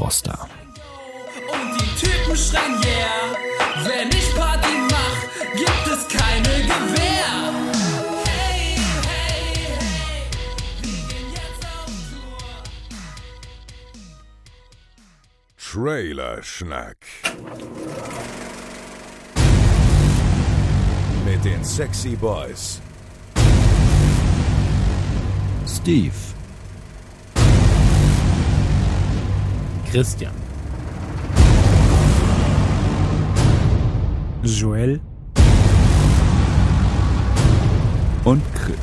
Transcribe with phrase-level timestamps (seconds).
[0.00, 0.48] Froster.
[1.52, 3.36] Und die Typen schreien yeah,
[3.84, 5.20] wenn ich Party mach,
[5.52, 7.52] gibt es keine Gewehr.
[8.24, 9.76] Hey, hey, hey,
[10.80, 11.92] wir gehen jetzt auf
[15.68, 15.84] Tour.
[15.84, 16.96] Trailer Schnack.
[21.26, 22.80] Mit den Sexy Boys.
[25.66, 26.14] Steve,
[29.92, 30.32] Christian,
[34.44, 35.00] Joel,
[38.24, 38.78] und Chris.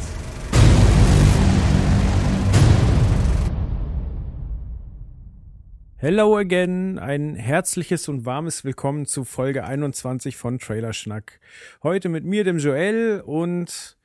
[5.95, 11.39] Hello again, ein herzliches und warmes Willkommen zu Folge 21 von Trailer Schnack.
[11.83, 13.97] Heute mit mir, dem Joel und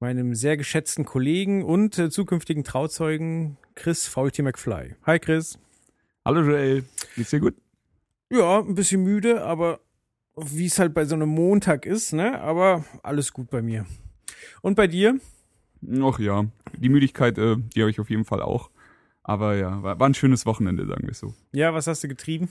[0.00, 4.96] meinem sehr geschätzten Kollegen und äh, zukünftigen Trauzeugen Chris Faulty McFly.
[5.06, 5.56] Hi Chris.
[6.22, 6.84] Hallo Joel,
[7.16, 7.54] geht's dir gut?
[8.30, 9.80] Ja, ein bisschen müde, aber
[10.36, 12.38] wie es halt bei so einem Montag ist, ne?
[12.42, 13.86] Aber alles gut bei mir.
[14.60, 15.18] Und bei dir?
[16.02, 16.44] Ach ja,
[16.76, 18.70] die Müdigkeit, äh, die habe ich auf jeden Fall auch.
[19.22, 21.34] Aber ja, war, war ein schönes Wochenende, sagen wir so.
[21.52, 22.50] Ja, was hast du getrieben?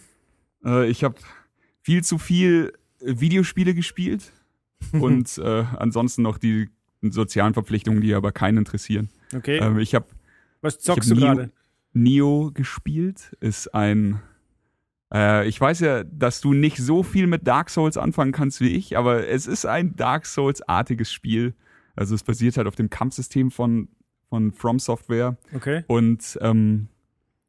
[0.65, 1.15] Äh, ich habe
[1.83, 4.31] viel zu viel äh, Videospiele gespielt
[4.93, 6.69] und äh, ansonsten noch die
[7.01, 9.09] sozialen Verpflichtungen, die aber keinen interessieren.
[9.35, 9.59] Okay.
[9.59, 10.07] Ähm, ich habe
[10.61, 11.51] was zockst hab du gerade?
[11.93, 14.21] Neo gespielt, ist ein.
[15.13, 18.69] Äh, ich weiß ja, dass du nicht so viel mit Dark Souls anfangen kannst wie
[18.69, 21.55] ich, aber es ist ein Dark Souls-artiges Spiel.
[21.95, 23.89] Also es basiert halt auf dem Kampfsystem von,
[24.29, 25.37] von From Software.
[25.53, 25.83] Okay.
[25.87, 26.87] Und ähm,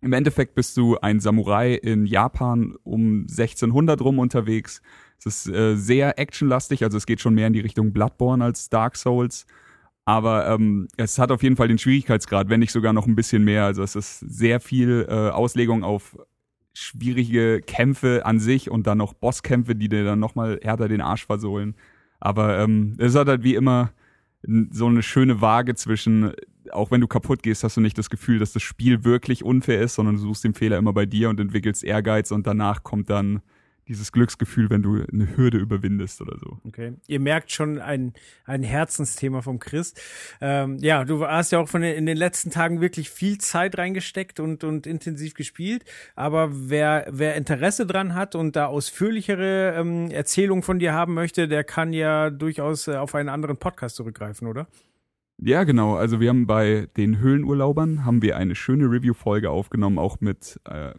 [0.01, 4.81] im Endeffekt bist du ein Samurai in Japan um 1600 rum unterwegs.
[5.19, 8.71] Es ist äh, sehr actionlastig, also es geht schon mehr in die Richtung Bloodborne als
[8.71, 9.47] Dark Souls.
[10.11, 13.45] Aber ähm, es hat auf jeden Fall den Schwierigkeitsgrad, wenn nicht sogar noch ein bisschen
[13.45, 13.65] mehr.
[13.65, 16.19] Also es ist sehr viel äh, Auslegung auf
[16.75, 21.27] schwierige Kämpfe an sich und dann noch Bosskämpfe, die dir dann nochmal härter den Arsch
[21.27, 21.77] versohlen.
[22.19, 23.93] Aber ähm, es hat halt wie immer
[24.73, 26.33] so eine schöne Waage zwischen,
[26.73, 29.81] auch wenn du kaputt gehst, hast du nicht das Gefühl, dass das Spiel wirklich unfair
[29.81, 33.11] ist, sondern du suchst den Fehler immer bei dir und entwickelst Ehrgeiz und danach kommt
[33.11, 33.43] dann
[33.91, 36.59] dieses Glücksgefühl, wenn du eine Hürde überwindest oder so.
[36.65, 36.95] Okay.
[37.09, 38.13] Ihr merkt schon ein,
[38.45, 39.95] ein Herzensthema vom Chris.
[40.41, 43.77] Ähm, ja, du hast ja auch von den, in den letzten Tagen wirklich viel Zeit
[43.77, 45.85] reingesteckt und, und intensiv gespielt.
[46.15, 51.49] Aber wer, wer Interesse dran hat und da ausführlichere ähm, Erzählungen von dir haben möchte,
[51.49, 54.69] der kann ja durchaus äh, auf einen anderen Podcast zurückgreifen, oder?
[55.43, 55.97] Ja, genau.
[55.97, 60.93] Also wir haben bei den Höhlenurlaubern haben wir eine schöne Review-Folge aufgenommen, auch mit äh,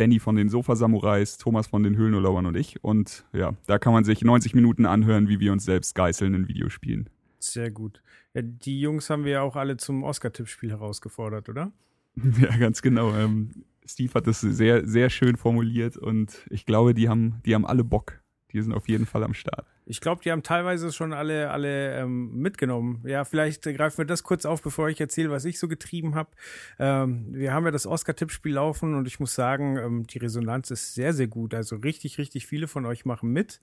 [0.00, 2.82] Benny von den Sofa-Samurais, Thomas von den Höhlenurlaubern und ich.
[2.82, 6.48] Und ja, da kann man sich 90 Minuten anhören, wie wir uns selbst geißeln in
[6.48, 7.10] Videospielen.
[7.38, 8.00] Sehr gut.
[8.32, 11.70] Ja, die Jungs haben wir ja auch alle zum Oscar-Tippspiel herausgefordert, oder?
[12.40, 13.14] Ja, ganz genau.
[13.14, 13.50] Ähm,
[13.84, 17.84] Steve hat das sehr, sehr schön formuliert und ich glaube, die haben, die haben alle
[17.84, 18.22] Bock.
[18.52, 19.66] Die sind auf jeden Fall am Start.
[19.86, 23.02] Ich glaube, die haben teilweise schon alle, alle ähm, mitgenommen.
[23.06, 26.30] Ja, vielleicht greifen wir das kurz auf, bevor ich erzähle, was ich so getrieben habe.
[26.78, 30.94] Ähm, wir haben ja das Oscar-Tippspiel laufen und ich muss sagen, ähm, die Resonanz ist
[30.94, 31.54] sehr, sehr gut.
[31.54, 33.60] Also richtig, richtig viele von euch machen mit.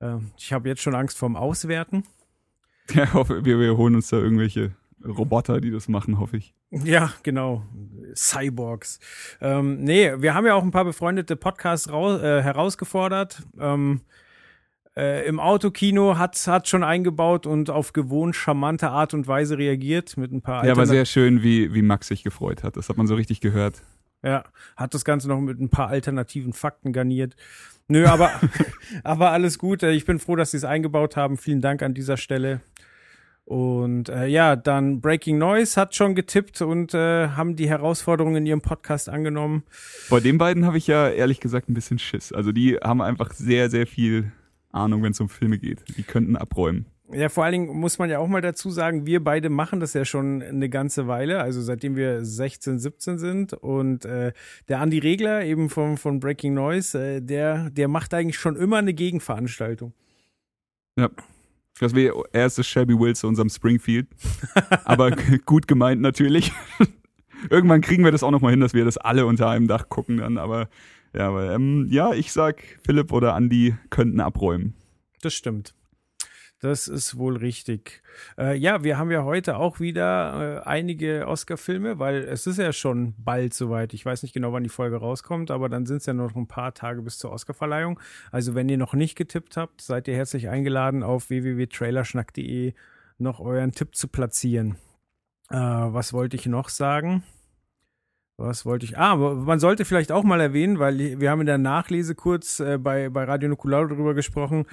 [0.00, 2.04] Ähm, ich habe jetzt schon Angst vorm Auswerten.
[2.92, 4.72] Ja, hoffe, wir, wir holen uns da irgendwelche
[5.04, 6.54] Roboter, die das machen, hoffe ich.
[6.82, 7.62] Ja, genau.
[8.16, 8.98] Cyborgs.
[9.40, 13.42] Ähm, nee, wir haben ja auch ein paar befreundete Podcasts rau äh, herausgefordert.
[13.58, 14.00] Ähm,
[14.96, 20.16] äh, Im Autokino hat hat schon eingebaut und auf gewohnt charmante Art und Weise reagiert
[20.16, 22.76] mit ein paar Ja, Alternat- sehr schön, wie, wie Max sich gefreut hat.
[22.76, 23.82] Das hat man so richtig gehört.
[24.22, 24.44] Ja,
[24.76, 27.34] hat das Ganze noch mit ein paar alternativen Fakten garniert.
[27.88, 28.30] Nö, aber,
[29.04, 29.82] aber alles gut.
[29.82, 31.36] Ich bin froh, dass sie es eingebaut haben.
[31.36, 32.60] Vielen Dank an dieser Stelle.
[33.44, 38.46] Und äh, ja, dann Breaking Noise hat schon getippt und äh, haben die Herausforderungen in
[38.46, 39.64] ihrem Podcast angenommen.
[39.68, 42.32] Vor den beiden habe ich ja ehrlich gesagt ein bisschen Schiss.
[42.32, 44.32] Also die haben einfach sehr, sehr viel
[44.72, 45.84] Ahnung, wenn es um Filme geht.
[45.96, 46.86] Die könnten abräumen.
[47.12, 49.92] Ja, vor allen Dingen muss man ja auch mal dazu sagen, wir beide machen das
[49.92, 53.52] ja schon eine ganze Weile, also seitdem wir 16, 17 sind.
[53.52, 54.32] Und äh,
[54.68, 58.78] der Andi Regler, eben von, von Breaking Noise, äh, der, der macht eigentlich schon immer
[58.78, 59.92] eine Gegenveranstaltung.
[60.98, 61.10] Ja.
[61.80, 64.06] Das wäre er ist das Shelby Will zu unserem Springfield.
[64.84, 65.10] Aber
[65.44, 66.52] gut gemeint natürlich.
[67.50, 69.88] Irgendwann kriegen wir das auch noch mal hin, dass wir das alle unter einem Dach
[69.88, 70.38] gucken dann.
[70.38, 70.68] Aber
[71.14, 74.74] ja, aber, ähm, ja, ich sag, Philipp oder Andy könnten abräumen.
[75.22, 75.74] Das stimmt.
[76.64, 78.02] Das ist wohl richtig.
[78.38, 82.72] Äh, ja, wir haben ja heute auch wieder äh, einige Oscar-Filme, weil es ist ja
[82.72, 83.92] schon bald soweit.
[83.92, 86.46] Ich weiß nicht genau, wann die Folge rauskommt, aber dann sind es ja noch ein
[86.46, 88.00] paar Tage bis zur Oscar-Verleihung.
[88.30, 92.72] Also wenn ihr noch nicht getippt habt, seid ihr herzlich eingeladen, auf www.trailerschnack.de
[93.18, 94.78] noch euren Tipp zu platzieren.
[95.50, 97.24] Äh, was wollte ich noch sagen?
[98.36, 98.98] Was wollte ich?
[98.98, 102.58] Ah, aber man sollte vielleicht auch mal erwähnen, weil wir haben in der Nachlese kurz
[102.58, 104.66] äh, bei, bei Radio Nukular darüber gesprochen,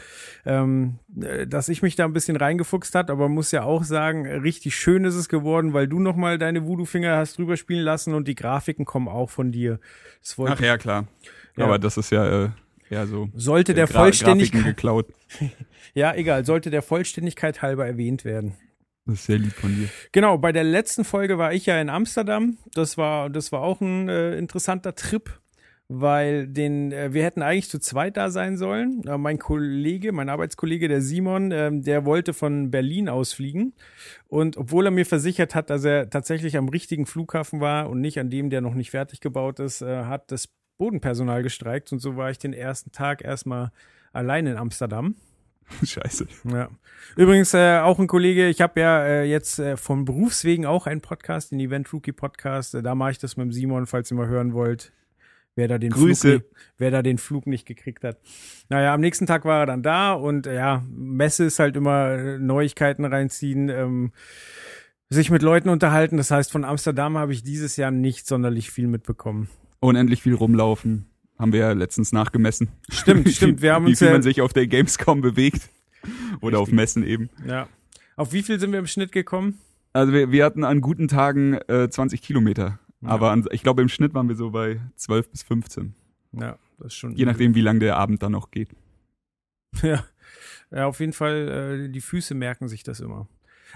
[0.48, 3.84] ähm, äh, dass ich mich da ein bisschen reingefuchst hat, aber man muss ja auch
[3.84, 8.16] sagen, richtig schön ist es geworden, weil du nochmal deine Voodoo-Finger hast drüber spielen lassen
[8.16, 9.80] und die Grafiken kommen auch von dir.
[10.40, 11.06] Ach ja, klar.
[11.56, 11.66] Ja.
[11.66, 12.50] Aber das ist ja äh,
[12.90, 13.30] eher so.
[13.36, 14.76] Sollte der Gra- Vollständigkeit,
[15.94, 18.54] ja egal, sollte der Vollständigkeit halber erwähnt werden.
[19.06, 19.90] Das ist sehr lieb von dir.
[20.12, 22.58] Genau, bei der letzten Folge war ich ja in Amsterdam.
[22.74, 25.42] Das war, das war auch ein äh, interessanter Trip,
[25.88, 29.04] weil den, äh, wir hätten eigentlich zu zweit da sein sollen.
[29.08, 33.74] Äh, mein Kollege, mein Arbeitskollege, der Simon, ähm, der wollte von Berlin ausfliegen.
[34.28, 38.20] Und obwohl er mir versichert hat, dass er tatsächlich am richtigen Flughafen war und nicht
[38.20, 41.92] an dem, der noch nicht fertig gebaut ist, äh, hat das Bodenpersonal gestreikt.
[41.92, 43.72] Und so war ich den ersten Tag erstmal
[44.14, 45.16] allein in Amsterdam.
[45.84, 46.28] Scheiße.
[46.52, 46.70] Ja.
[47.16, 51.02] Übrigens äh, auch ein Kollege, ich habe ja äh, jetzt äh, von Berufswegen auch einen
[51.02, 52.76] Podcast, den Event Rookie Podcast.
[52.76, 54.92] Äh, da mache ich das mit dem Simon, falls ihr mal hören wollt,
[55.56, 56.30] wer da den Grüße.
[56.40, 58.18] Flug, nicht- wer da den Flug nicht gekriegt hat.
[58.70, 62.12] Naja, am nächsten Tag war er dann da und äh, ja, Messe ist halt immer
[62.12, 64.12] äh, Neuigkeiten reinziehen, ähm,
[65.10, 66.16] sich mit Leuten unterhalten.
[66.18, 69.50] Das heißt, von Amsterdam habe ich dieses Jahr nicht sonderlich viel mitbekommen.
[69.82, 71.08] Unendlich viel rumlaufen.
[71.42, 72.70] Haben wir ja letztens nachgemessen.
[72.92, 73.64] Stimmt, Wie stimmt.
[73.64, 75.70] Wir haben Wie uns viel ja, man sich auf der Gamescom bewegt.
[76.40, 77.32] Oder auf Messen eben.
[77.48, 77.68] ja.
[78.16, 79.58] Auf wie viel sind wir im Schnitt gekommen?
[79.94, 82.80] Also wir, wir hatten an guten Tagen äh, 20 Kilometer.
[83.02, 83.10] Ja.
[83.10, 85.96] Aber an, ich glaube, im Schnitt waren wir so bei 12 bis 15.
[86.34, 87.16] Ja, das ist schon.
[87.16, 88.70] Je nachdem, wie lang der Abend dann noch geht.
[89.82, 90.04] Ja,
[90.70, 93.28] ja auf jeden Fall, äh, die Füße merken sich das immer.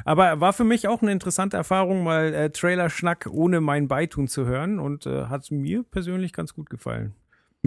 [0.03, 4.45] Aber war für mich auch eine interessante Erfahrung, mal äh, Trailer-Schnack ohne mein Beitun zu
[4.45, 7.15] hören und äh, hat mir persönlich ganz gut gefallen.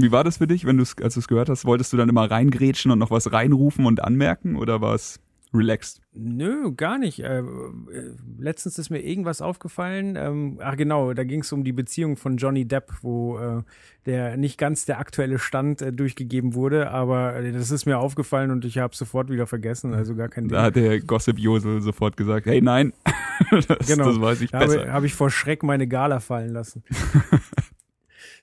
[0.02, 1.64] Wie war das für dich, wenn du als du es gehört hast?
[1.64, 5.20] Wolltest du dann immer reingrätschen und noch was reinrufen und anmerken oder war es
[5.54, 6.00] relaxed?
[6.12, 7.20] Nö, gar nicht.
[7.20, 7.44] Äh, äh,
[8.38, 10.14] letztens ist mir irgendwas aufgefallen.
[10.16, 13.62] Ähm, ach genau, da ging es um die Beziehung von Johnny Depp, wo äh,
[14.04, 18.50] der nicht ganz der aktuelle Stand äh, durchgegeben wurde, aber äh, das ist mir aufgefallen
[18.50, 20.52] und ich habe sofort wieder vergessen, also gar kein Ding.
[20.52, 22.92] Da hat der Gossip Josel sofort gesagt, hey nein,
[23.50, 24.04] das, Genau.
[24.06, 24.92] das weiß ich Da besser.
[24.92, 26.82] habe ich vor Schreck meine Gala fallen lassen.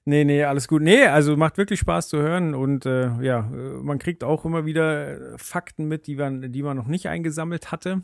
[0.05, 0.81] nee, nee, alles gut.
[0.81, 5.33] Nee, also macht wirklich Spaß zu hören und äh, ja, man kriegt auch immer wieder
[5.33, 8.01] äh, Fakten mit, die man, die man noch nicht eingesammelt hatte.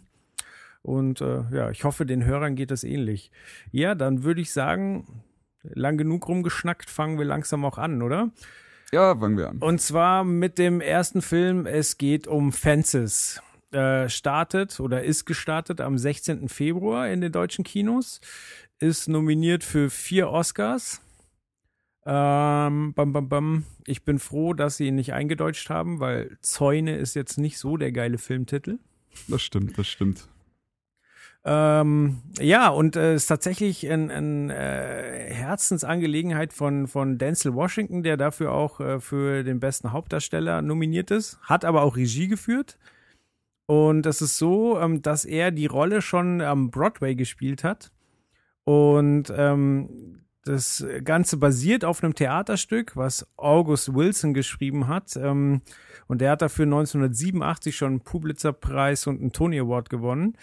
[0.84, 3.32] Und äh, ja, ich hoffe, den Hörern geht das ähnlich.
[3.72, 5.24] Ja, dann würde ich sagen,
[5.64, 8.32] lang genug rumgeschnackt, fangen wir langsam auch an, oder?
[8.92, 9.58] Ja, fangen wir an.
[9.60, 11.66] Und zwar mit dem ersten Film.
[11.66, 13.42] Es geht um Fences.
[13.72, 16.50] Äh, startet oder ist gestartet am 16.
[16.50, 18.20] Februar in den deutschen Kinos.
[18.80, 21.02] Ist nominiert für vier Oscars.
[22.06, 23.66] Ähm, bam, bam, bam.
[23.86, 27.78] Ich bin froh, dass sie ihn nicht eingedeutscht haben, weil Zäune ist jetzt nicht so
[27.78, 28.80] der geile Filmtitel.
[29.28, 30.28] Das stimmt, das stimmt.
[31.44, 38.04] Ähm, ja, und es äh, ist tatsächlich eine ein, äh, Herzensangelegenheit von, von Denzel Washington,
[38.04, 42.78] der dafür auch äh, für den besten Hauptdarsteller nominiert ist, hat aber auch Regie geführt.
[43.66, 47.92] Und es ist so, ähm, dass er die Rolle schon am Broadway gespielt hat.
[48.64, 55.16] Und ähm, das Ganze basiert auf einem Theaterstück, was August Wilson geschrieben hat.
[55.16, 55.62] Ähm,
[56.08, 60.36] und der hat dafür 1987 schon einen Pulitzer-Preis und einen Tony Award gewonnen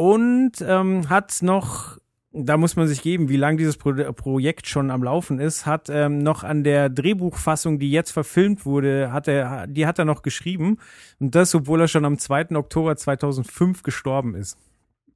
[0.00, 1.98] und ähm, hat noch,
[2.32, 5.90] da muss man sich geben, wie lange dieses Pro Projekt schon am Laufen ist, hat
[5.90, 10.22] ähm, noch an der Drehbuchfassung, die jetzt verfilmt wurde, hat er, die hat er noch
[10.22, 10.78] geschrieben.
[11.18, 12.56] Und das, obwohl er schon am 2.
[12.56, 14.56] Oktober 2005 gestorben ist.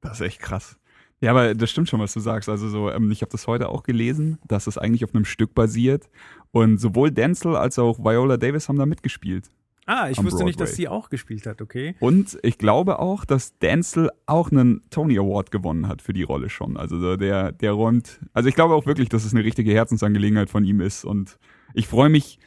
[0.01, 0.77] Das ist echt krass.
[1.21, 2.49] Ja, aber das stimmt schon, was du sagst.
[2.49, 5.55] Also so, ähm, ich habe das heute auch gelesen, dass es eigentlich auf einem Stück
[5.55, 6.09] basiert.
[6.51, 9.49] Und sowohl Denzel als auch Viola Davis haben da mitgespielt.
[9.87, 10.83] Ah, ich wusste nicht, dass Broadway.
[10.83, 11.95] sie auch gespielt hat, okay.
[11.99, 16.49] Und ich glaube auch, dass Denzel auch einen Tony Award gewonnen hat für die Rolle
[16.49, 16.75] schon.
[16.75, 18.19] Also so der, der räumt.
[18.33, 21.05] Also ich glaube auch wirklich, dass es eine richtige Herzensangelegenheit von ihm ist.
[21.05, 21.37] Und
[21.75, 22.39] ich freue mich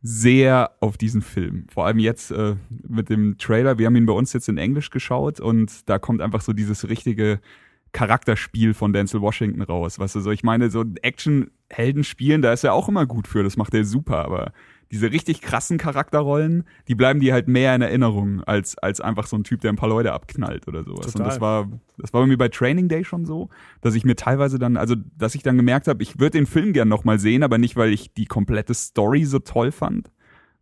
[0.00, 1.66] sehr auf diesen Film.
[1.68, 3.78] Vor allem jetzt äh, mit dem Trailer.
[3.78, 6.88] Wir haben ihn bei uns jetzt in Englisch geschaut und da kommt einfach so dieses
[6.88, 7.40] richtige
[7.92, 9.98] Charakterspiel von Denzel Washington raus.
[9.98, 13.42] Weißt du, so ich meine, so Action-Helden spielen, da ist er auch immer gut für,
[13.42, 14.52] das macht er super, aber
[14.92, 19.36] diese richtig krassen Charakterrollen, die bleiben dir halt mehr in Erinnerung als, als einfach so
[19.36, 21.06] ein Typ, der ein paar Leute abknallt oder sowas.
[21.06, 21.22] Total.
[21.22, 23.48] Und das war, das war bei mir bei Training Day schon so,
[23.80, 26.72] dass ich mir teilweise dann, also dass ich dann gemerkt habe, ich würde den Film
[26.72, 30.10] gern nochmal sehen, aber nicht, weil ich die komplette Story so toll fand,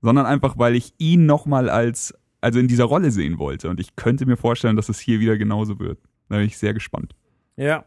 [0.00, 3.68] sondern einfach, weil ich ihn nochmal als, also in dieser Rolle sehen wollte.
[3.68, 5.98] Und ich könnte mir vorstellen, dass es hier wieder genauso wird.
[6.28, 7.14] Da bin ich sehr gespannt.
[7.56, 7.84] Ja.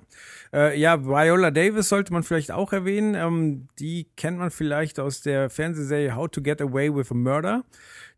[0.53, 3.15] Äh, ja, Viola Davis sollte man vielleicht auch erwähnen.
[3.15, 7.65] Ähm, die kennt man vielleicht aus der Fernsehserie How to Get Away with a Murder.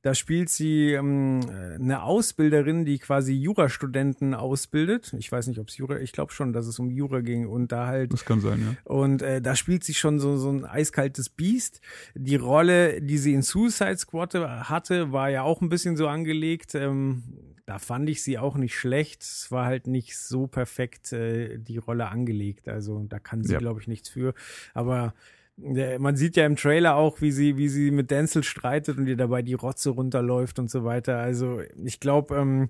[0.02, 5.14] Da spielt sie ähm, äh, eine Ausbilderin, die quasi Jurastudenten ausbildet.
[5.18, 7.72] Ich weiß nicht, ob es Jura, ich glaube schon, dass es um Jura ging und
[7.72, 8.78] da halt Das kann sein, ja.
[8.86, 11.82] und äh, da spielt sie schon so, so ein eiskaltes Biest.
[12.16, 16.76] Die Rolle, die sie in Suicide Squad hatte, war ja auch ein bisschen so angelegt.
[16.76, 17.24] Ähm,
[17.70, 19.22] da fand ich sie auch nicht schlecht.
[19.22, 22.68] Es war halt nicht so perfekt äh, die Rolle angelegt.
[22.68, 23.60] Also da kann sie, Ja.
[23.60, 24.34] glaube ich, nichts für.
[24.74, 25.14] Aber
[25.62, 29.06] äh, man sieht ja im Trailer auch, wie sie, wie sie mit Denzel streitet und
[29.06, 31.20] ihr dabei die Rotze runterläuft und so weiter.
[31.20, 32.70] Also ich glaube, ähm,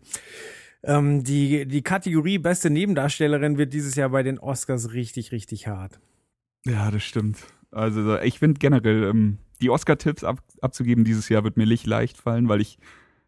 [0.84, 6.02] ähm, die, die Kategorie beste Nebendarstellerin wird dieses Jahr bei den Oscars richtig, richtig hart.
[6.66, 7.38] Ja, das stimmt.
[7.72, 11.86] Also so, ich finde generell, ähm, die Oscar-Tipps ab, abzugeben dieses Jahr wird mir nicht
[11.88, 12.80] leicht fallen, weil ich,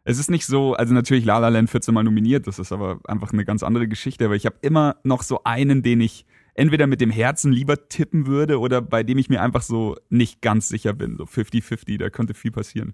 [0.04, 3.00] es ist nicht so, also natürlich La La Land 14 Mal nominiert, das ist aber
[3.06, 6.88] einfach eine ganz andere Geschichte, aber ich habe immer noch so einen, den ich entweder
[6.88, 10.68] mit dem Herzen lieber tippen würde oder bei dem ich mir einfach so nicht ganz
[10.70, 12.94] sicher bin, so 50-50, da könnte viel passieren.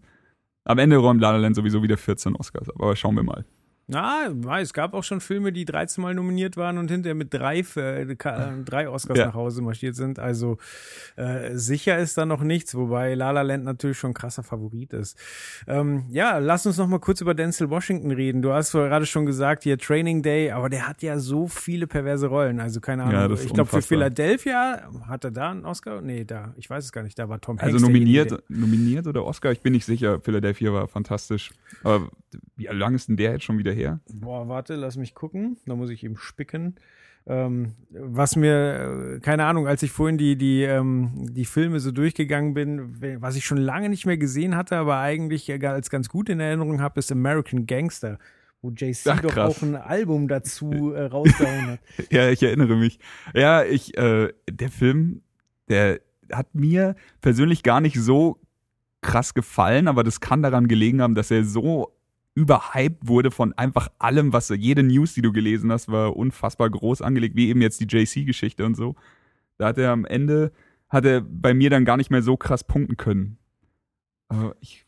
[0.66, 3.46] Am Ende räumt La La Land sowieso wieder 14 Oscars, aber schauen wir mal.
[3.90, 4.28] Na,
[4.60, 8.02] es gab auch schon Filme, die 13 Mal nominiert waren und hinterher mit drei, äh,
[8.02, 8.16] äh,
[8.66, 9.28] drei Oscars Ja.
[9.28, 10.20] nach Hause marschiert sind.
[10.20, 10.58] Also
[11.16, 14.92] äh, sicher ist da noch nichts, wobei La La Land natürlich schon ein krasser Favorit
[14.92, 15.18] ist.
[15.68, 18.42] Ähm, ja, lass uns noch mal kurz über Denzel Washington reden.
[18.42, 22.28] Du hast gerade schon gesagt, hier Training Day, aber der hat ja so viele perverse
[22.28, 22.60] Rollen.
[22.60, 23.38] Also keine Ahnung.
[23.38, 23.82] Ja, ich glaube, für.
[23.82, 26.02] Philadelphia hat er da einen Oscar?
[26.02, 26.54] Nee, da.
[26.58, 27.18] Ich weiß es gar nicht.
[27.18, 27.74] Da war Tom Hanks.
[27.74, 30.20] Also nominiert, nominiert oder Oscar, ich bin nicht sicher.
[30.20, 31.52] Philadelphia war fantastisch.
[31.84, 32.10] Aber
[32.58, 34.00] wie lang ist denn der jetzt schon wieder her?
[34.14, 35.58] Boah, warte, lass mich gucken.
[35.66, 36.76] Da muss ich eben spicken.
[37.30, 41.92] Ähm, was mir, äh, keine Ahnung, als ich vorhin die, die, ähm, die Filme so
[41.92, 46.08] durchgegangen bin, was ich schon lange nicht mehr gesehen hatte, aber eigentlich äh, als ganz
[46.08, 48.18] gut in Erinnerung habe, ist American Gangster,
[48.62, 49.58] wo JC Ach, doch krass.
[49.58, 51.80] auch ein Album dazu äh, rausgehauen hat.
[52.12, 52.98] Ja, ich erinnere mich.
[53.36, 55.22] Ja, ich, äh, der Film,
[55.68, 56.00] der
[56.32, 58.40] hat mir persönlich gar nicht so
[59.02, 61.97] krass gefallen, aber das kann daran gelegen haben, dass er so
[62.38, 67.02] überhyped wurde von einfach allem, was jede News, die du gelesen hast, war unfassbar groß
[67.02, 68.96] angelegt, wie eben jetzt die JC-Geschichte und so.
[69.58, 70.52] Da hat er am Ende,
[70.88, 73.40] hat er bei mir dann gar nicht mehr so krass punkten können.
[74.28, 74.86] Aber ich,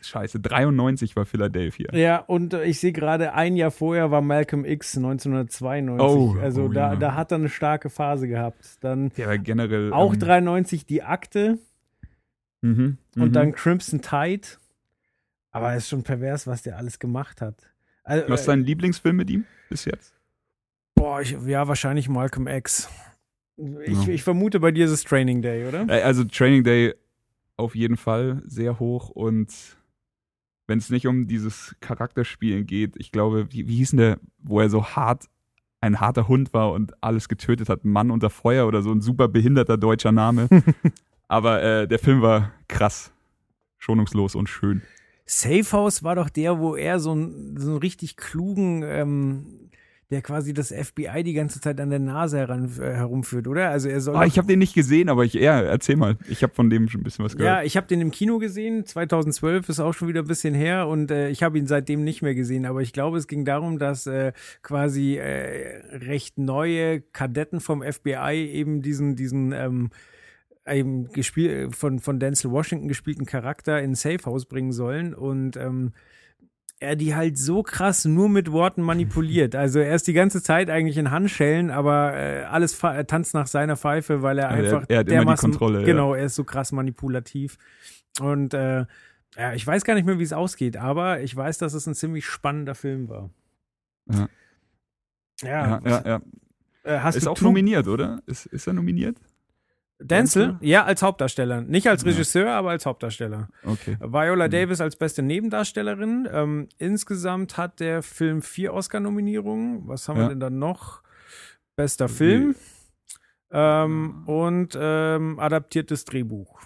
[0.00, 1.94] scheiße, 93 war Philadelphia.
[1.94, 6.04] Ja, und äh, ich sehe gerade, ein Jahr vorher war Malcolm X 1992.
[6.04, 6.96] Oh, also oh da, ja.
[6.96, 8.78] da hat er eine starke Phase gehabt.
[8.80, 9.92] Dann war generell.
[9.92, 11.58] auch ähm, 93 die Akte.
[12.62, 13.32] Mhm, und mhm.
[13.32, 14.48] dann Crimson Tide.
[15.50, 17.54] Aber es ist schon pervers, was der alles gemacht hat.
[18.04, 20.14] Also, Was ist äh, dein Lieblingsfilm mit ihm bis jetzt?
[20.94, 22.88] boah, ich, ja, wahrscheinlich Malcolm X.
[23.84, 24.12] Ich, Ja.
[24.12, 25.86] ich vermute, bei dir ist es Training Day, oder?
[25.88, 26.94] Äh, Also Training Day
[27.56, 29.76] auf jeden Fall sehr hoch und
[30.66, 34.60] wenn es nicht um dieses Charakterspielen geht, ich glaube, wie, wie hieß denn der, wo
[34.60, 35.26] er so hart,
[35.80, 39.28] ein harter Hund war und alles getötet hat, Mann unter Feuer oder so ein super
[39.28, 40.48] behinderter deutscher Name.
[41.28, 43.12] Aber äh, der Film war krass,
[43.78, 44.82] schonungslos und schön.
[45.30, 49.46] Safe House war doch der, wo er so, einen- so einen richtig klugen, ähm,
[50.10, 53.68] der quasi das FBI die ganze Zeit an der Nase heran, äh, herumführt, oder?
[53.68, 54.16] Also er soll.
[54.16, 56.16] Ah, ich habe den nicht gesehen, aber ich, ja, erzähl mal.
[56.30, 57.66] Ich habe von dem schon ein bisschen was Ja, gehört.
[57.66, 61.10] ich habe den im Kino gesehen, 2012 ist auch schon wieder ein bisschen her und
[61.10, 62.64] äh, ich habe ihn seitdem nicht mehr gesehen.
[62.64, 64.32] Aber ich glaube, es ging darum, dass äh,
[64.62, 69.90] quasi äh, recht neue Kadetten vom FBI eben diesen, diesen ähm,
[70.70, 75.92] eben gespielt von, von Denzel Washington gespielten Charakter in Safe House bringen sollen und ähm,
[76.80, 79.54] er die halt so krass nur mit Worten manipuliert.
[79.56, 83.48] Also er ist die ganze Zeit eigentlich in Handschellen, aber äh, alles er tanzt nach
[83.48, 85.86] seiner Pfeife, weil er Also er- einfach er hat immer die Kontrolle, ja.
[85.86, 87.58] Genau, er ist so krass manipulativ.
[88.20, 88.84] Und äh,
[89.36, 91.94] ja, ich weiß gar nicht mehr, wie es ausgeht, aber ich weiß, dass es ein
[91.94, 93.30] ziemlich spannender Film war.
[94.10, 94.28] Ja.
[95.42, 96.20] Ja, ja, ja, ja.
[96.84, 98.20] Äh, hast Ist du auch nominiert, oder?
[98.26, 99.16] Ist, ist er nominiert?
[100.00, 100.56] Denzel?
[100.60, 101.62] Ja, als Hauptdarsteller.
[101.62, 102.10] Nicht als Ja.
[102.10, 103.48] Regisseur, aber als Hauptdarsteller.
[103.64, 103.96] Okay.
[104.00, 104.50] Viola Mhm.
[104.52, 106.28] Davis als beste Nebendarstellerin.
[106.30, 109.88] Ähm, insgesamt hat der Film vier Oscar-Nominierungen.
[109.88, 110.24] Was haben Ja.
[110.24, 111.02] wir denn dann noch?
[111.76, 112.54] Bester Film
[113.50, 116.60] ähm, und ähm, adaptiertes Drehbuch.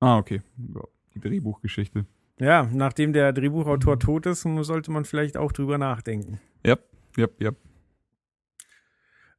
[0.00, 0.42] Ah, okay.
[0.74, 0.82] Ja,
[1.14, 2.06] Die Drehbuchgeschichte.
[2.38, 6.40] Ja, nachdem der Drehbuchautor tot ist, sollte man vielleicht auch drüber nachdenken.
[6.64, 6.84] Yep,
[7.18, 7.56] yep, yep.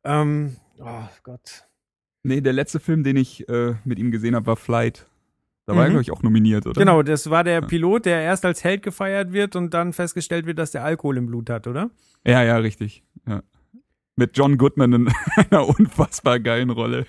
[0.03, 1.65] Ähm, oh Gott.
[2.23, 5.05] Nee, der letzte Film, den ich äh, mit ihm gesehen habe, war Flight.
[5.65, 5.91] Da war er, Mhm.
[5.91, 6.79] glaube ich, auch nominiert, oder?
[6.79, 7.61] Genau, das war der.
[7.61, 11.27] Pilot, der erst als Held gefeiert wird und dann festgestellt wird, dass der Alkohol im
[11.27, 11.91] Blut hat, oder?
[12.25, 13.03] Ja, ja, richtig.
[13.27, 13.43] Ja.
[14.15, 17.05] Mit John Goodman in einer unfassbar geilen Rolle.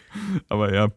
[0.48, 0.88] Aber ja,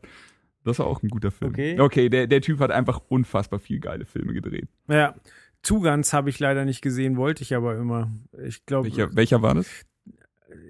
[0.64, 1.52] das war auch ein guter Film.
[1.52, 1.80] Okay.
[1.80, 4.68] Okay, der, der Typ hat einfach unfassbar viel geile Filme gedreht.
[4.90, 5.16] Ja.
[5.64, 8.12] Tugans habe ich leider nicht gesehen, wollte ich aber immer.
[8.46, 9.68] Ich glaube, Welcher, welcher war das?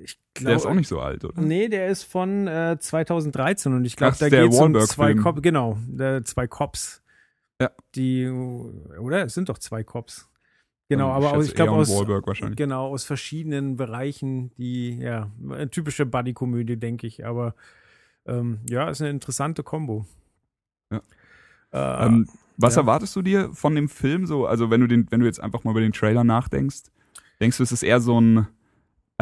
[0.03, 1.39] ich Der glaube, ist auch nicht so alt, oder?
[1.41, 5.41] Nee, der ist von äh, 2013 und ich glaube, da geht es um zwei Cops.
[5.41, 7.03] Genau, der, zwei Cops.
[7.61, 7.71] Ja.
[7.95, 9.23] Die, oder?
[9.25, 10.29] Es sind doch zwei Cops.
[10.89, 15.69] Genau, Ich aber aus, schätze ich glaube aus, genau, aus verschiedenen Bereichen, die, ja, eine
[15.69, 17.55] typische Buddy-Komödie, denke ich, aber
[18.25, 20.05] ähm, ja, ist eine interessante Kombo.
[20.91, 21.01] Ja.
[21.71, 22.81] Äh, Ähm, was ja.
[22.81, 24.45] erwartest du dir von dem Film so?
[24.45, 26.83] Also wenn du den, wenn du jetzt einfach mal über den Trailer nachdenkst,
[27.39, 28.47] denkst du, es ist eher so ein,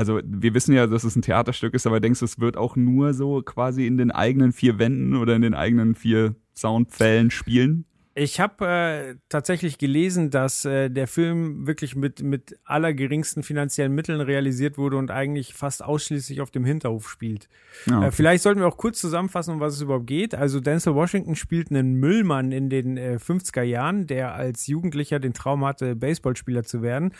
[0.01, 2.75] also wir wissen ja, dass es ein Theaterstück ist, aber denkst du, es wird auch
[2.75, 7.85] nur so quasi in den eigenen vier Wänden oder in den eigenen vier Soundfällen spielen?
[8.15, 14.21] Ich habe äh, tatsächlich gelesen, dass äh, der Film wirklich mit, mit allergeringsten finanziellen Mitteln
[14.21, 17.47] realisiert wurde und eigentlich fast ausschließlich auf dem Hinterhof spielt.
[17.85, 20.33] Ja, Äh, vielleicht sollten wir auch kurz zusammenfassen, um was es überhaupt geht.
[20.33, 25.33] Also Denzel Washington spielt einen Müllmann in den äh, 50er Jahren, der als Jugendlicher den
[25.33, 27.13] Traum hatte, Baseballspieler zu werden.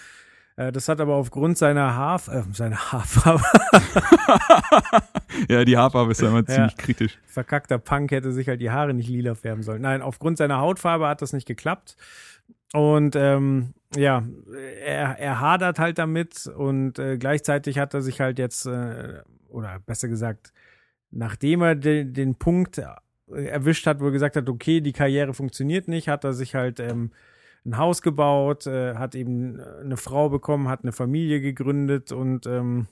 [0.57, 3.43] Äh, das hat aber aufgrund seiner Haar, äh, seiner Haarfarbe,
[5.49, 6.45] ja, die Haarfarbe ist ja immer Ja.
[6.45, 7.17] ziemlich kritisch.
[7.25, 9.81] verkackter Punk hätte sich halt die Haare nicht lila färben sollen.
[9.81, 11.95] Nein, aufgrund seiner Hautfarbe hat das nicht geklappt.
[12.73, 14.23] Und ähm, ja,
[14.85, 19.79] er, er hadert halt damit und äh, gleichzeitig hat er sich halt jetzt, äh, oder
[19.85, 20.53] besser gesagt,
[21.11, 22.85] nachdem er de, den Punkt äh,
[23.45, 26.79] erwischt hat, wo er gesagt hat, okay, die Karriere funktioniert nicht, hat er sich halt
[26.79, 27.11] ähm,
[27.65, 32.87] ein Haus gebaut, äh, hat eben eine Frau bekommen, hat eine Familie gegründet und ähm,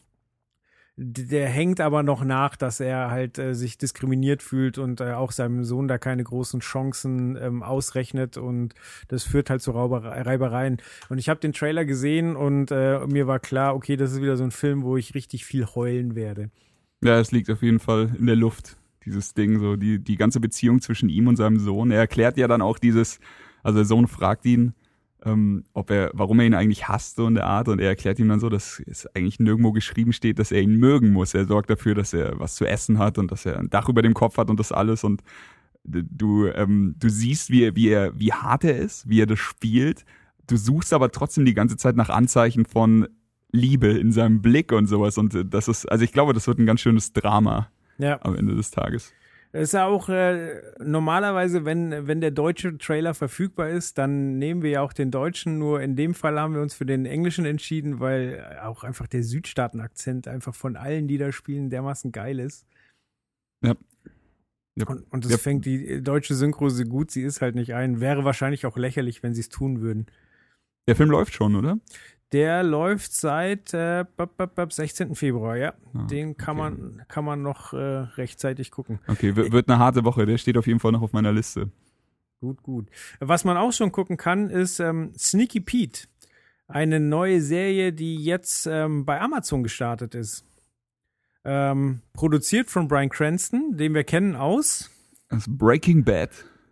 [1.02, 5.32] der hängt aber noch nach, dass er halt äh, sich diskriminiert fühlt und äh, auch
[5.32, 8.76] seinem Sohn da keine großen Chancen ähm, ausrechnet und
[9.08, 10.82] das führt halt zu Rauberei- Reibereien.
[11.08, 14.36] Und ich habe den Trailer gesehen und äh, mir war klar, okay, das ist wieder
[14.36, 16.50] so ein Film, wo ich richtig viel heulen werde.
[17.02, 20.42] Ja, es liegt auf jeden Fall in der Luft, dieses Ding, so die, die ganze
[20.42, 21.92] Beziehung zwischen ihm und seinem Sohn.
[21.92, 23.22] Er erklärt ja dann auch dieses,
[23.64, 24.74] also der Sohn fragt ihn,
[25.26, 28.20] ähm, ob er, warum er ihn eigentlich hasst, so in der Art, und er erklärt
[28.20, 31.34] ihm dann so, dass es eigentlich nirgendwo geschrieben steht, dass er ihn mögen muss.
[31.34, 34.02] Er sorgt dafür, dass er was zu essen hat und dass er ein Dach über
[34.02, 35.22] dem Kopf hat und das alles und
[35.84, 39.40] du, ähm, du siehst, wie er, wie er, wie hart er ist, wie er das
[39.40, 40.06] spielt.
[40.48, 43.08] Du suchst aber trotzdem die ganze Zeit nach Anzeichen von
[43.52, 45.18] Liebe in seinem Blick und sowas.
[45.18, 48.20] Und äh, das ist, also ich glaube, das wird ein ganz schönes Drama Ja.
[48.22, 49.12] am Ende des Tages.
[49.52, 54.62] Es ist ja auch äh, normalerweise, wenn, wenn der deutsche Trailer verfügbar ist, dann nehmen
[54.62, 55.58] wir ja auch den deutschen.
[55.58, 59.24] Nur in dem Fall haben wir uns für den englischen entschieden, weil auch einfach der
[59.24, 62.68] Südstaaten-Akzent einfach von allen, die da spielen, dermaßen geil ist.
[63.66, 63.76] Ja.
[64.76, 64.86] Ja.
[64.88, 65.38] Und, und das Ja.
[65.40, 68.00] fängt die deutsche Synchro so gut sie ist halt nicht ein.
[68.00, 70.06] Wäre wahrscheinlich auch lächerlich, wenn sie es tun würden.
[70.88, 71.80] Der Film läuft schon, oder?
[72.32, 75.16] Der läuft seit äh, bap, bap, bap, 16.
[75.16, 75.74] Februar, ja.
[75.94, 76.76] Ah, Den kann okay.
[76.78, 79.00] man kann man noch äh, rechtzeitig gucken.
[79.08, 80.26] Okay, wird, eine harte Woche.
[80.26, 81.72] Der steht auf jeden Fall noch auf meiner Liste.
[82.40, 82.88] Gut, gut.
[83.20, 86.08] Was man auch schon gucken kann, ist ähm, Sneaky Pete.
[86.68, 90.46] Eine neue Serie, die jetzt ähm, bei Amazon gestartet ist.
[91.44, 94.92] Ähm, produziert von Brian Cranston, den wir kennen aus.
[95.30, 96.30] Das ist Breaking Bad.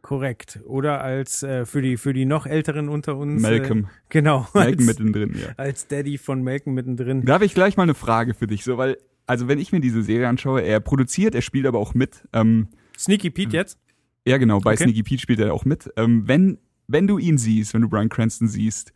[0.07, 0.61] Korrekt.
[0.63, 3.41] Oder als äh, für die für die noch älteren unter uns.
[3.41, 3.79] Malcolm.
[3.79, 4.47] Äh, genau.
[4.53, 5.49] Malcolm als, mittendrin, ja.
[5.57, 7.25] als Daddy von Malcolm mittendrin.
[7.25, 9.81] Da habe ich gleich mal eine Frage für dich, so weil, also wenn ich mir
[9.81, 12.25] diese Serie anschaue, er produziert, er spielt aber auch mit.
[12.31, 13.79] Ähm, Sneaky Pete jetzt?
[14.25, 14.83] ja, genau, bei Okay.
[14.83, 15.91] Sneaky Pete spielt er auch mit.
[15.97, 18.93] Ähm, wenn, wenn du ihn siehst, wenn du Brian Cranston siehst,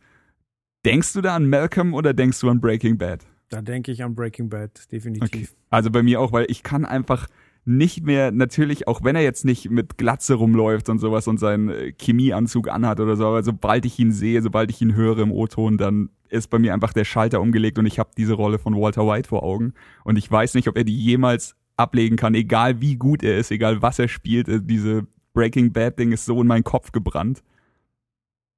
[0.86, 3.26] denkst du da an Malcolm oder denkst du an Breaking Bad?
[3.50, 5.24] Da denke ich an Breaking Bad, definitiv.
[5.24, 5.48] Okay.
[5.68, 7.28] Also bei mir auch, weil ich kann einfach
[7.64, 11.68] nicht mehr, natürlich, auch wenn er jetzt nicht mit Glatze rumläuft und sowas und seinen
[11.68, 15.30] äh, Chemieanzug anhat oder so, aber sobald ich ihn sehe, sobald ich ihn höre im
[15.30, 18.74] O-Ton, dann ist bei mir einfach der Schalter umgelegt und ich habe diese Rolle von
[18.74, 19.74] Walter White vor Augen.
[20.02, 23.50] Und ich weiß nicht, ob er die jemals ablegen kann, egal wie gut er ist,
[23.50, 24.48] egal was er spielt.
[24.48, 27.42] äh, Diese Breaking Bad-Ding ist so in meinen Kopf gebrannt.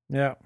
[0.08, 0.36] Ja.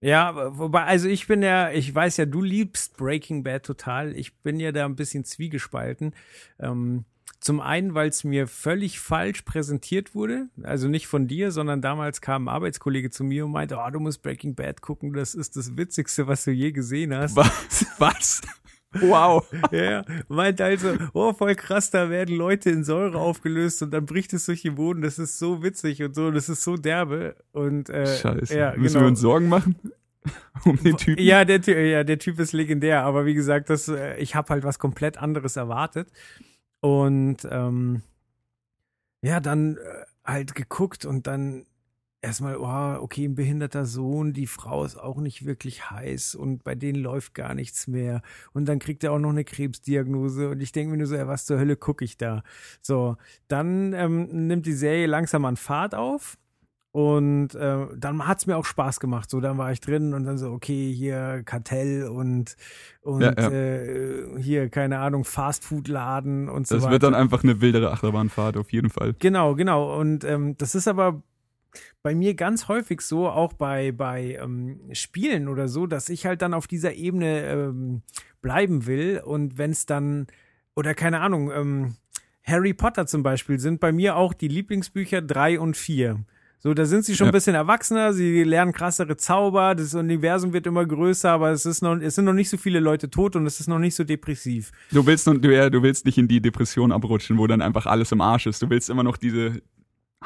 [0.00, 4.14] Ja, wobei, also ich bin ja, ich weiß ja, du liebst Breaking Bad total.
[4.16, 6.14] Ich bin ja da ein bisschen zwiegespalten.
[6.60, 7.06] Ähm,
[7.40, 10.48] zum einen, weil es mir völlig falsch präsentiert wurde.
[10.62, 14.00] Also nicht von dir, sondern damals kam ein Arbeitskollege zu mir und meinte, oh, du
[14.00, 17.36] musst Breaking Bad gucken, das ist das Witzigste, was du je gesehen hast.
[17.36, 17.86] Was?
[17.98, 18.40] Was?
[18.94, 19.44] Wow.
[19.72, 24.32] Ja, meinte also, oh, voll krass, da werden Leute in Säure aufgelöst und dann bricht
[24.32, 25.02] es durch den Boden.
[25.02, 27.36] Das ist so witzig und so, das ist so derbe.
[27.52, 28.56] Und äh, Scheiße.
[28.56, 29.00] Ja, Müssen genau.
[29.00, 29.76] wir uns Sorgen machen?
[30.64, 31.22] um den Typen?
[31.22, 34.64] Ja, der, ja, der Typ ist legendär, aber wie gesagt, das, äh, ich habe halt
[34.64, 36.08] was komplett anderes erwartet.
[36.84, 38.02] Und ähm,
[39.22, 39.80] ja, dann äh,
[40.22, 41.64] halt geguckt und dann
[42.20, 46.74] erstmal, oh, okay, ein behinderter Sohn, die Frau ist auch nicht wirklich heiß und bei
[46.74, 48.20] denen läuft gar nichts mehr.
[48.52, 51.26] Und dann kriegt er auch noch eine Krebsdiagnose und ich denke mir nur so, ja,
[51.26, 52.42] was zur Hölle gucke ich da?
[52.82, 53.16] So,
[53.48, 56.36] dann ähm, nimmt die Serie langsam an Fahrt auf.
[56.94, 59.28] Und äh, dann hat's mir auch Spaß gemacht.
[59.28, 62.56] So, dann war ich drin und dann so, okay, hier Kartell und,
[63.00, 63.50] und Ja, ja.
[63.50, 66.92] Äh, hier, keine Ahnung, Fastfood-Laden und so Das weiter.
[66.92, 69.16] wird dann einfach eine wildere Achterbahnfahrt, auf jeden Fall.
[69.18, 69.98] Genau, genau.
[69.98, 71.20] Und ähm, das ist aber
[72.04, 76.42] bei mir ganz häufig so, auch bei, bei ähm, Spielen oder so, dass ich halt
[76.42, 78.02] dann auf dieser Ebene ähm,
[78.40, 79.20] bleiben will.
[79.24, 80.28] Und wenn es dann,
[80.76, 81.96] oder keine Ahnung, ähm,
[82.44, 86.20] Harry Potter zum Beispiel sind bei mir auch die Lieblingsbücher drei und vier.
[86.66, 87.30] So, da sind sie schon Ja.
[87.30, 91.82] ein bisschen erwachsener, sie lernen krassere Zauber, das Universum wird immer größer, aber es ist
[91.82, 94.02] noch, es sind noch nicht so viele Leute tot und es ist noch nicht so
[94.02, 94.72] depressiv.
[94.90, 98.12] Du willst, du, ja, du willst nicht in die Depression abrutschen, wo dann einfach alles
[98.12, 98.62] im Arsch ist.
[98.62, 99.60] Du willst immer noch diese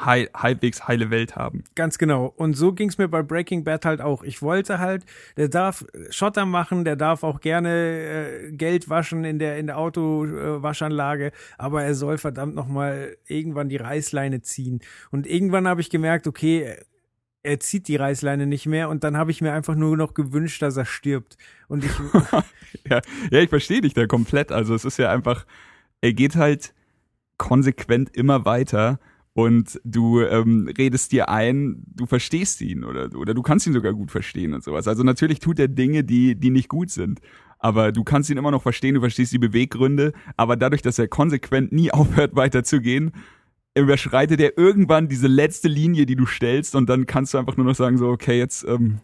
[0.05, 1.63] heil, halbwegs heile Welt haben.
[1.75, 2.33] Ganz genau.
[2.35, 4.23] Und so ging's mir bei Breaking Bad halt auch.
[4.23, 5.05] Ich wollte halt,
[5.37, 9.77] der darf Schotter machen, der darf auch gerne äh, Geld waschen in der in der
[9.77, 14.81] Autowaschanlage, aber er soll verdammt noch mal irgendwann die Reißleine ziehen.
[15.11, 16.75] Und irgendwann habe ich gemerkt, okay,
[17.43, 20.61] er zieht die Reißleine nicht mehr und dann habe ich mir einfach nur noch gewünscht,
[20.61, 21.37] dass er stirbt.
[21.67, 21.91] Und ich
[22.89, 24.51] Ja, ja ich verstehe dich da komplett.
[24.51, 25.45] Also es ist ja einfach,
[26.01, 26.73] er geht halt
[27.37, 28.99] konsequent immer weiter
[29.39, 33.93] und du ähm, redest dir ein, du verstehst ihn oder, oder du kannst ihn sogar
[33.93, 34.85] gut verstehen und sowas.
[34.85, 37.21] Also natürlich tut er Dinge, die, die nicht gut sind.
[37.57, 41.07] Aber du kannst ihn immer noch verstehen, du verstehst die Beweggründe, aber dadurch, dass er
[41.07, 43.13] konsequent nie aufhört weiterzugehen,
[43.75, 47.65] überschreitet er irgendwann diese letzte Linie, die du stellst und dann kannst du einfach nur
[47.65, 48.99] noch sagen so, okay, jetzt, ähm,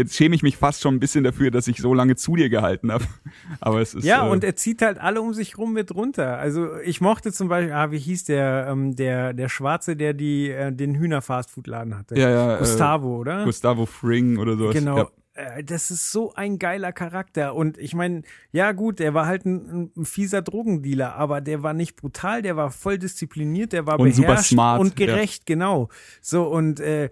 [0.00, 2.48] jetzt schäme ich mich fast schon ein bisschen dafür, dass ich so lange zu dir
[2.48, 3.04] gehalten habe.
[3.60, 6.38] Aber es ist Ja, äh, und er zieht halt alle um sich rum mit runter.
[6.38, 10.50] Also ich mochte zum Beispiel, ah, wie hieß der, ähm, der, der Schwarze, der die,
[10.50, 12.18] äh, den Hühner-Fastfood-Laden hatte.
[12.18, 13.42] ja, ja, Gustavo, oder?
[13.42, 14.74] Äh, Gustavo Fring oder sowas.
[14.74, 14.96] Genau.
[14.98, 15.08] Ja.
[15.34, 17.54] Äh, Das ist so ein geiler Charakter.
[17.54, 21.72] Und ich meine, ja gut, der war halt ein, ein fieser Drogendealer, aber der war
[21.72, 25.88] nicht brutal, der war voll diszipliniert, der war Und super beherrscht smart, und gerecht, genau.
[26.20, 27.10] So, und äh,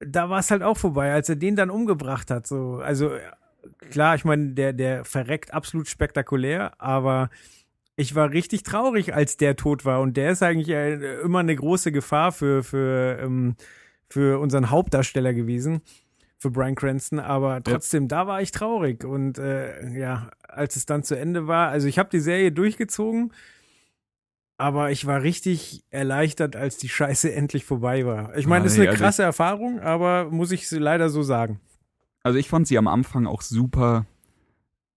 [0.00, 2.46] da war es halt auch vorbei, als er den dann umgebracht hat.
[2.46, 3.12] So, also
[3.90, 7.30] klar, ich meine, der, der verreckt absolut spektakulär, aber
[7.96, 10.00] ich war richtig traurig, als der tot war.
[10.00, 13.56] Und der ist eigentlich äh, immer eine große Gefahr für, für, ähm,
[14.08, 15.80] für unseren Hauptdarsteller gewesen,
[16.36, 17.18] für Brian Cranston.
[17.18, 19.04] Aber trotzdem, da war ich traurig.
[19.04, 23.32] Und äh, ja, als es dann zu Ende war, also ich habe die Serie durchgezogen,
[24.58, 28.36] aber ich war richtig erleichtert, als die Scheiße endlich vorbei war.
[28.36, 31.60] Ich meine, das ist eine also krasse Erfahrung, aber muss ich leider so sagen.
[32.22, 34.06] Also ich fand sie am Anfang auch super.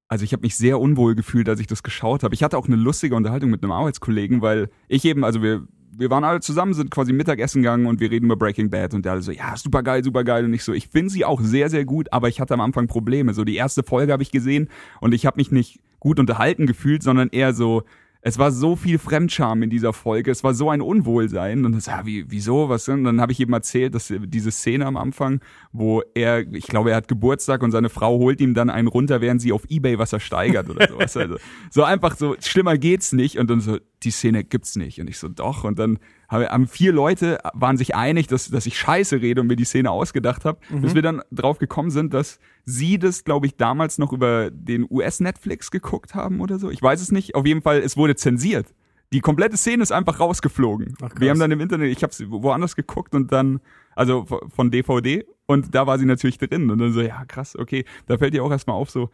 [0.07, 2.33] Also ich habe mich sehr unwohl gefühlt, als ich das geschaut habe.
[2.33, 6.09] Ich hatte auch eine lustige Unterhaltung mit einem Arbeitskollegen, weil ich eben, also wir, wir
[6.09, 9.11] waren alle zusammen, sind quasi Mittagessen gegangen und wir reden über Breaking Bad und der
[9.11, 10.45] alle so, ja, super geil, super geil.
[10.45, 12.87] Und ich so, ich finde sie auch sehr, sehr gut, aber ich hatte am Anfang
[12.87, 13.35] Probleme.
[13.35, 14.69] So die erste Folge habe ich gesehen
[14.99, 17.83] und ich habe mich nicht gut unterhalten gefühlt, sondern eher so,
[18.21, 21.85] es war so viel Fremdscham in dieser Folge, es war so ein Unwohlsein und das,
[21.85, 22.99] ja, wie, wieso, was denn?
[22.99, 25.39] Und dann habe ich eben erzählt, dass diese Szene am Anfang,
[25.71, 29.21] wo er, ich glaube, er hat Geburtstag und seine Frau holt ihm dann einen runter,
[29.21, 31.15] während sie auf Ebay was ersteigert oder sowas.
[31.19, 31.35] Also
[31.69, 34.99] so einfach so, schlimmer geht's nicht und dann so, die Szene gibt's nicht.
[35.01, 35.63] Und ich so, doch.
[35.63, 39.55] Und dann haben vier Leute, waren sich einig, dass, dass ich scheiße rede und mir
[39.55, 43.57] die Szene ausgedacht habe, bis wir dann drauf gekommen sind, dass sie das, glaube ich,
[43.57, 46.69] damals noch über den US-Netflix geguckt haben oder so.
[46.69, 47.35] Ich weiß es nicht.
[47.35, 48.73] Auf jeden Fall, es wurde zensiert.
[49.11, 50.95] Die komplette Szene ist einfach rausgeflogen.
[51.01, 53.59] Ach, wir haben dann im Internet, ich habe sie woanders geguckt und dann,
[53.95, 57.85] also von DVD und da war sie natürlich drin und dann so, ja krass, okay,
[58.05, 59.09] da fällt dir auch erstmal auf so,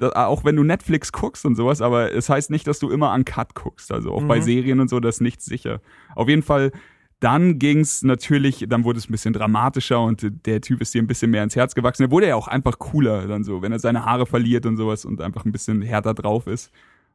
[0.00, 3.24] auch wenn du Netflix guckst und sowas, aber es heißt nicht, dass du immer an
[3.24, 3.92] Cut guckst.
[3.92, 4.42] Also auch bei Mhm.
[4.42, 5.80] Serien und so, das ist nicht sicher.
[6.16, 6.72] Auf jeden Fall,
[7.20, 11.06] dann ging's natürlich, dann wurde es ein bisschen dramatischer und der Typ ist dir ein
[11.06, 12.02] bisschen mehr ins Herz gewachsen.
[12.02, 15.04] Er wurde ja auch einfach cooler dann so, wenn er seine Haare verliert und sowas
[15.04, 16.70] und einfach ein bisschen härter drauf ist.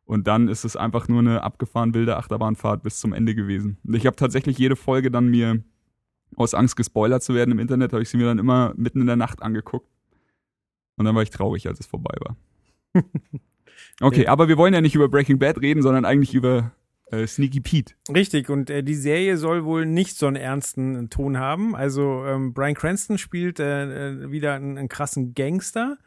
[0.06, 3.78] Und dann ist es einfach nur eine abgefahren wilde Achterbahnfahrt bis zum Ende gewesen.
[3.86, 5.62] Und ich habe tatsächlich jede Folge dann mir
[6.36, 9.08] aus Angst gespoilert zu werden im Internet, habe ich sie mir dann immer mitten in
[9.08, 9.88] der Nacht angeguckt.
[10.96, 12.36] Und dann war ich traurig, als es vorbei war.
[14.02, 14.30] Okay, Ja.
[14.32, 16.72] aber wir wollen ja nicht über Breaking Bad reden, sondern eigentlich über
[17.12, 17.96] Äh, Sneaky Pete.
[18.14, 21.76] Richtig, und äh, die Serie soll wohl nicht so einen ernsten Ton haben.
[21.76, 25.98] Also ähm, Brian Cranston spielt äh, äh, wieder einen, einen krassen Gangster.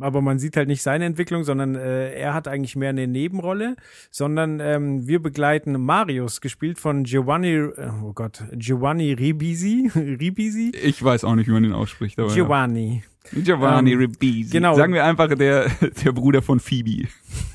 [0.00, 3.74] Aber man sieht halt nicht seine Entwicklung, sondern äh, er hat eigentlich mehr eine Nebenrolle,
[4.10, 11.02] sondern ähm, wir begleiten Marius, gespielt von Giovanni, äh, oh Gott, Giovanni Ribisi, Ribisi, Ich
[11.02, 12.18] weiß auch nicht, wie man den ausspricht.
[12.20, 13.02] Aber Giovanni.
[13.32, 13.40] ja.
[13.40, 14.50] Giovanni Ähm, Ribisi.
[14.52, 14.76] genau.
[14.76, 15.66] Sagen wir einfach der,
[16.04, 17.08] der Bruder von Phoebe.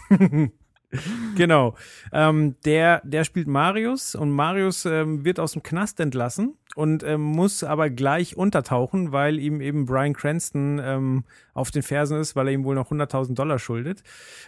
[1.35, 1.75] Genau.
[2.11, 7.21] Ähm, der, der spielt Marius und Marius ähm, wird aus dem Knast entlassen und ähm,
[7.21, 12.47] muss aber gleich untertauchen, weil ihm eben Brian Cranston ähm, auf den Fersen ist, weil
[12.47, 14.03] er ihm wohl noch 100.000 Dollar schuldet.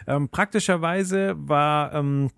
[0.08, 2.30] Ähm, praktischerweise war ähm,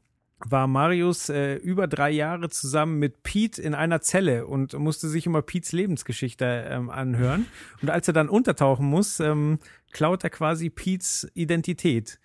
[0.49, 5.25] war Marius äh, über drei Jahre zusammen mit Pete in einer Zelle und musste sich
[5.25, 7.45] immer Pete's Lebensgeschichte ähm, anhören.
[7.81, 9.59] Und als er dann untertauchen muss, ähm,
[9.91, 12.19] klaut er quasi Pete's Identität.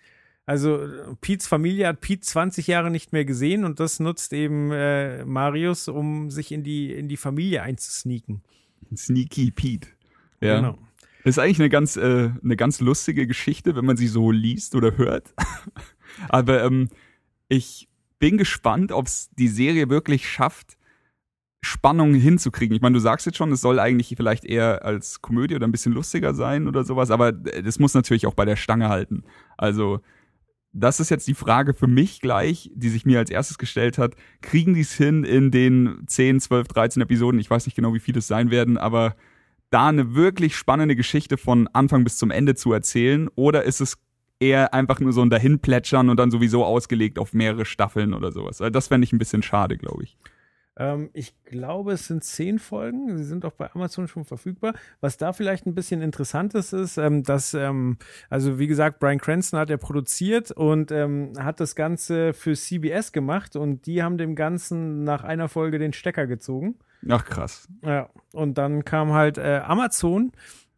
[0.47, 4.71] Also äh, Pete's Familie hat Pete 20 Jahre nicht mehr gesehen und das nutzt eben
[4.71, 8.41] äh, Marius, um sich in die, in die Familie einzusneaken.
[8.95, 9.89] Sneaky Pete.
[10.39, 10.55] Ja.
[10.55, 10.77] Genau.
[11.23, 14.73] Das ist eigentlich eine ganz, äh, eine ganz lustige Geschichte, wenn man sie so liest
[14.75, 15.33] oder hört.
[16.29, 16.87] Aber ähm,
[17.49, 20.77] ich bin gespannt, ob es die Serie wirklich schafft,
[21.61, 22.73] Spannung hinzukriegen.
[22.73, 25.73] Ich meine, du sagst jetzt schon, es soll eigentlich vielleicht eher als Komödie oder ein
[25.73, 29.23] bisschen lustiger sein oder sowas, aber das muss natürlich auch bei der Stange halten.
[29.57, 29.99] Also,
[30.79, 34.15] das ist jetzt die Frage für mich gleich, die sich mir als erstes gestellt hat.
[34.41, 37.39] Kriegen die es hin in den 10, 12, 13 Episoden?
[37.39, 39.15] Ich weiß nicht genau, wie viele es sein werden, aber
[39.69, 43.27] da eine wirklich spannende Geschichte von Anfang bis zum Ende zu erzählen?
[43.35, 43.97] Oder ist es
[44.39, 48.61] eher einfach nur so ein Dahinplätschern und dann sowieso ausgelegt auf mehrere Staffeln oder sowas?
[48.71, 50.17] Das fände ich ein bisschen schade, glaube ich.
[50.77, 53.17] Ähm, ich glaube, es sind zehn Folgen.
[53.17, 54.73] Sie sind auch bei Amazon schon verfügbar.
[55.01, 57.97] Was da vielleicht ein bisschen interessant ist, ist, ähm, dass, ähm,
[58.29, 63.11] also wie gesagt, Brian Cranston hat er produziert und ähm, hat das Ganze für CBS
[63.11, 66.75] gemacht und die haben dem Ganzen nach einer Folge den Stecker gezogen.
[67.09, 67.67] Ach krass.
[67.83, 70.31] Ja, und dann kam halt äh, Amazon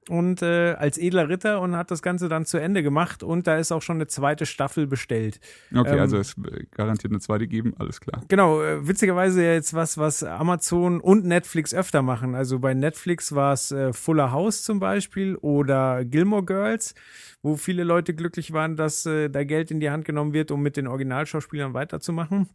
[0.09, 3.57] und äh, als edler Ritter und hat das Ganze dann zu Ende gemacht und da
[3.57, 5.39] ist auch schon eine zweite Staffel bestellt.
[5.73, 6.35] Okay, Ähm, also es
[6.71, 8.23] garantiert eine zweite geben, alles klar.
[8.27, 12.35] Genau, äh, witzigerweise jetzt was, was Amazon und Netflix öfter machen.
[12.35, 16.95] Also bei Netflix war es äh, Fuller House zum Beispiel oder Gilmore Girls,
[17.41, 20.61] wo viele Leute glücklich waren, dass äh, da Geld in die Hand genommen wird, um
[20.61, 22.49] mit den Originalschauspielern weiterzumachen.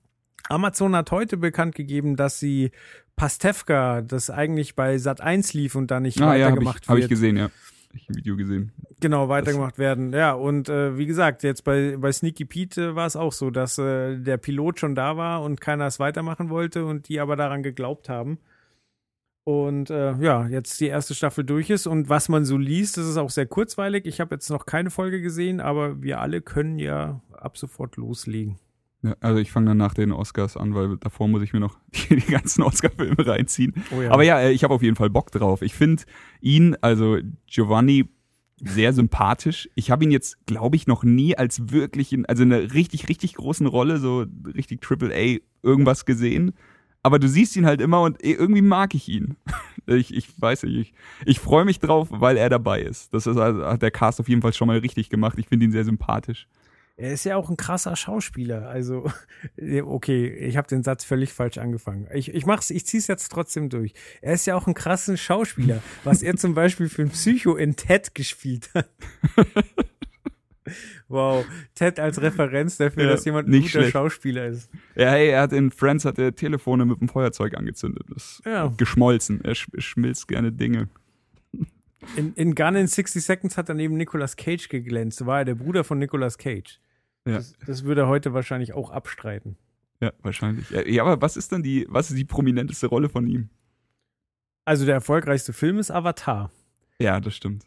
[0.49, 2.71] Amazon hat heute bekannt gegeben, dass sie
[3.17, 6.89] Pastewka, das eigentlich bei Sat 1 lief und da nicht Ah ja, habe weitergemacht ich,
[6.89, 7.51] hab ich wird, gesehen, ja.
[7.93, 8.73] Ich ein Video gesehen.
[9.01, 10.13] genau weitergemacht werden.
[10.13, 13.51] Ja, und äh, wie gesagt, jetzt bei, bei Sneaky Pete äh, war es auch so,
[13.51, 17.37] dass äh, der Pilot schon da war und keiner es weitermachen wollte und die aber
[17.37, 18.39] daran geglaubt haben.
[19.45, 23.07] Und äh, ja, jetzt die erste Staffel durch ist und was man so liest, das
[23.07, 24.07] ist auch sehr kurzweilig.
[24.07, 28.59] Ich habe jetzt noch keine Folge gesehen, aber wir alle können ja ab sofort loslegen.
[29.05, 31.79] Ja, also ich fange dann nach den Oscars an, weil davor muss ich mir noch
[31.95, 33.75] die, die ganzen Oscar-Filme reinziehen.
[33.95, 34.11] Oh ja.
[34.11, 35.61] Aber ja, äh, ich habe auf jeden Fall Bock drauf.
[35.61, 36.05] Ich finde
[36.41, 38.09] ihn, also Giovanni,
[38.61, 39.69] sehr sympathisch.
[39.75, 43.11] Ich habe ihn jetzt, glaube ich, noch nie als wirklich in, also in einer richtig,
[43.11, 46.55] richtig großen Rolle, so richtig Triple A irgendwas gesehen.
[47.03, 49.37] Aber du siehst ihn halt immer und irgendwie mag ich ihn.
[49.87, 50.95] Ich, ich weiß nicht, ich,
[51.27, 53.13] ich freue mich drauf, weil er dabei ist.
[53.13, 55.39] Das ist, also, hat der Cast auf jeden Fall schon mal richtig gemacht.
[55.39, 56.49] Ich finde ihn sehr sympathisch.
[56.97, 58.69] Er ist ja auch ein krasser Schauspieler.
[58.69, 59.11] Also,
[59.85, 62.07] okay, ich habe den Satz völlig falsch angefangen.
[62.15, 63.95] Ich, ich mach's, ich zieh's jetzt trotzdem durch.
[64.23, 67.75] Er ist ja auch ein krasser Schauspieler, was er zum Beispiel für ein Psycho in
[67.75, 68.89] Ted gespielt hat.
[71.09, 73.93] wow, Ted als Referenz dafür, Ja, dass jemand ein nicht guter schlecht.
[73.93, 74.71] Schauspieler ist.
[74.95, 78.05] Ja, hey, er hat in Friends hat er Telefone mit dem Feuerzeug angezündet.
[78.09, 78.73] Das Ja.
[78.77, 79.41] geschmolzen.
[79.45, 80.89] Er sch schmilzt gerne Dinge.
[82.17, 85.25] In, in Gun in 60 Seconds hat er neben Nicolas Cage geglänzt.
[85.27, 86.81] War er der Bruder von Nicolas Cage.
[87.27, 89.57] Ja, Das, das würde er heute wahrscheinlich auch abstreiten.
[90.01, 90.69] ja wahrscheinlich.
[90.71, 93.49] Ja, aber was ist denn die, was ist die prominenteste Rolle von ihm?
[94.67, 96.51] Also der erfolgreichste Film ist Avatar.
[96.99, 97.65] Ja, das stimmt.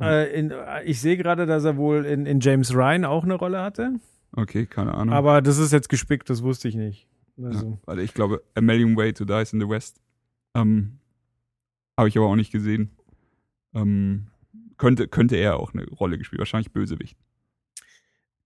[0.00, 3.34] Äh, in, äh, ich sehe gerade, dass er wohl in, in James Ryan auch eine
[3.34, 3.94] Rolle hatte.
[4.32, 5.14] Okay, keine Ahnung.
[5.14, 7.06] Aber das ist jetzt gespickt, das wusste ich nicht.
[7.36, 10.00] ja, Also, ich glaube, A Million Way to Die is in the West.
[10.54, 10.98] Ähm,
[11.96, 12.90] Habe ich aber auch nicht gesehen.
[13.74, 14.26] Ähm,
[14.76, 16.40] könnte, könnte er auch eine Rolle gespielt.
[16.40, 17.16] Wahrscheinlich Bösewicht.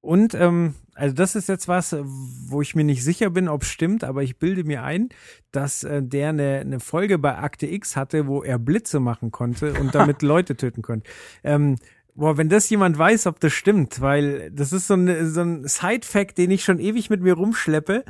[0.00, 4.04] Und ähm, also das ist jetzt was, wo ich mir nicht sicher bin, ob stimmt,
[4.04, 5.10] aber ich bilde mir ein,
[5.52, 9.74] dass äh, der eine, eine Folge bei Akte X hatte, wo er Blitze machen konnte
[9.74, 11.08] und damit Leute töten konnte.
[11.44, 11.76] Ähm,
[12.14, 15.66] boah, wenn das jemand weiß, ob das stimmt, weil das ist so, eine, so ein
[15.66, 18.04] Side-Fact, den ich schon ewig mit mir rumschleppe.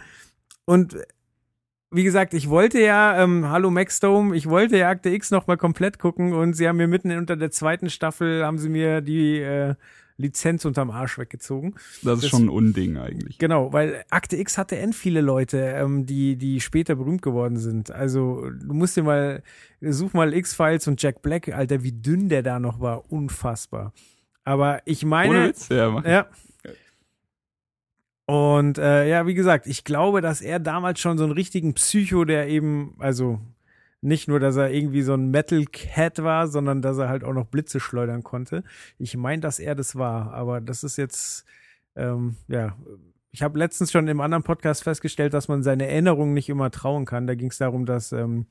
[0.64, 0.96] Und
[1.90, 5.56] wie gesagt, ich wollte ja, ähm, hallo Maxdome, ich wollte ja Akte X noch mal
[5.56, 9.40] komplett gucken und sie haben mir mitten unter der zweiten Staffel, haben sie mir die,
[9.40, 9.74] äh,
[10.20, 11.74] Lizenz unterm Arsch weggezogen.
[12.02, 13.38] Das ist Das- schon ein Unding eigentlich.
[13.38, 17.90] Genau, weil Akte X hatte end viele Leute, ähm, die, die später berühmt geworden sind.
[17.90, 19.42] Also du musst dir mal,
[19.80, 23.10] such mal X-Files und Jack Black, Alter, wie dünn der da noch war.
[23.10, 23.92] Unfassbar.
[24.44, 25.30] Aber ich meine.
[25.30, 25.68] Ohne Witz?
[25.68, 26.00] Ja.
[26.06, 26.26] Ja.
[28.26, 32.24] Und äh, ja, wie gesagt, ich glaube, dass er damals schon so einen richtigen Psycho,
[32.24, 33.40] der eben, also
[34.02, 37.34] nicht nur, dass er irgendwie so ein Metal Cat war, sondern dass er halt auch
[37.34, 38.64] noch Blitze schleudern konnte.
[38.98, 41.44] Ich meine, dass er das war, aber das ist jetzt,
[41.96, 42.76] ähm, ja,
[43.30, 47.04] ich habe letztens schon im anderen Podcast festgestellt, dass man seine Erinnerungen nicht immer trauen
[47.04, 47.26] kann.
[47.26, 48.46] Da ging es darum, dass ähm,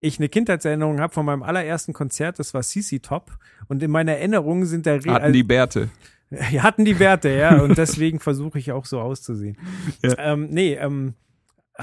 [0.00, 3.32] ich eine Kindheitserinnerung habe von meinem allerersten Konzert, das war CC Top.
[3.68, 5.90] Und in meiner Erinnerung sind da Re- Hatten die Bärte.
[6.30, 9.56] hatten die Werte, ja, und deswegen versuche ich auch so auszusehen.
[10.02, 10.14] Ja.
[10.18, 11.14] Ähm, nee, ähm,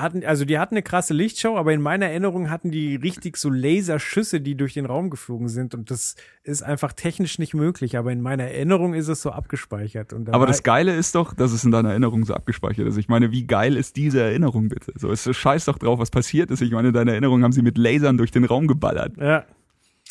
[0.01, 3.49] hatten, also die hatten eine krasse Lichtshow, aber in meiner Erinnerung hatten die richtig so
[3.49, 8.11] Laserschüsse, die durch den Raum geflogen sind und das ist einfach technisch nicht möglich, aber
[8.11, 10.13] in meiner Erinnerung ist es so abgespeichert.
[10.31, 12.97] Aber das Geile ist doch, dass es in deiner Erinnerung so abgespeichert ist.
[12.97, 14.93] Ich meine, wie geil ist diese Erinnerung bitte?
[14.95, 16.61] So, es scheiß doch drauf, was passiert ist.
[16.61, 19.17] Ich meine, in deiner Erinnerung haben sie mit Lasern durch den Raum geballert.
[19.17, 19.45] Ja.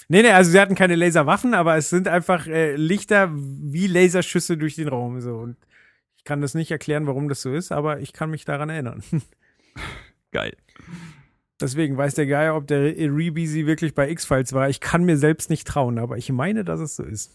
[0.08, 4.56] Nee, nee, also sie hatten keine Laserwaffen, aber es sind einfach äh, Lichter wie Laserschüsse
[4.56, 5.20] durch den Raum.
[5.20, 5.36] So.
[5.36, 5.56] Und
[6.16, 9.02] ich kann das nicht erklären, warum das so ist, aber ich kann mich daran erinnern.
[10.32, 10.56] Geil.
[11.60, 14.68] Deswegen weiß der Geier, ob der Rebeasy wirklich bei X-Files war.
[14.68, 17.32] Ich kann mir selbst nicht trauen, aber ich meine, dass es so ist.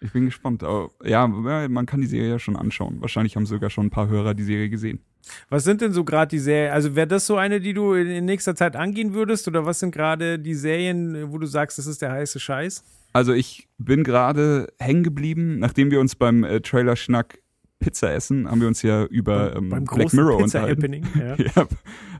[0.00, 0.62] Ich bin gespannt.
[0.62, 3.00] Aber, ja, man kann die Serie ja schon anschauen.
[3.00, 5.00] Wahrscheinlich haben sogar schon ein paar Hörer die Serie gesehen.
[5.48, 6.72] Was sind denn so gerade die Serien?
[6.72, 9.48] Also wäre das so eine, die du in, in nächster Zeit angehen würdest?
[9.48, 12.84] Oder was sind gerade die Serien, wo du sagst, das ist der heiße Scheiß?
[13.12, 17.38] Also ich bin gerade hängen geblieben, nachdem wir uns beim äh, Trailer-Schnack
[17.78, 20.82] Pizza essen, haben wir uns ja über ähm, Beim Black Mirror Pizza unterhalten.
[20.82, 21.06] Happening.
[21.18, 21.36] Ja.
[21.56, 21.66] ja,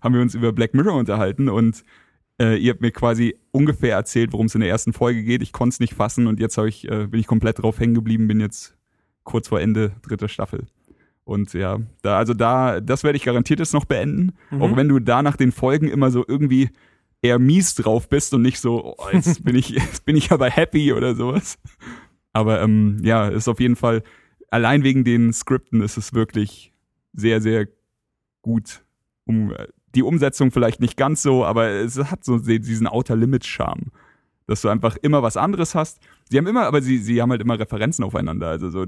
[0.02, 1.82] haben wir uns über Black Mirror unterhalten und
[2.40, 5.42] äh, ihr habt mir quasi ungefähr erzählt, worum es in der ersten Folge geht.
[5.42, 8.28] Ich konnte es nicht fassen und jetzt ich, äh, bin ich komplett drauf hängen geblieben,
[8.28, 8.76] bin jetzt
[9.24, 10.66] kurz vor Ende dritter Staffel.
[11.24, 14.34] Und ja, da, also da, das werde ich garantiert jetzt noch beenden.
[14.50, 14.62] Mhm.
[14.62, 16.70] Auch wenn du da nach den Folgen immer so irgendwie
[17.20, 20.48] eher mies drauf bist und nicht so, oh, jetzt bin ich, jetzt bin ich aber
[20.48, 21.58] happy oder sowas.
[22.32, 24.02] Aber ähm, ja, ist auf jeden Fall,
[24.50, 26.72] allein wegen den Skripten ist es wirklich
[27.12, 27.68] sehr, sehr
[28.42, 28.84] gut.
[29.24, 29.52] Um,
[29.94, 33.90] die Umsetzung vielleicht nicht ganz so, aber es hat so diesen Outer Limits Charme,
[34.46, 36.00] dass du einfach immer was anderes hast.
[36.28, 38.48] Sie haben immer, aber sie, sie haben halt immer Referenzen aufeinander.
[38.48, 38.84] Also so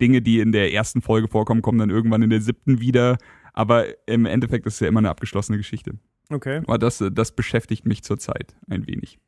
[0.00, 3.18] Dinge, die in der ersten Folge vorkommen, kommen dann irgendwann in der siebten wieder.
[3.52, 5.92] Aber im Endeffekt ist es ja immer eine abgeschlossene Geschichte.
[6.30, 6.62] Okay.
[6.66, 9.18] Aber das, das beschäftigt mich zurzeit ein wenig.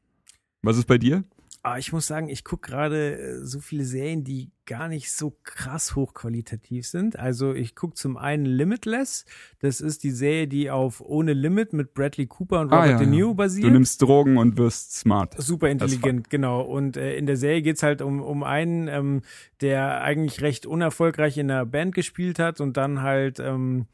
[0.62, 1.24] Was ist bei dir?
[1.68, 5.37] Ah, ich muss sagen, ich gucke gerade äh, so viele Serien, die gar nicht so
[5.44, 7.18] krass hochqualitativ sind.
[7.18, 9.26] Also ich gucke zum einen Limitless.
[9.61, 13.35] Das ist die Serie, die auf Ohne Limit mit Bradley Cooper und Robert De Niro
[13.35, 13.66] basiert.
[13.66, 15.35] Du nimmst Drogen und wirst smart.
[15.37, 16.62] Super intelligent, genau.
[16.62, 19.20] Und äh, in der Serie geht's halt um, um einen, ähm,
[19.61, 23.87] der eigentlich recht unerfolgreich in einer Band gespielt hat und dann halt ähm,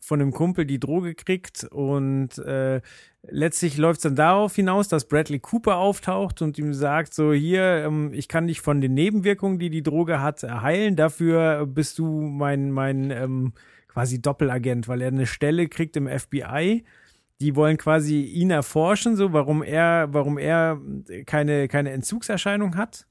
[0.00, 2.80] von einem Kumpel die Droge kriegt und äh,
[3.22, 8.12] letztlich läuft's dann darauf hinaus, dass Bradley Cooper auftaucht und ihm sagt so hier, ähm,
[8.12, 10.96] ich kann dich von den Nebenwirkungen, die die Droge hat, heilen.
[10.96, 13.52] Dafür bist du mein mein ähm,
[13.88, 16.84] quasi Doppelagent, weil er eine Stelle kriegt im FBI
[17.40, 20.78] die wollen quasi ihn erforschen, so warum er, warum er
[21.24, 23.06] keine, keine Entzugserscheinung hat.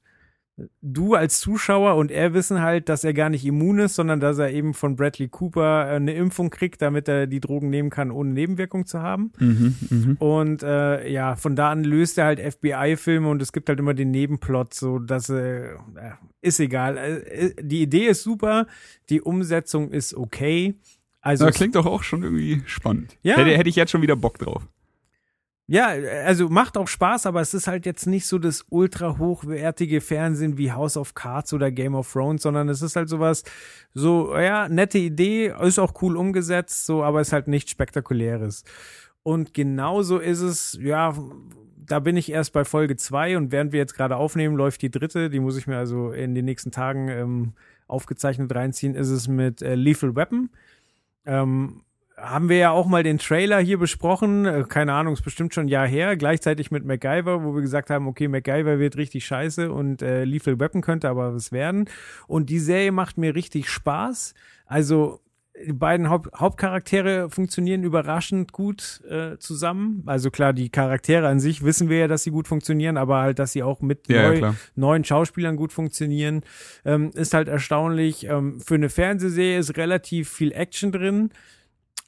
[0.82, 4.38] Du als Zuschauer und er wissen halt, dass er gar nicht immun ist, sondern dass
[4.38, 8.10] er eben von Bradley Cooper äh, eine Impfung kriegt, damit er die Drogen nehmen kann,
[8.10, 9.32] ohne Nebenwirkung zu haben.
[9.38, 10.16] Mhm, mhm.
[10.18, 13.94] Und äh, ja, von da an löst er halt FBI-Filme und es gibt halt immer
[13.94, 15.70] den Nebenplot, so dass äh,
[16.40, 16.96] ist egal.
[16.96, 18.66] Äh, die Idee ist super,
[19.08, 20.74] die Umsetzung ist okay.
[21.20, 23.16] Also Das klingt doch auch schon irgendwie spannend.
[23.22, 23.36] Ja.
[23.36, 24.66] Hätte, hätte ich jetzt schon wieder Bock drauf.
[25.72, 25.90] Ja,
[26.24, 30.58] also macht auch Spaß, aber es ist halt jetzt nicht so das ultra hochwertige Fernsehen
[30.58, 33.44] wie House of Cards oder Game of Thrones, sondern es ist halt sowas,
[33.94, 38.64] so, ja, nette Idee, ist auch cool umgesetzt, so, aber ist halt nichts Spektakuläres.
[39.22, 41.14] Und genauso ist es, ja,
[41.76, 44.90] da bin ich erst bei Folge zwei und während wir jetzt gerade aufnehmen, läuft die
[44.90, 47.52] dritte, die muss ich mir also in den nächsten Tagen ähm,
[47.86, 50.50] aufgezeichnet reinziehen, ist es mit äh, Lethal Weapon.
[51.26, 51.82] Ähm,
[52.20, 55.66] haben wir ja auch mal den Trailer hier besprochen, äh, keine Ahnung, ist bestimmt schon
[55.66, 59.72] ein Jahr her, gleichzeitig mit MacGyver, wo wir gesagt haben, okay, MacGyver wird richtig scheiße
[59.72, 61.88] und äh, Lethal Weapon könnte aber was werden.
[62.26, 64.34] Und die Serie macht mir richtig Spaß.
[64.66, 65.20] Also
[65.66, 70.02] die beiden Haupt Hauptcharaktere funktionieren überraschend gut äh, zusammen.
[70.06, 73.38] Also klar, die Charaktere an sich wissen wir ja, dass sie gut funktionieren, aber halt,
[73.38, 74.56] dass sie auch mit Ja, ja, neu, klar.
[74.74, 76.42] neuen Schauspielern gut funktionieren,
[76.84, 78.24] ähm, ist halt erstaunlich.
[78.24, 81.30] Ähm, für eine Fernsehserie ist relativ viel Action drin.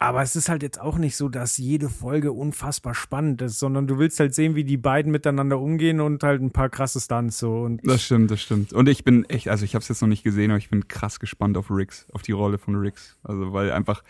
[0.02, 3.86] Aber es ist halt jetzt auch nicht so, dass jede Folge unfassbar spannend ist, sondern
[3.86, 7.38] du willst halt sehen, wie die beiden miteinander umgehen und halt ein paar krasse Stunts
[7.38, 7.60] so.
[7.62, 8.72] Und Das stimmt, das stimmt.
[8.72, 10.88] Und ich bin echt, also ich habe es jetzt noch nicht gesehen, aber ich bin
[10.88, 13.16] krass gespannt auf Riggs, auf die Rolle von Riggs.
[13.22, 14.02] Also weil einfach,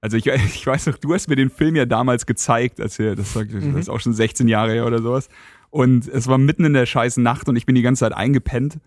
[0.00, 3.16] also ich, ich weiß noch, du hast mir den Film ja damals gezeigt, als wir,
[3.16, 5.28] das, sagt- das ist auch schon 16 Jahre her oder sowas.
[5.70, 8.78] Und es war mitten in der scheißen Nacht und ich bin die ganze Zeit eingepennt.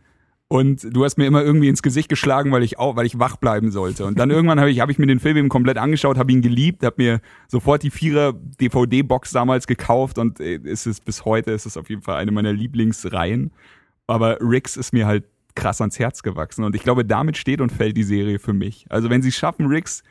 [0.52, 3.38] Und du hast mir immer irgendwie ins Gesicht geschlagen, weil ich auch, weil ich wach
[3.38, 4.06] bleiben sollte.
[4.06, 6.42] Und dann irgendwann habe ich, habe ich mir den Film eben komplett angeschaut, habe ihn
[6.42, 11.52] geliebt, habe mir sofort die Vierer DVD-Box damals gekauft und äh, es ist bis heute
[11.52, 13.54] ist es auf jeden Fall eine meiner Lieblingsreihen.
[14.08, 15.24] Aber Riggs ist mir halt
[15.56, 18.88] krass ans Herz gewachsen und ich glaube, damit steht und fällt die Serie für mich.
[18.90, 20.04] Also wenn sie es schaffen, Riggs,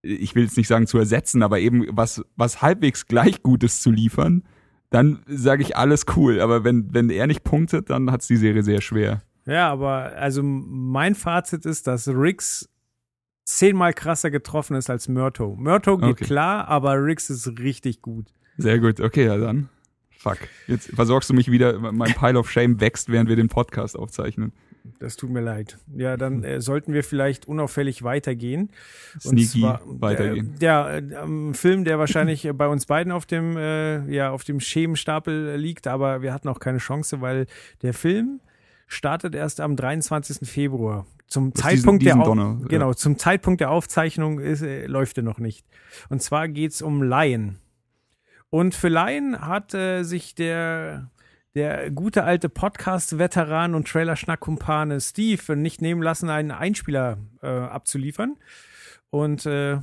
[0.00, 3.90] ich will jetzt nicht sagen zu ersetzen, aber eben was, was halbwegs gleich Gutes zu
[3.90, 4.42] liefern,
[4.88, 6.40] dann sage ich alles cool.
[6.40, 9.20] Aber wenn, wenn er nicht punktet, dann hat's die Serie sehr schwer.
[9.46, 12.68] Ja, aber also mein Fazit ist, dass Riggs
[13.44, 15.56] zehnmal krasser getroffen ist als Myrto.
[15.56, 16.24] Myrto geht Okay.
[16.24, 18.26] klar, aber Riggs ist richtig gut.
[18.58, 19.68] Sehr gut, okay, ja dann.
[20.18, 20.38] Fuck.
[20.66, 24.52] Jetzt versorgst du mich wieder, mein Pile of Shame wächst, während wir den Podcast aufzeichnen.
[24.98, 25.78] Das tut mir leid.
[25.94, 28.70] Ja, dann äh, sollten wir vielleicht unauffällig weitergehen.
[29.18, 30.54] Sneaky weitergehen.
[30.60, 34.30] Äh, ja, äh, ein Film, der wahrscheinlich äh, bei uns beiden auf dem, äh, ja,
[34.30, 37.46] auf dem Schemenstapel äh, liegt, aber wir hatten auch keine Chance, weil
[37.82, 38.40] der Film
[38.90, 40.48] startet erst am 23.
[40.48, 41.06] Februar.
[41.28, 42.66] Zum ist diesen- Zeitpunkt diesen der Donner, ja.
[42.66, 45.64] genau, zum Zeitpunkt der Aufzeichnung ist, äh, läuft er noch nicht.
[46.08, 47.56] Und zwar geht's um Lion.
[48.50, 51.08] Und für Lion hat äh, sich der
[51.56, 58.36] der gute alte Podcast-Veteran und Trailer-Schnack-Kumpane Steve nicht nehmen lassen, einen Einspieler äh, abzuliefern.
[59.10, 59.78] Und äh,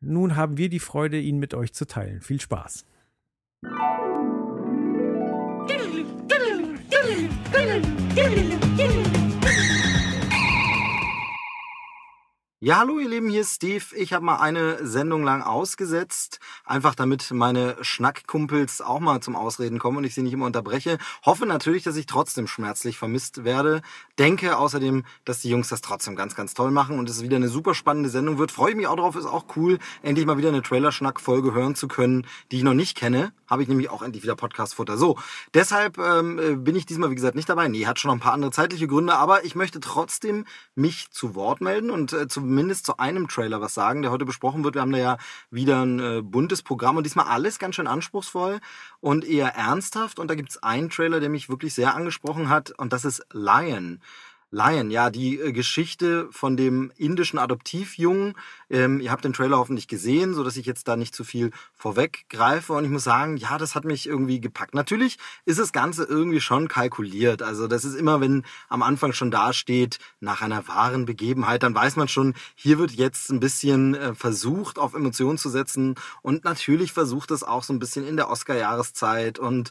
[0.00, 2.20] nun haben wir die Freude, ihn mit euch zu teilen.
[2.20, 2.84] Viel Spaß.
[8.16, 8.99] Doodaloo, doodaloo.
[12.62, 13.82] Ja, hallo ihr Lieben, hier ist Steve.
[13.96, 19.78] Ich habe mal eine Sendung lang ausgesetzt, einfach damit meine Schnackkumpels auch mal zum Ausreden
[19.78, 20.98] kommen und ich sie nicht immer unterbreche.
[21.24, 23.80] Hoffe natürlich, dass ich trotzdem schmerzlich vermisst werde.
[24.18, 27.48] Denke außerdem, dass die Jungs das trotzdem ganz, ganz toll machen und es wieder eine
[27.48, 28.52] super spannende Sendung wird.
[28.52, 31.88] Freue ich mich auch drauf, ist auch cool, endlich mal wieder eine Trailer-Schnack-Folge hören zu
[31.88, 33.32] können, die ich noch nicht kenne.
[33.46, 34.98] Habe ich nämlich auch endlich wieder Podcast-Futter.
[34.98, 35.16] So,
[35.54, 37.68] deshalb ähm, äh, bin ich diesmal, wie gesagt, nicht dabei.
[37.68, 40.44] Nee, hat schon noch ein paar andere zeitliche Gründe, aber ich möchte trotzdem
[40.74, 44.64] mich zu Wort melden und äh, zumindest zu einem Trailer was sagen, der heute besprochen
[44.64, 44.74] wird.
[44.74, 45.18] Wir haben da ja
[45.52, 48.58] wieder ein äh, buntes Programm und diesmal alles ganz schön anspruchsvoll
[48.98, 50.18] und eher ernsthaft.
[50.18, 54.00] Und da gibt's einen Trailer, der mich wirklich sehr angesprochen hat und das ist Lion.
[54.52, 58.34] Lion, ja, die äh, Geschichte von dem indischen Adoptivjungen.
[58.68, 61.52] Ähm, ihr habt den Trailer hoffentlich gesehen, so dass ich jetzt da nicht zu viel
[61.72, 62.72] vorweggreife.
[62.72, 64.74] Und ich muss sagen, ja, das hat mich irgendwie gepackt.
[64.74, 67.42] Natürlich ist das Ganze irgendwie schon kalkuliert.
[67.42, 71.94] Also das ist immer, wenn am Anfang schon dasteht, nach einer wahren Begebenheit, dann weiß
[71.94, 75.94] man schon, hier wird jetzt ein bisschen äh, versucht, auf Emotionen zu setzen.
[76.22, 79.70] Und natürlich versucht es auch so ein bisschen in der Oscar-Jahreszeit und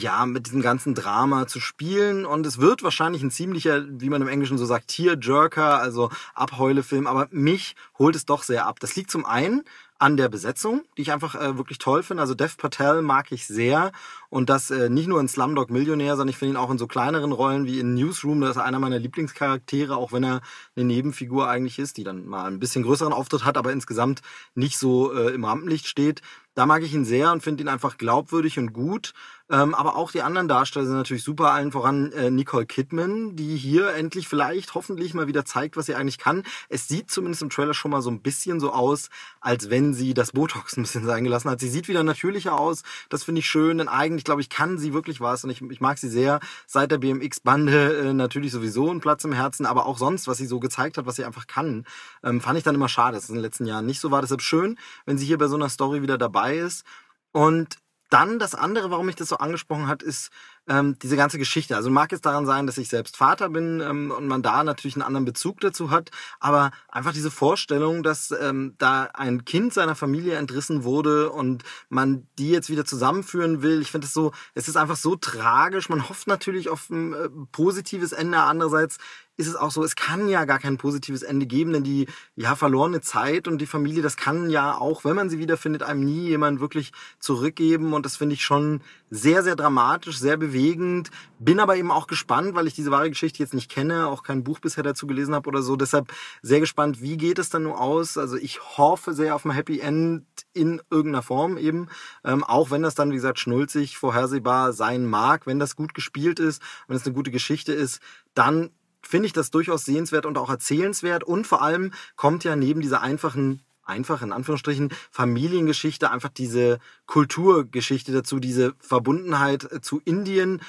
[0.00, 2.26] ja, mit diesem ganzen Drama zu spielen.
[2.26, 7.06] Und es wird wahrscheinlich ein ziemlicher, wie man im Englischen so sagt, Tearjerker, also Abheulefilm.
[7.06, 8.80] Aber mich holt es doch sehr ab.
[8.80, 9.62] Das liegt zum einen
[9.98, 12.22] an der Besetzung, die ich einfach äh, wirklich toll finde.
[12.22, 13.92] Also Dev Patel mag ich sehr.
[14.34, 16.88] Und das äh, nicht nur in Slumdog Millionär, sondern ich finde ihn auch in so
[16.88, 18.40] kleineren Rollen wie in Newsroom.
[18.40, 20.40] Das ist einer meiner Lieblingscharaktere, auch wenn er
[20.74, 24.22] eine Nebenfigur eigentlich ist, die dann mal ein bisschen größeren Auftritt hat, aber insgesamt
[24.56, 26.20] nicht so äh, im Rampenlicht steht.
[26.56, 29.12] Da mag ich ihn sehr und finde ihn einfach glaubwürdig und gut.
[29.50, 33.56] Ähm, aber auch die anderen Darsteller sind natürlich super, allen voran äh, Nicole Kidman, die
[33.56, 36.44] hier endlich vielleicht hoffentlich mal wieder zeigt, was sie eigentlich kann.
[36.70, 39.10] Es sieht zumindest im Trailer schon mal so ein bisschen so aus,
[39.40, 41.60] als wenn sie das Botox ein bisschen sein gelassen hat.
[41.60, 42.84] Sie sieht wieder natürlicher aus.
[43.10, 45.80] Das finde ich schön, denn eigentlich, glaube ich, kann sie wirklich was und ich, ich
[45.80, 46.40] mag sie sehr.
[46.66, 50.46] Seit der BMX-Bande äh, natürlich sowieso einen Platz im Herzen, aber auch sonst, was sie
[50.46, 51.84] so gezeigt hat, was sie einfach kann,
[52.22, 54.20] ähm, fand ich dann immer schade, dass es in den letzten Jahren nicht so war.
[54.20, 56.84] Deshalb schön, wenn sie hier bei so einer Story wieder dabei ist.
[57.32, 57.78] Und
[58.10, 60.30] dann das andere, warum mich das so angesprochen hat, ist
[60.68, 61.76] ähm, diese ganze Geschichte.
[61.76, 64.96] Also mag es daran sein, dass ich selbst Vater bin ähm, und man da natürlich
[64.96, 66.10] einen anderen Bezug dazu hat,
[66.40, 72.26] aber einfach diese Vorstellung, dass ähm, da ein Kind seiner Familie entrissen wurde und man
[72.38, 73.80] die jetzt wieder zusammenführen will.
[73.80, 75.88] Ich finde es so, es ist einfach so tragisch.
[75.88, 78.38] Man hofft natürlich auf ein äh, positives Ende.
[78.38, 78.98] Andererseits
[79.36, 82.06] ist es auch so, es kann ja gar kein positives Ende geben, denn die
[82.36, 86.04] ja verlorene Zeit und die Familie, das kann ja auch, wenn man sie wiederfindet, einem
[86.04, 90.53] nie jemand wirklich zurückgeben und das finde ich schon sehr, sehr dramatisch, sehr bewegend.
[90.54, 94.44] Bin aber eben auch gespannt, weil ich diese wahre Geschichte jetzt nicht kenne, auch kein
[94.44, 95.76] Buch bisher dazu gelesen habe oder so.
[95.76, 98.16] Deshalb sehr gespannt, wie geht es dann nur aus.
[98.16, 101.88] Also ich hoffe sehr auf ein Happy End in irgendeiner Form eben,
[102.24, 105.46] ähm, auch wenn das dann, wie gesagt, schnulzig vorhersehbar sein mag.
[105.46, 108.00] Wenn das gut gespielt ist, wenn es eine gute Geschichte ist,
[108.34, 108.70] dann
[109.02, 111.24] finde ich das durchaus sehenswert und auch erzählenswert.
[111.24, 118.12] Und vor allem kommt ja neben dieser einfachen einfach in Anführungsstrichen Familiengeschichte, einfach diese Kulturgeschichte
[118.12, 120.60] dazu, diese Verbundenheit äh, zu Indien,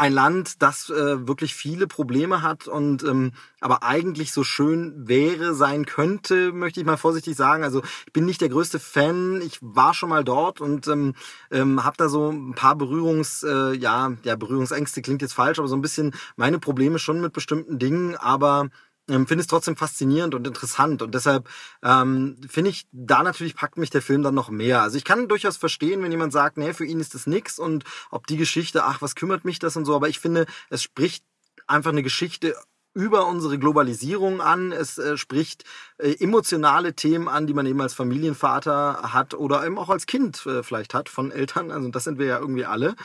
[0.00, 5.54] ein Land, das äh, wirklich viele Probleme hat und ähm, aber eigentlich so schön wäre,
[5.54, 7.64] sein könnte, möchte ich mal vorsichtig sagen.
[7.64, 9.42] Also ich bin nicht der größte Fan.
[9.42, 11.14] Ich war schon mal dort und ähm,
[11.50, 15.68] ähm, habe da so ein paar Berührungs, äh, ja, ja, Berührungsängste klingt jetzt falsch, aber
[15.68, 18.70] so ein bisschen meine Probleme schon mit bestimmten Dingen, aber
[19.10, 21.48] ähm, finde es trotzdem faszinierend und interessant und deshalb
[21.82, 24.82] ähm, finde ich, da natürlich packt mich der Film dann noch mehr.
[24.82, 27.84] Also ich kann durchaus verstehen, wenn jemand sagt, nee, für ihn ist das nix und
[28.10, 31.24] ob die Geschichte, ach, was kümmert mich das und so, aber ich finde, es spricht
[31.66, 32.54] einfach eine Geschichte
[32.92, 34.72] über unsere Globalisierung an.
[34.72, 35.64] Es äh, spricht
[35.98, 40.44] äh, emotionale Themen an, die man eben als Familienvater hat oder eben auch als Kind
[40.46, 41.70] äh, vielleicht hat von Eltern.
[41.70, 42.96] Also das sind wir ja irgendwie alle.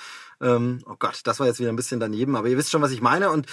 [0.41, 2.91] Ähm, oh Gott, das war jetzt wieder ein bisschen daneben, aber ihr wisst schon, was
[2.91, 3.29] ich meine.
[3.29, 3.45] Und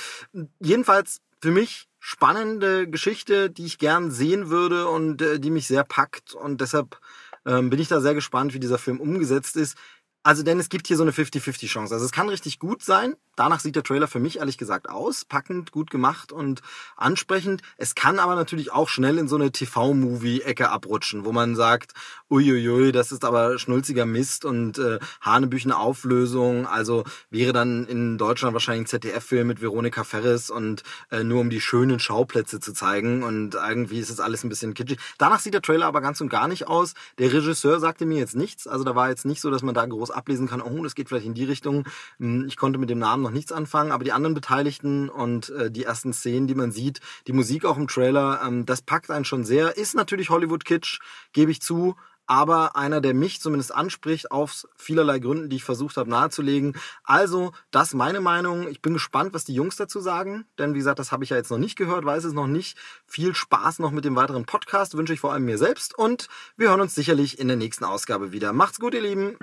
[0.59, 5.84] jedenfalls für mich spannende Geschichte, die ich gern sehen würde und äh, die mich sehr
[5.84, 6.34] packt.
[6.34, 6.98] Und deshalb
[7.46, 9.76] ähm, bin ich da sehr gespannt, wie dieser Film umgesetzt ist.
[10.24, 11.94] Also, denn es gibt hier so eine 50-50 Chance.
[11.94, 13.16] Also, es kann richtig gut sein.
[13.34, 15.24] Danach sieht der Trailer für mich ehrlich gesagt aus.
[15.24, 16.60] Packend, gut gemacht und
[16.96, 17.62] ansprechend.
[17.78, 21.92] Es kann aber natürlich auch schnell in so eine TV-Movie-Ecke abrutschen, wo man sagt,
[22.30, 26.66] uiuiui, das ist aber schnulziger Mist und äh, Hanebüchen Auflösung.
[26.66, 31.48] Also wäre dann in Deutschland wahrscheinlich ein ZDF-Film mit Veronika Ferris und äh, nur um
[31.48, 33.22] die schönen Schauplätze zu zeigen.
[33.22, 34.98] Und irgendwie ist es alles ein bisschen kitschig.
[35.16, 36.92] Danach sieht der Trailer aber ganz und gar nicht aus.
[37.18, 38.66] Der Regisseur sagte mir jetzt nichts.
[38.66, 41.08] Also da war jetzt nicht so, dass man da groß ablesen kann, oh, das geht
[41.08, 41.84] vielleicht in die Richtung.
[42.18, 45.70] Hm, Ich konnte mit dem Namen noch nichts anfangen, aber die anderen Beteiligten und äh,
[45.70, 49.24] die ersten Szenen, die man sieht, die Musik auch im Trailer, ähm, das packt einen
[49.24, 49.76] schon sehr.
[49.76, 51.00] Ist natürlich Hollywood-Kitsch,
[51.32, 51.96] gebe ich zu,
[52.26, 56.74] aber einer, der mich zumindest anspricht, aus vielerlei Gründen, die ich versucht habe nahezulegen.
[57.04, 58.68] Also, das ist meine Meinung.
[58.68, 61.36] Ich bin gespannt, was die Jungs dazu sagen, denn wie gesagt, das habe ich ja
[61.36, 62.78] jetzt noch nicht gehört, weiß es noch nicht.
[63.06, 66.70] Viel Spaß noch mit dem weiteren Podcast, wünsche ich vor allem mir selbst und wir
[66.70, 68.52] hören uns sicherlich in der nächsten Ausgabe wieder.
[68.52, 69.36] Macht's gut, ihr Lieben.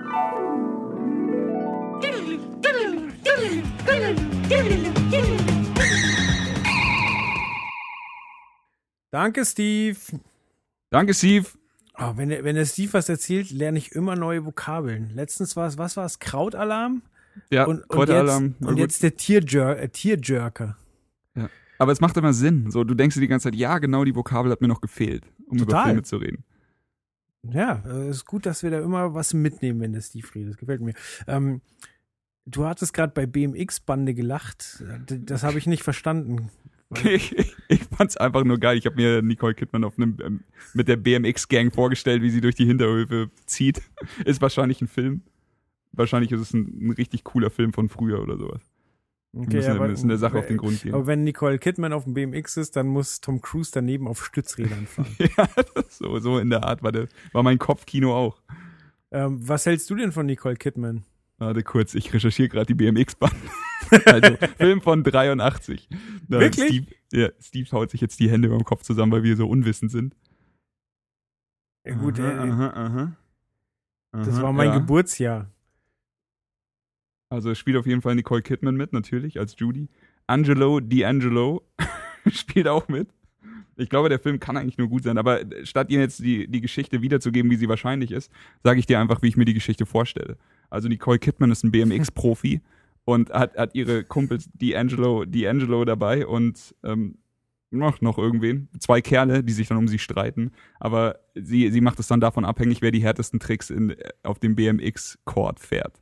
[9.12, 9.98] Danke, Steve.
[10.90, 11.48] Danke, Steve.
[11.98, 15.12] Oh, wenn, der, wenn der Steve was erzählt, lerne ich immer neue Vokabeln.
[15.14, 16.20] Letztens war es, was war es?
[16.20, 17.02] Krautalarm?
[17.52, 18.56] Ja, und, und, Kräuteralarm.
[18.60, 20.78] jetzt, und jetzt der Tierjer äh, Tierjerker.
[21.80, 22.70] Aber es macht immer Sinn.
[22.72, 25.26] So, du denkst dir die ganze Zeit, ja, genau die Vokabel hat mir noch gefehlt,
[25.48, 25.86] um über Total.
[25.86, 26.44] Filme zu reden.
[27.44, 30.52] Ja, äh, ist gut, dass wir da immer was mitnehmen, wenn der Steve redet.
[30.52, 30.94] Das gefällt mir.
[31.26, 31.62] Ähm,
[32.46, 34.84] du hattest gerade bei BMX-Bande gelacht.
[35.08, 36.50] Das habe ich nicht verstanden.
[37.04, 37.36] Ich,
[37.68, 38.78] ich fand's einfach nur geil.
[38.78, 40.40] Ich habe mir Nicole Kidman auf einem, ähm,
[40.74, 43.82] mit der BMX-Gang vorgestellt, wie sie durch die Hinterhöfe zieht.
[44.26, 45.22] Ist wahrscheinlich ein Film.
[45.92, 48.62] Wahrscheinlich ist es ein, ein richtig cooler Film von früher oder sowas.
[49.34, 50.94] Wir müssen, wir müssen der Sache auf den Grund gehen.
[50.94, 54.86] Aber wenn Nicole Kidman auf dem BMX ist, dann muss Tom Cruise daneben auf Stützrädern
[54.86, 55.08] fahren.
[55.20, 55.50] ja,
[55.90, 58.42] so, so in der Art war, der, war mein Kopfkino auch.
[59.12, 61.04] ähm, was hältst du denn von Nicole Kidman?
[61.40, 63.32] Warte kurz, ich recherchiere gerade die BMX-Bahn.
[64.06, 65.88] also, Film von 83.
[66.28, 66.68] Da Wirklich?
[66.68, 69.90] Steve, ja, Steve haut sich jetzt die Hände beim Kopf zusammen, weil wir so unwissend
[69.90, 70.16] sind.
[71.86, 73.18] Ja, gut, aha, äh, aha, aha.
[74.12, 74.78] das Aha, war mein ja.
[74.78, 75.50] Geburtsjahr.
[77.30, 79.88] Also es spielt auf jeden Fall Nicole Kidman mit, natürlich, als Judy.
[80.28, 81.62] Angelo D'Angelo
[82.32, 83.08] spielt auch mit.
[83.78, 86.60] Ich glaube, der Film kann eigentlich nur gut sein, aber statt ihr jetzt die, die
[86.60, 88.30] Geschichte wiederzugeben, wie sie wahrscheinlich ist,
[88.62, 90.38] sage ich dir einfach, wie ich mir die Geschichte vorstelle.
[90.70, 92.62] Also Nicole Kidman ist ein BMX-Profi
[93.06, 97.18] und hat, hat ihre Kumpels D'Angelo, D'Angelo dabei und ähm,
[97.72, 98.70] noch, noch irgendwen.
[98.80, 102.46] Zwei Kerle, die sich dann um sie streiten, aber sie, sie macht es dann davon
[102.46, 106.02] abhängig, wer die härtesten Tricks in, auf dem BMX-Court fährt.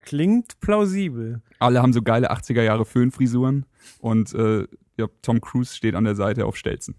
[0.00, 1.42] Klingt plausibel.
[1.58, 3.64] Alle haben so geile 80er Jahre Föhnfrisuren
[4.00, 6.94] und äh, ja, Tom Cruise steht an der Seite auf Stelzen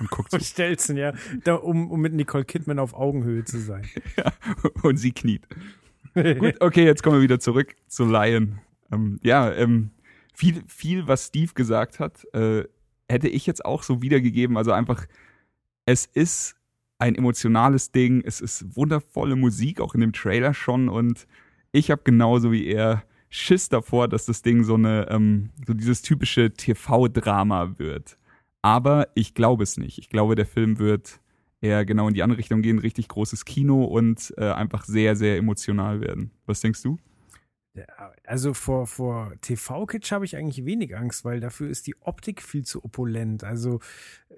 [0.00, 0.38] und guckt so.
[0.38, 1.12] Stelzen, ja.
[1.44, 3.88] Da, um, um mit Nicole Kidman auf Augenhöhe zu sein.
[4.82, 5.46] und sie kniet.
[6.14, 8.60] Gut, okay, jetzt kommen wir wieder zurück zu Lion.
[8.92, 9.90] Ähm, ja, ähm,
[10.32, 12.64] viel, viel, was Steve gesagt hat, äh,
[13.08, 14.56] hätte ich jetzt auch so wiedergegeben.
[14.56, 15.06] Also einfach,
[15.86, 16.56] es ist
[16.98, 20.88] ein emotionales Ding, es ist wundervolle Musik, auch in dem Trailer schon.
[20.88, 21.26] Und
[21.72, 26.02] ich habe genauso wie er Schiss davor, dass das Ding so eine, ähm, so dieses
[26.02, 28.16] typische TV-Drama wird.
[28.62, 29.98] Aber ich glaube es nicht.
[29.98, 31.20] Ich glaube, der Film wird
[31.64, 35.36] eher genau in die andere Richtung gehen, richtig großes Kino und äh, einfach sehr, sehr
[35.36, 36.30] emotional werden.
[36.46, 36.98] Was denkst du?
[38.24, 42.64] Also vor, vor TV-Kitsch habe ich eigentlich wenig Angst, weil dafür ist die Optik viel
[42.64, 43.42] zu opulent.
[43.42, 43.80] Also
[44.28, 44.34] äh,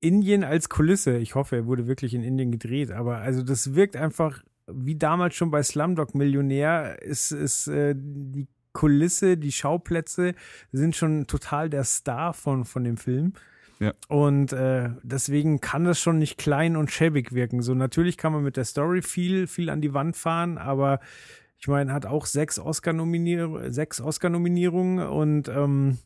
[0.00, 3.96] Indien als Kulisse, ich hoffe, er wurde wirklich in Indien gedreht, aber also das wirkt
[3.96, 10.34] einfach wie damals schon bei Slumdog Millionär, ist, ist äh, die Kulisse, die Schauplätze
[10.72, 13.32] sind schon total der Star von, von dem Film.
[13.78, 13.92] Ja.
[14.08, 17.62] Und äh, deswegen kann das schon nicht klein und schäbig wirken.
[17.62, 21.00] So natürlich kann man mit der Story viel, viel an die Wand fahren, aber
[21.58, 25.98] ich meine, hat auch sechs Oscar-Nominierungen, sechs Oscar-Nominierungen und ähm,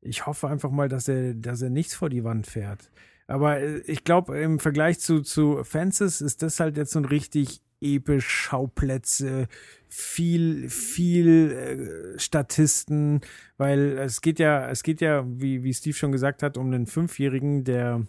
[0.00, 2.90] ich hoffe einfach mal, dass er, dass er nichts vor die Wand fährt.
[3.26, 7.04] Aber äh, ich glaube, im Vergleich zu, zu Fences ist das halt jetzt so ein
[7.04, 9.48] richtig episch Schauplätze,
[9.88, 13.20] viel, viel äh, Statisten,
[13.58, 16.86] weil es geht ja, es geht ja, wie, wie Steve schon gesagt hat, um einen
[16.86, 18.06] Fünfjährigen, der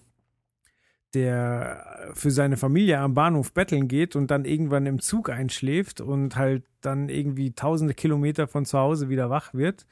[1.14, 6.36] der für seine Familie am Bahnhof betteln geht und dann irgendwann im Zug einschläft und
[6.36, 9.86] halt dann irgendwie tausende Kilometer von zu Hause wieder wach wird.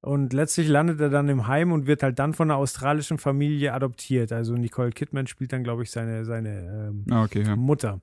[0.00, 3.72] Und letztlich landet er dann im Heim und wird halt dann von einer australischen Familie
[3.72, 4.30] adoptiert.
[4.30, 7.56] Also Nicole Kidman spielt dann, glaube ich, seine, seine ähm, Ah, okay, ja.
[7.56, 8.00] Mutter.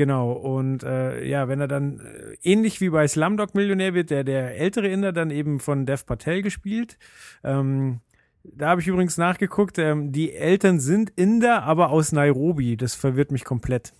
[0.00, 0.32] Genau.
[0.32, 4.56] Und äh, ja, wenn er dann äh, ähnlich wie bei Slumdog Millionär wird, der der
[4.56, 6.96] ältere Inder dann eben von Dev Patel gespielt.
[7.44, 8.00] Ähm,
[8.42, 9.76] da habe ich übrigens nachgeguckt.
[9.76, 12.78] Ähm, die Eltern sind Inder, aber aus Nairobi.
[12.78, 13.92] Das verwirrt mich komplett.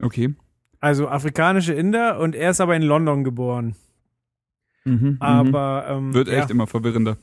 [0.00, 0.34] Okay.
[0.80, 3.76] Also afrikanische Inder und er ist aber in London geboren.
[4.84, 6.38] Mhm, Aber ähm, Wird ja.
[6.38, 7.18] echt immer verwirrender.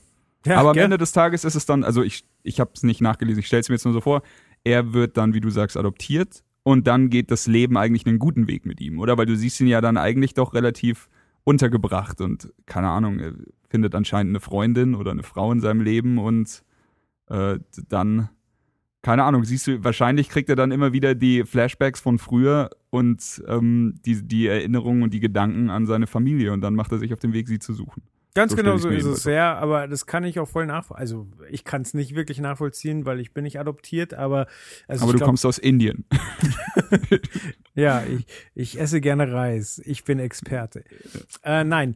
[0.45, 0.83] Ja, Aber am gell?
[0.83, 3.61] Ende des Tages ist es dann, also ich, ich habe es nicht nachgelesen, ich stelle
[3.61, 4.21] es mir jetzt nur so vor,
[4.63, 8.47] er wird dann, wie du sagst, adoptiert und dann geht das Leben eigentlich einen guten
[8.47, 9.17] Weg mit ihm, oder?
[9.17, 11.09] Weil du siehst ihn ja dann eigentlich doch relativ
[11.43, 13.33] untergebracht und keine Ahnung, er
[13.69, 16.63] findet anscheinend eine Freundin oder eine Frau in seinem Leben und
[17.27, 17.59] äh,
[17.89, 18.29] dann,
[19.01, 23.43] keine Ahnung, siehst du, wahrscheinlich kriegt er dann immer wieder die Flashbacks von früher und
[23.47, 27.11] ähm, die, die Erinnerungen und die Gedanken an seine Familie und dann macht er sich
[27.13, 28.03] auf den Weg, sie zu suchen.
[28.35, 30.99] Ganz So genau so ist es, ja, aber das kann ich auch voll nachvollziehen.
[30.99, 34.47] Also ich kann es nicht wirklich nachvollziehen, weil ich bin nicht adoptiert, aber
[34.87, 36.05] also Aber du glaub, kommst aus Indien.
[37.75, 39.81] Ja, ich, ich esse gerne Reis.
[39.83, 40.83] Ich bin Experte.
[41.43, 41.95] Äh, nein.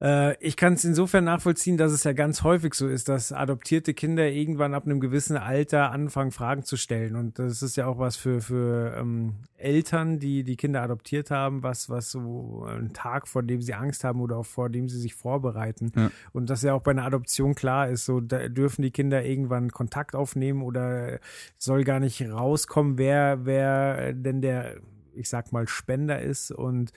[0.00, 3.94] Äh, ich kann es insofern nachvollziehen, dass es ja ganz häufig so ist, dass adoptierte
[3.94, 7.16] Kinder irgendwann ab einem gewissen Alter anfangen, Fragen zu stellen.
[7.16, 11.62] Und das ist ja auch was für, für ähm, Eltern, die die Kinder adoptiert haben,
[11.62, 14.98] was, was so ein Tag, vor dem sie Angst haben oder auch vor dem sie
[14.98, 15.92] sich vorbereiten.
[15.96, 16.10] Ja.
[16.32, 20.14] Und das ja auch bei einer Adoption klar ist, so dürfen die Kinder irgendwann Kontakt
[20.14, 21.18] aufnehmen oder
[21.56, 24.76] soll gar nicht rauskommen, wer, wer denn der,
[25.18, 26.50] ich sag mal, Spender ist.
[26.50, 26.92] Und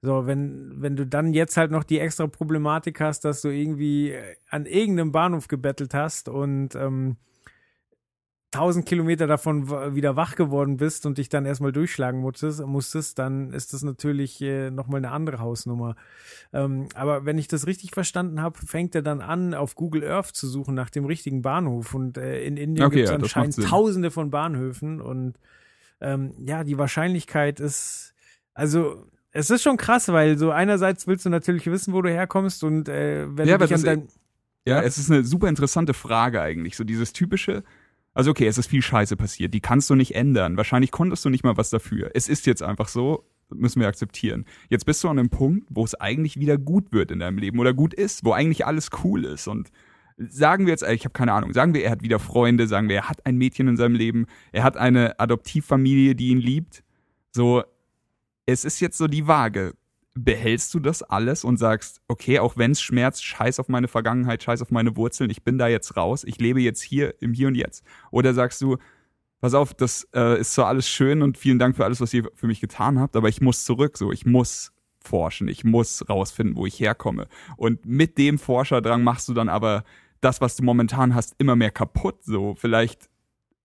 [0.00, 4.14] so, wenn, wenn du dann jetzt halt noch die extra Problematik hast, dass du irgendwie
[4.48, 7.16] an irgendeinem Bahnhof gebettelt hast und ähm,
[8.54, 13.52] 1000 Kilometer davon wieder wach geworden bist und dich dann erstmal durchschlagen musstest, musstest dann
[13.52, 15.96] ist das natürlich äh, nochmal eine andere Hausnummer.
[16.52, 20.36] Ähm, aber wenn ich das richtig verstanden habe, fängt er dann an, auf Google Earth
[20.36, 21.94] zu suchen nach dem richtigen Bahnhof.
[21.94, 25.00] Und äh, in Indien Okay, gibt es ja, anscheinend tausende von Bahnhöfen.
[25.00, 25.38] Und
[26.02, 28.14] ähm, ja, die Wahrscheinlichkeit ist,
[28.54, 32.64] also es ist schon krass, weil so einerseits willst du natürlich wissen, wo du herkommst
[32.64, 34.08] und äh, wenn Ja, du dich an dein
[34.66, 34.82] Ja, Ja.
[34.82, 36.76] es ist eine super interessante Frage eigentlich.
[36.76, 37.64] So dieses typische,
[38.14, 40.56] also okay, es ist viel Scheiße passiert, die kannst du nicht ändern.
[40.58, 42.10] Wahrscheinlich konntest du nicht mal was dafür.
[42.14, 44.44] Es ist jetzt einfach so, müssen wir akzeptieren.
[44.68, 47.58] Jetzt bist du an einem Punkt, wo es eigentlich wieder gut wird in deinem Leben
[47.58, 49.70] oder gut ist, wo eigentlich alles cool ist und
[50.16, 52.96] sagen wir jetzt, ich habe keine Ahnung, sagen wir, er hat wieder Freunde, sagen wir,
[52.96, 56.82] er hat ein Mädchen in seinem Leben, er hat eine Adoptivfamilie, die ihn liebt.
[57.32, 57.62] So,
[58.46, 59.74] es ist jetzt so die Waage.
[60.14, 64.42] Behältst du das alles und sagst, okay, auch wenn es schmerzt, scheiß auf meine Vergangenheit,
[64.42, 67.48] scheiß auf meine Wurzeln, ich bin da jetzt raus, ich lebe jetzt hier im Hier
[67.48, 67.82] und Jetzt.
[68.10, 68.76] Oder sagst du,
[69.40, 72.28] pass auf, das äh, ist zwar alles schön und vielen Dank für alles, was ihr
[72.34, 74.71] für mich getan habt, aber ich muss zurück, so, ich muss
[75.02, 77.26] forschen, ich muss rausfinden, wo ich herkomme.
[77.56, 79.84] Und mit dem Forscherdrang machst du dann aber
[80.20, 83.08] das, was du momentan hast, immer mehr kaputt, so, vielleicht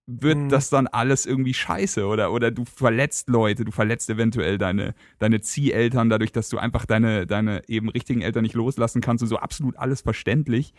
[0.08, 0.50] wird Mhm.
[0.50, 5.42] das dann alles irgendwie scheiße oder, oder du verletzt Leute, du verletzt eventuell deine, deine
[5.42, 9.38] Zieheltern dadurch, dass du einfach deine, deine eben richtigen Eltern nicht loslassen kannst und so
[9.38, 10.74] absolut alles verständlich.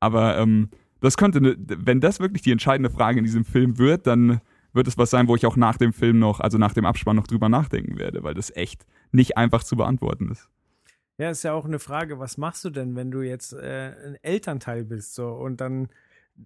[0.00, 0.68] Aber ähm,
[1.00, 4.42] das könnte, ne, wenn das wirklich die entscheidende Frage in diesem Film wird, dann
[4.74, 7.16] wird es was sein, wo ich auch nach dem Film noch, also nach dem Abspann
[7.16, 8.84] noch drüber nachdenken werde, weil das echt
[9.14, 10.48] nicht einfach zu beantworten ist.
[11.16, 14.16] Ja, ist ja auch eine Frage, was machst du denn, wenn du jetzt äh, ein
[14.22, 15.88] Elternteil bist so und dann,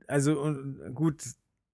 [0.06, 1.22] also und, gut,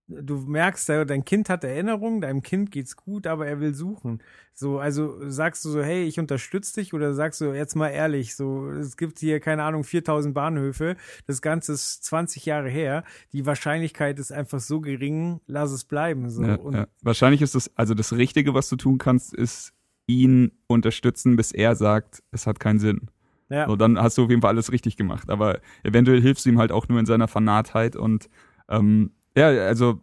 [0.07, 4.23] du merkst, dein Kind hat Erinnerungen, deinem Kind geht's gut, aber er will suchen.
[4.53, 8.37] So, also sagst du so, hey, ich unterstütze dich oder sagst du jetzt mal ehrlich,
[8.37, 13.47] so, es gibt hier, keine Ahnung, 4000 Bahnhöfe, das Ganze ist 20 Jahre her, die
[13.47, 16.31] Wahrscheinlichkeit ist einfach so gering, lass es bleiben.
[16.31, 16.45] So.
[16.45, 16.87] Ja, ja.
[17.03, 19.73] Wahrscheinlich ist das, also das Richtige, was du tun kannst, ist
[20.07, 23.11] ihn unterstützen, bis er sagt, es hat keinen Sinn.
[23.49, 23.67] ja.
[23.69, 25.31] So, dann hast du auf jeden Fall alles richtig gemacht.
[25.31, 27.97] Aber eventuell hilfst du ihm halt auch nur in seiner Fanatheit.
[27.97, 28.29] Und
[28.69, 30.01] ähm, ja, also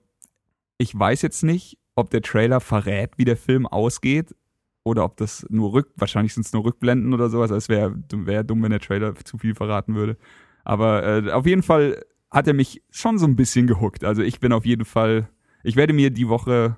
[0.77, 4.35] ich weiß jetzt nicht, ob der Trailer verrät, wie der Film ausgeht.
[4.83, 7.51] Oder ob das nur Rück, wahrscheinlich sind es nur Rückblenden oder sowas.
[7.51, 10.17] Es wäre wär dumm, wenn der Trailer zu viel verraten würde.
[10.63, 14.03] Aber äh, auf jeden Fall hat er mich schon so ein bisschen gehuckt.
[14.03, 15.29] Also ich bin auf jeden Fall,
[15.63, 16.77] ich werde mir die Woche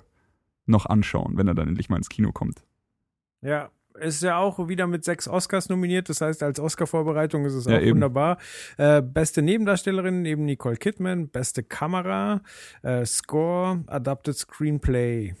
[0.66, 2.62] noch anschauen, wenn er dann endlich mal ins Kino kommt.
[3.44, 3.70] Ja,
[4.00, 6.08] ist ja auch wieder mit sechs Oscars nominiert.
[6.08, 7.92] Das heißt, als Oscar-Vorbereitung ist es Ja, auch eben.
[7.96, 8.38] wunderbar.
[8.76, 12.42] Äh, beste Nebendarstellerin neben Nicole Kidman, beste Kamera,
[12.82, 15.34] äh, Score, Adapted Screenplay.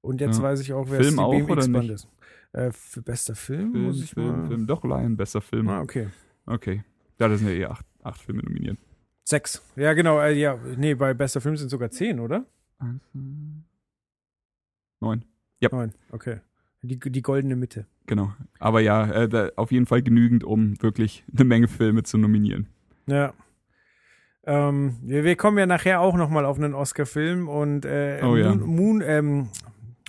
[0.00, 0.44] Und jetzt Ja.
[0.44, 2.08] weiß ich auch, wer Film es oder BMX-Band ist.
[2.52, 4.46] Äh, für bester Film, Film, muss ich Film, mal.
[4.46, 5.68] Film, doch Lion, besser Film.
[5.68, 6.08] Ah, okay.
[6.46, 6.82] Okay.
[7.18, 8.78] Ja, das sind ja eh acht, acht Filme nominiert.
[9.24, 9.60] Sechs.
[9.74, 10.20] Ja, genau.
[10.20, 12.46] Äh, ja, nee, bei bester Film sind sogar zehn, oder?
[15.00, 15.24] Neun.
[15.72, 15.92] Neun.
[16.12, 16.40] Okay.
[16.86, 17.86] Die, die goldene Mitte.
[18.06, 18.32] Genau.
[18.58, 22.68] Aber ja, äh, auf jeden Fall genügend, um wirklich eine Menge Filme zu nominieren.
[23.06, 23.32] Ja.
[24.44, 28.36] Ähm, wir, wir kommen ja nachher auch noch mal auf einen Oscar-Film und äh, Oh
[28.36, 28.54] ja.
[28.54, 29.48] Moon, Moon ähm,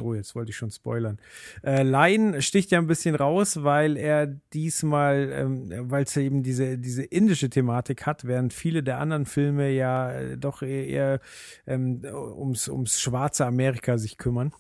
[0.02, 1.18] oh, jetzt wollte ich schon spoilern.
[1.64, 6.44] Äh, Lion sticht ja ein bisschen raus, weil er diesmal, ähm, weil es ja eben
[6.44, 11.20] diese, diese indische Thematik hat, während viele der anderen Filme ja äh, doch eher, eher
[11.66, 14.54] ähm, ums, ums schwarze Amerika sich kümmern.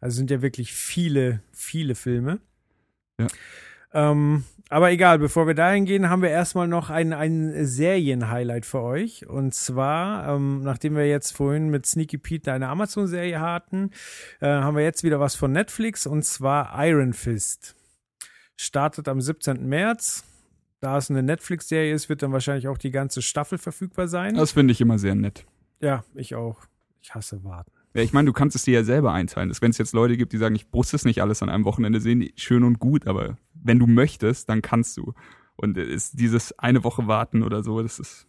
[0.00, 2.40] Also sind ja wirklich viele, viele Filme.
[3.18, 3.26] Ja.
[3.92, 8.82] Ähm, aber egal, bevor wir dahin gehen, haben wir erstmal noch ein, ein Serien-Highlight für
[8.82, 9.26] euch.
[9.26, 13.90] Und zwar, ähm, nachdem wir jetzt vorhin mit Sneaky Pete eine Amazon-Serie hatten,
[14.40, 17.76] äh, haben wir jetzt wieder was von Netflix und zwar Iron Fist.
[18.56, 19.66] Startet am 17.
[19.66, 20.24] März.
[20.80, 24.34] Da es eine Netflix-Serie ist, wird dann wahrscheinlich auch die ganze Staffel verfügbar sein.
[24.34, 25.44] Das finde ich immer sehr nett.
[25.80, 26.60] ja, ich auch.
[27.00, 27.72] Ich hasse warten.
[27.98, 29.52] Ja, ich meine, du kannst es dir ja selber einteilen.
[29.60, 32.00] Wenn es jetzt Leute gibt, die sagen, ich muss es nicht alles an einem Wochenende
[32.00, 35.14] sehen, schön und gut, aber wenn du möchtest, dann kannst du.
[35.56, 38.28] Und ist dieses eine Woche warten oder so, das ist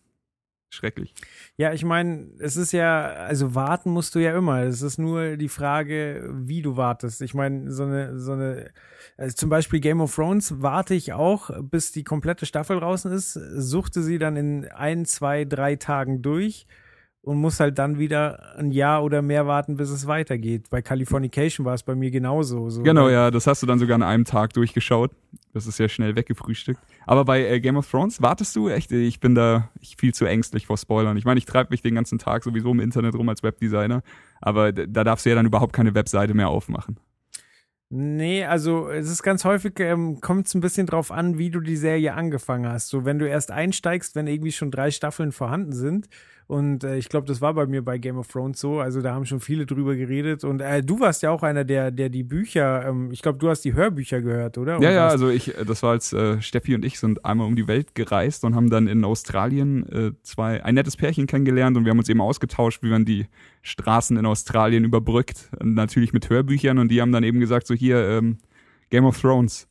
[0.71, 1.13] schrecklich.
[1.55, 4.63] Ja, ich meine, es ist ja, also warten musst du ja immer.
[4.63, 7.21] Es ist nur die Frage, wie du wartest.
[7.21, 8.71] Ich meine, so eine, so eine,
[9.17, 13.33] also zum Beispiel Game of Thrones warte ich auch, bis die komplette Staffel draußen ist,
[13.33, 16.65] suchte sie dann in ein, zwei, drei Tagen durch
[17.21, 20.69] und muss halt dann wieder ein Jahr oder mehr warten, bis es weitergeht.
[20.69, 22.69] Bei Californication war es bei mir genauso.
[22.69, 25.11] So, Genau, ja, das hast du dann sogar an einem Tag durchgeschaut.
[25.53, 26.79] Das ist ja schnell weggefrühstückt.
[27.05, 30.25] Aber bei äh, Game of Thrones wartest du echt, ich bin da ich viel zu
[30.25, 31.17] ängstlich vor Spoilern.
[31.17, 34.01] Ich meine, ich treibe mich den ganzen Tag sowieso im Internet rum als Webdesigner,
[34.39, 36.99] aber da darfst du ja dann überhaupt keine Webseite mehr aufmachen.
[37.91, 41.59] Nee, also es ist ganz häufig, ähm, kommt es ein bisschen drauf an, wie du
[41.59, 42.89] die Serie angefangen hast.
[42.89, 46.07] So, wenn du erst einsteigst, wenn irgendwie schon drei Staffeln vorhanden sind.
[46.49, 48.79] Und äh, ich glaube, das war bei mir bei Game of Thrones so.
[48.79, 50.43] Also da haben schon viele drüber geredet.
[50.43, 53.49] Und äh, du warst ja auch einer, der, der die Bücher, ähm, ich glaube, du
[53.49, 54.77] hast die Hörbücher gehört, oder?
[54.77, 57.45] Und Ja, ja, also ich, äh, das war als äh, Steffi und ich sind einmal
[57.45, 61.77] um die Welt gereist und haben dann in Australien äh, zwei, ein nettes Pärchen kennengelernt
[61.77, 63.27] und wir haben uns eben ausgetauscht, wie man die
[63.61, 65.51] Straßen in Australien überbrückt.
[65.59, 68.39] Und natürlich mit Hörbüchern und die haben dann eben gesagt, so hier, ähm,
[68.89, 69.67] Game of Thrones.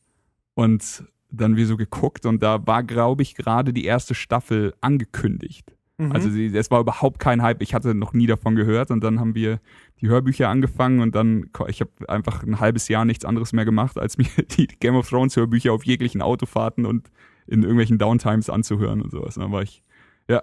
[0.53, 5.75] Und dann wir so geguckt und da war, glaube ich, gerade die erste Staffel angekündigt.
[5.99, 6.13] Mhm.
[6.13, 7.61] Also sie, es war überhaupt kein Hype.
[7.61, 9.59] Ich hatte noch nie davon gehört und dann haben wir
[9.99, 13.97] die Hörbücher angefangen und dann ich habe einfach ein halbes Jahr nichts anderes mehr gemacht,
[13.97, 14.27] als mir
[14.57, 17.11] die Game of Thrones Hörbücher auf jeglichen Autofahrten und
[17.47, 19.35] in irgendwelchen Downtimes anzuhören und sowas.
[19.35, 19.83] Und dann war ich
[20.29, 20.41] ja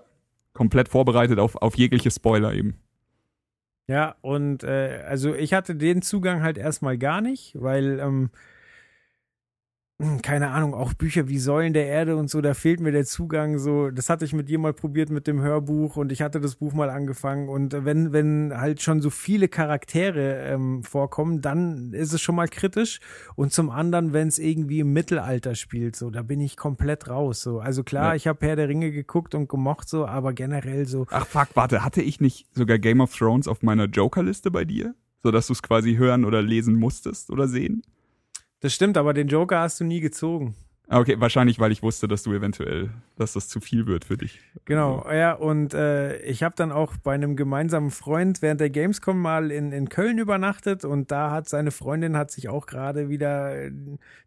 [0.52, 2.74] komplett vorbereitet auf auf jegliche Spoiler eben.
[3.88, 8.30] Ja, und äh, also ich hatte den Zugang halt erstmal gar nicht, weil, ähm, hm,
[10.22, 13.58] keine Ahnung, auch Bücher wie Säulen der Erde und so, da fehlt mir der Zugang
[13.58, 13.90] so.
[13.90, 16.74] Das hatte ich mit dir mal probiert mit dem Hörbuch und ich hatte das Buch
[16.74, 17.48] mal angefangen.
[17.48, 22.48] Und wenn, wenn halt schon so viele Charaktere ähm, vorkommen, dann ist es schon mal
[22.48, 23.00] kritisch.
[23.36, 27.40] Und zum anderen, wenn es irgendwie im Mittelalter spielt, so, da bin ich komplett raus.
[27.40, 27.60] So.
[27.60, 28.14] Also klar, Ja.
[28.16, 31.06] ich habe Herr der Ringe geguckt und gemocht, so, aber generell so.
[31.10, 34.94] Ach fuck, warte, hatte ich nicht sogar Game of Thrones auf meiner Joker-Liste bei dir,
[35.22, 37.82] so dass du es quasi hören oder lesen musstest oder sehen?
[38.66, 40.56] Das stimmt, aber den Joker hast du nie gezogen.
[40.88, 44.40] Okay, wahrscheinlich, weil ich wusste, dass du eventuell, dass das zu viel wird für dich.
[44.64, 49.22] Genau, ja, und äh, ich habe dann auch bei einem gemeinsamen Freund während der Gamescom
[49.22, 53.54] mal in, in Köln übernachtet und da hat seine Freundin hat sich auch gerade wieder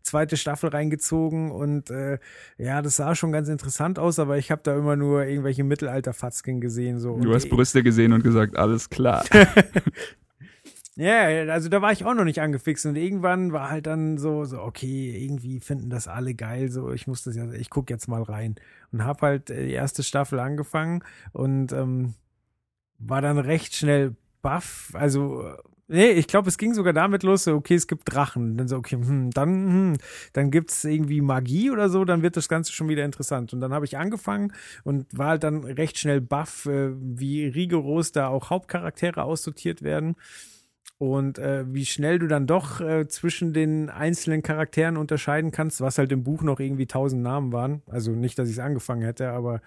[0.04, 2.18] zweite Staffel reingezogen und äh,
[2.58, 6.62] ja, das sah schon ganz interessant aus, aber ich habe da immer nur irgendwelche Mittelalter-Fatzken
[6.62, 7.00] gesehen.
[7.00, 7.20] So.
[7.20, 9.26] Du hast Brüste gesehen und gesagt, alles klar.
[11.00, 14.44] Ja, also da war ich auch noch nicht angefixt und irgendwann war halt dann so,
[14.44, 18.10] so okay, irgendwie finden das alle geil, so ich muss das ja, ich guck jetzt
[18.10, 18.56] mal rein
[18.92, 22.16] und hab halt äh, die erste Staffel angefangen und ähm,
[23.00, 25.58] war dann recht schnell baff, also äh,
[25.92, 28.58] Nee, ich glaube, es ging sogar damit los, so, okay, es gibt Drachen.
[28.58, 29.98] Dann so, okay, hm, dann, hm,
[30.34, 33.54] dann gibt's irgendwie Magie oder so, dann wird das Ganze schon wieder interessant.
[33.54, 38.12] Und dann habe ich angefangen und war halt dann recht schnell baff, äh, wie rigoros
[38.12, 40.16] da auch Hauptcharaktere aussortiert werden.
[41.00, 45.98] Und äh, wie schnell du dann doch äh, zwischen den einzelnen Charakteren unterscheiden kannst, was
[45.98, 47.82] halt im Buch noch irgendwie tausend Namen waren.
[47.88, 49.62] Also nicht, dass ich es angefangen hätte, aber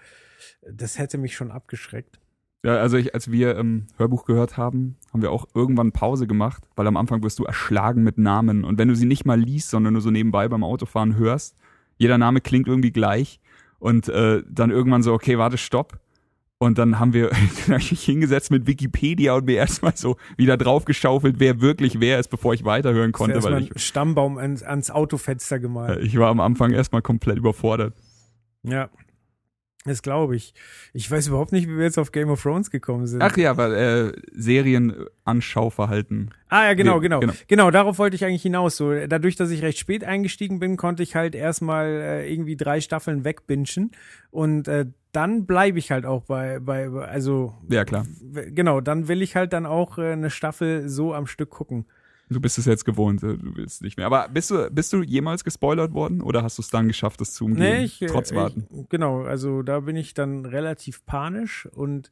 [0.61, 2.19] das hätte mich schon abgeschreckt.
[2.63, 6.63] Ja, also ich, als wir ähm, Hörbuch gehört haben, haben wir auch irgendwann Pause gemacht,
[6.75, 8.63] weil am Anfang wirst du erschlagen mit Namen.
[8.63, 11.57] Und wenn du sie nicht mal liest, sondern nur so nebenbei beim Autofahren hörst,
[11.97, 13.41] jeder Name klingt irgendwie gleich.
[13.79, 15.99] Und äh, dann irgendwann so, okay, warte, stopp.
[16.63, 17.39] Und dann haben wir dann
[17.75, 22.19] hab ich mich hingesetzt mit Wikipedia und mir erstmal so wieder draufgeschaufelt, wer wirklich wer
[22.19, 23.43] ist, bevor ich weiterhören konnte.
[23.43, 25.99] Weil einen Stammbaum ans, ans Autofenster gemalt.
[25.99, 27.93] ich, ich war am Anfang erstmal komplett überfordert.
[28.63, 28.89] Ja.
[29.85, 30.53] Das glaube ich.
[30.93, 33.21] Ich weiß überhaupt nicht, wie wir jetzt auf Game of Thrones gekommen sind.
[33.21, 36.33] Ach ja, weil äh, Serienanschauverhalten.
[36.47, 37.33] Ah ja, genau, genau, genau.
[37.49, 37.69] genau.
[37.69, 38.77] darauf wollte ich eigentlich hinaus.
[38.77, 42.79] So, dadurch, dass ich recht spät eingestiegen bin, konnte ich halt erstmal äh, irgendwie drei
[42.79, 43.91] Staffeln wegbingen
[44.31, 48.05] und äh, dann bleibe ich halt auch bei, bei, also Ja, klar.
[48.49, 51.85] genau, dann will ich halt dann auch äh, eine Staffel so am Stück gucken.
[52.29, 54.07] Du bist es jetzt gewohnt, äh, du willst nicht mehr.
[54.07, 57.33] Aber bist du, bist du jemals gespoilert worden oder hast du es dann geschafft, das
[57.33, 57.63] zu umgehen?
[57.63, 58.67] Nee, ich, äh, trotz Warten.
[58.71, 62.09] Ich, genau, also da bin ich dann relativ panisch und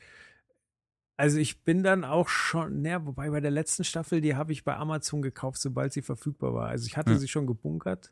[1.18, 4.64] also ich bin dann auch schon, naja, wobei bei der letzten Staffel, die habe ich
[4.64, 6.68] bei Amazon gekauft, sobald sie verfügbar war.
[6.68, 7.20] Also ich hatte Ja.
[7.20, 8.12] sie schon gebunkert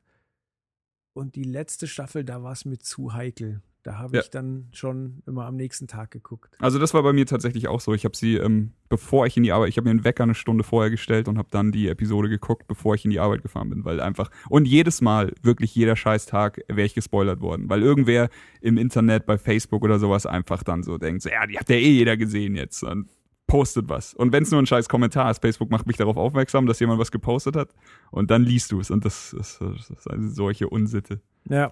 [1.13, 3.61] und die letzte Staffel, da war es mir zu heikel.
[3.84, 4.21] Da habe Ja.
[4.21, 6.53] ich dann schon immer am nächsten Tag geguckt.
[6.59, 7.93] Also das war bei mir tatsächlich auch so.
[7.93, 10.36] Ich habe sie, ähm, bevor ich in die Arbeit, ich habe mir einen Wecker eine
[10.36, 13.69] Stunde vorher gestellt und habe dann die Episode geguckt, bevor ich in die Arbeit gefahren
[13.69, 18.30] bin, weil einfach und jedes Mal, wirklich jeder Scheißtag, wäre ich gespoilert worden, weil irgendwer
[18.59, 21.77] im Internet, bei Facebook oder sowas einfach dann so denkt, so, ja, die hat ja
[21.77, 23.07] eh jeder gesehen jetzt und
[23.47, 24.13] postet was.
[24.13, 26.99] Und wenn es nur ein scheiß Kommentar ist, Facebook macht mich darauf aufmerksam, dass jemand
[26.99, 27.73] was gepostet hat
[28.11, 31.21] und dann liest du es und das, das, das ist eine solche Unsitte.
[31.49, 31.71] Ja.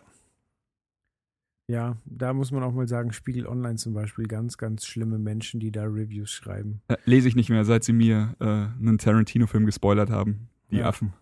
[1.69, 5.59] Ja, da muss man auch mal sagen, Spiegel Online zum Beispiel, ganz, ganz schlimme Menschen,
[5.59, 6.81] die da Reviews schreiben.
[6.87, 10.47] Äh, lese ich nicht mehr, seit sie mir äh, einen Tarantino-Film gespoilert haben.
[10.71, 10.87] Die Ja.
[10.87, 11.13] Affen.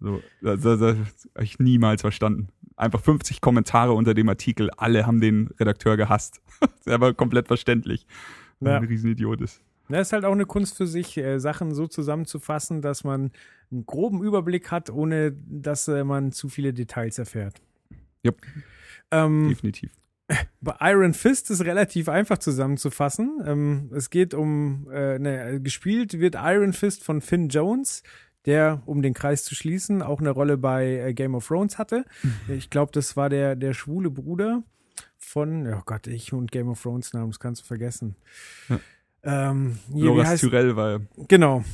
[0.00, 0.96] So, das, das, das
[1.34, 2.48] habe ich niemals verstanden.
[2.76, 6.40] Einfach 50 Kommentare unter dem Artikel, alle haben den Redakteur gehasst.
[6.78, 8.06] ist aber komplett verständlich.
[8.60, 8.78] weil Ja.
[8.78, 9.60] Ein Riesenidiot ist.
[9.90, 13.30] Das ist halt auch eine Kunst für sich, äh, Sachen so zusammenzufassen, dass man
[13.70, 17.60] einen groben Überblick hat, ohne dass äh, man zu viele Details erfährt.
[18.22, 18.40] Jupp.
[19.10, 19.90] Ähm, Definitiv.
[20.60, 23.42] bei Iron Fist ist relativ einfach zusammenzufassen.
[23.46, 28.02] Ähm, es geht um, äh, ne, gespielt wird Iron Fist von Finn Jones,
[28.44, 32.04] der, um den Kreis zu schließen, auch eine Rolle bei äh, Game of Thrones hatte.
[32.48, 34.62] Ich glaube, das war der, der schwule Bruder
[35.18, 38.16] von, oh Gott, ich und Game of Thrones Namen, das kannst du vergessen.
[38.68, 38.80] Ja.
[39.22, 41.64] Ähm, hier, Loras Tyrell war Genau.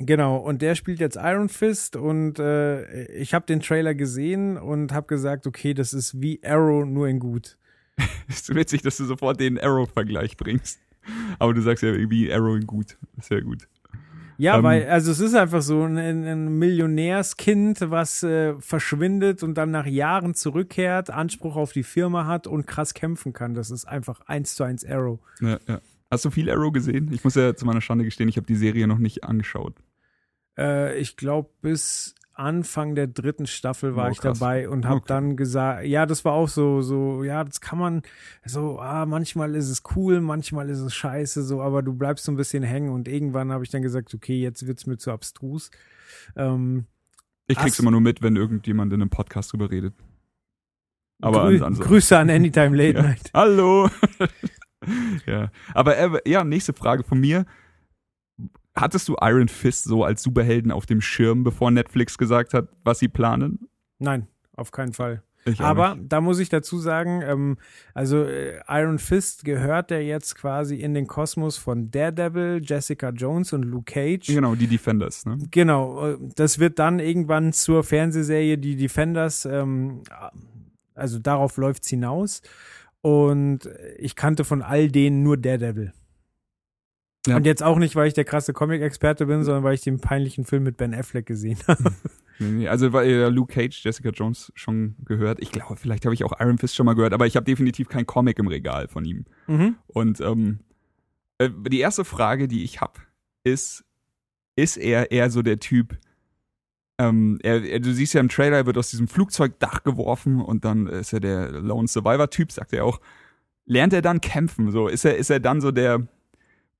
[0.00, 4.92] Genau, und der spielt jetzt Iron Fist und äh, ich habe den Trailer gesehen und
[4.92, 7.58] habe gesagt, okay, das ist wie Arrow, nur in gut.
[8.28, 10.78] ist witzig, dass du sofort den Arrow-Vergleich bringst.
[11.38, 12.96] Aber du sagst ja irgendwie Arrow in gut.
[13.20, 13.66] Sehr gut.
[14.36, 19.54] Ja, Ähm, weil, also es ist einfach so ein, ein Millionärskind, was äh, verschwindet und
[19.54, 23.54] dann nach Jahren zurückkehrt, Anspruch auf die Firma hat und krass kämpfen kann.
[23.54, 25.18] Das ist einfach eins zu eins Arrow.
[25.40, 25.80] Ja, ja.
[26.10, 27.10] Hast du viel Arrow gesehen?
[27.12, 29.74] Ich muss ja zu meiner Schande gestehen, ich habe die Serie noch nicht angeschaut.
[30.58, 35.04] Äh, ich glaube, bis Anfang der dritten Staffel war Oh, ich dabei und habe Okay.
[35.08, 38.02] dann gesagt, ja, das war auch so, so, ja, das kann man,
[38.44, 42.30] so, ah, manchmal ist es cool, manchmal ist es scheiße, so, aber du bleibst so
[42.32, 45.70] ein bisschen hängen und irgendwann habe ich dann gesagt, okay, jetzt wird's mir zu abstrus.
[46.36, 46.86] Ähm,
[47.48, 49.94] Ich krieg's immer nur mit, wenn irgendjemand in einem Podcast drüber redet.
[51.20, 53.02] Aber grü ansonsten- Grüße an Anytime Late Ja.
[53.02, 53.30] Night.
[53.34, 53.88] Hallo.
[55.26, 57.46] ja, aber äh, ja, nächste Frage von mir.
[58.80, 62.98] Hattest du Iron Fist so als Superhelden auf dem Schirm, bevor Netflix gesagt hat, was
[62.98, 63.68] sie planen?
[63.98, 65.22] Nein, auf keinen Fall.
[65.58, 66.12] Aber nicht.
[66.12, 67.56] da muss ich dazu sagen, ähm,
[67.94, 73.52] also äh, Iron Fist gehört ja jetzt quasi in den Kosmos von Daredevil, Jessica Jones
[73.52, 74.26] und Luke Cage.
[74.26, 75.38] genau, die Defenders, ne?
[75.50, 80.02] Genau, äh, das wird dann irgendwann zur Fernsehserie Die Defenders, ähm,
[80.94, 82.42] also darauf läuft's hinaus.
[83.00, 85.92] Und ich kannte von all denen nur Daredevil.
[87.26, 87.36] Ja.
[87.36, 90.44] Und jetzt auch nicht, weil ich der krasse Comic-Experte bin, sondern weil ich den peinlichen
[90.44, 91.92] Film mit Ben Affleck gesehen habe.
[92.38, 95.40] Nee, nee, Also weil ja Luke Cage, Jessica Jones schon gehört.
[95.40, 97.88] Ich glaube, vielleicht habe ich auch Iron Fist schon mal gehört, aber ich habe definitiv
[97.88, 99.24] kein Comic im Regal von ihm.
[99.46, 99.76] mhm.
[99.88, 100.60] Und ähm,
[101.38, 103.00] äh, die erste Frage, die ich habe,
[103.42, 103.84] ist,
[104.56, 105.98] ist er eher so der Typ,
[106.98, 110.64] ähm, er, er, du siehst ja im Trailer, er wird aus diesem Flugzeugdach geworfen und
[110.64, 113.00] dann ist er der Lone Survivor-Typ, sagt er auch.
[113.66, 114.70] Lernt er dann kämpfen?
[114.72, 116.08] So, ist er, ist er dann so der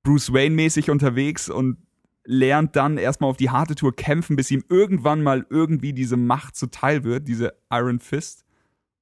[0.02, 1.78] Bruce Wayne-mäßig unterwegs und
[2.24, 6.56] lernt dann erstmal auf die harte Tour kämpfen, bis ihm irgendwann mal irgendwie diese Macht
[6.56, 8.44] zuteil wird, diese Iron Fist?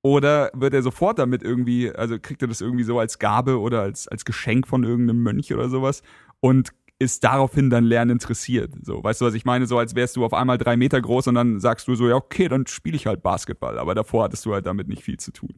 [0.03, 3.83] Oder wird er sofort damit irgendwie, also kriegt er das irgendwie so als Gabe oder
[3.83, 6.03] als, als Geschenk von irgendeinem Mönch oder sowas
[6.39, 8.73] und ist daraufhin dann Lernen interessiert.
[8.83, 9.67] So, weißt du, was ich meine?
[9.67, 12.15] So als wärst du auf einmal drei Meter groß und dann sagst du so, ja,
[12.15, 13.79] okay, dann spiele ich halt Basketball.
[13.79, 15.55] Aber davor hattest du halt damit nicht viel zu tun.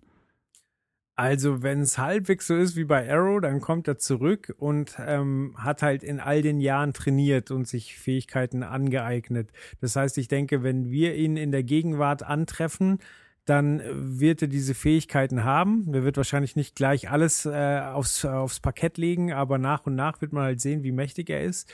[1.19, 5.53] Also, wenn es halbwegs so ist wie bei Arrow, dann kommt er zurück und ähm,
[5.59, 9.51] hat halt in all den Jahren trainiert und sich Fähigkeiten angeeignet.
[9.81, 13.01] Das heißt, ich denke, wenn wir ihn in der Gegenwart antreffen,
[13.47, 15.93] dann wird er diese Fähigkeiten haben.
[15.93, 20.21] Er wird wahrscheinlich nicht gleich alles äh, aufs, aufs Parkett legen, aber nach und nach
[20.21, 21.69] wird man halt sehen, wie mächtig er ist.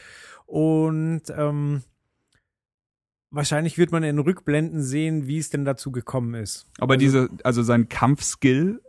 [0.46, 1.82] Und ähm,
[3.30, 6.66] wahrscheinlich wird man in Rückblenden sehen, wie es denn dazu gekommen ist.
[6.78, 8.80] Aber diese, also sein Kampfskill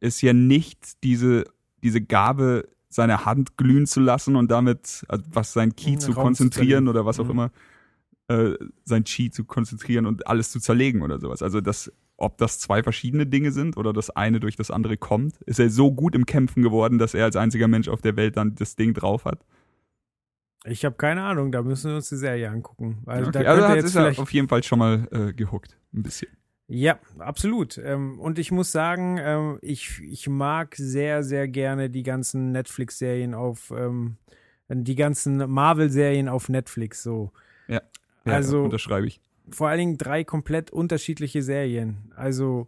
[0.00, 1.44] ist ja nicht diese,
[1.82, 6.84] diese Gabe, seine Hand glühen zu lassen und damit, also was sein Ki zu konzentrieren
[6.84, 7.30] zu oder was auch Mhm.
[7.30, 7.50] immer,
[8.28, 8.52] äh,
[8.84, 11.42] sein Chi zu konzentrieren und alles zu zerlegen oder sowas.
[11.42, 15.36] Also das, ob das zwei verschiedene Dinge sind oder das eine durch das andere kommt,
[15.42, 18.36] ist er so gut im Kämpfen geworden, dass er als einziger Mensch auf der Welt
[18.36, 19.44] dann das Ding drauf hat.
[20.64, 23.02] Ich habe keine Ahnung, da müssen wir uns die Serie angucken.
[23.06, 25.78] Also da Okay, könnte also hat ist er auf jeden Fall schon mal äh, gehuckt.
[25.94, 26.28] Ein bisschen.
[26.68, 27.78] Ja, absolut.
[27.78, 33.34] Ähm, und ich muss sagen, ähm, ich, ich mag sehr, sehr gerne die ganzen Netflix-Serien
[33.34, 34.16] auf, ähm,
[34.68, 37.30] die ganzen Marvel-Serien auf Netflix so.
[37.68, 37.82] Ja,
[38.24, 39.20] Also- unterschreibe ich.
[39.48, 42.10] Vor allen Dingen drei komplett unterschiedliche Serien.
[42.16, 42.66] Also,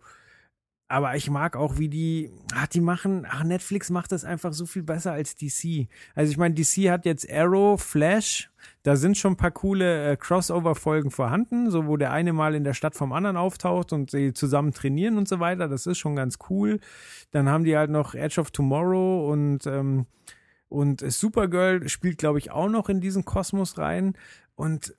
[0.89, 4.65] aber ich mag auch, wie die, ach, die machen, ach, Netflix macht das einfach so
[4.65, 5.87] viel besser als DC.
[6.15, 8.51] Also ich meine, DC hat jetzt Arrow, Flash,
[8.83, 12.65] da sind schon ein paar coole äh, Crossover-Folgen vorhanden, so wo der eine mal in
[12.65, 15.69] der Stadt vom anderen auftaucht und sie zusammen trainieren und so weiter.
[15.69, 16.81] Das ist schon ganz cool.
[17.33, 20.07] Dann haben die halt noch Edge of Tomorrow und ähm,
[20.71, 24.15] und Supergirl spielt, glaube ich, auch noch in diesen Kosmos rein.
[24.55, 24.95] Und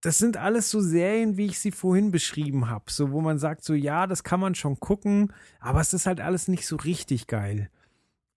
[0.00, 2.84] das sind alles so Serien, wie ich sie vorhin beschrieben habe.
[2.88, 6.20] So, wo man sagt, so, ja, das kann man schon gucken, aber es ist halt
[6.20, 7.68] alles nicht so richtig geil.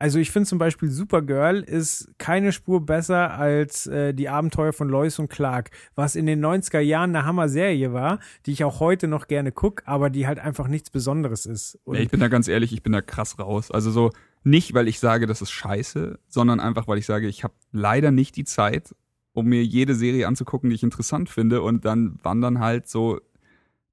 [0.01, 4.89] Also ich finde zum Beispiel Supergirl ist keine Spur besser als äh, die Abenteuer von
[4.89, 9.07] Lois und Clark, was in den 90er Jahren eine Hammer-Serie war, die ich auch heute
[9.07, 11.78] noch gerne gucke, aber die halt einfach nichts Besonderes ist.
[11.84, 13.70] Und Ja, ich bin da ganz ehrlich, ich bin da krass raus.
[13.70, 14.09] Also so
[14.43, 18.09] nicht, weil ich sage, das ist scheiße, sondern einfach, weil ich sage, ich habe leider
[18.09, 18.95] nicht die Zeit,
[19.34, 23.19] um mir jede Serie anzugucken, die ich interessant finde und dann wandern halt so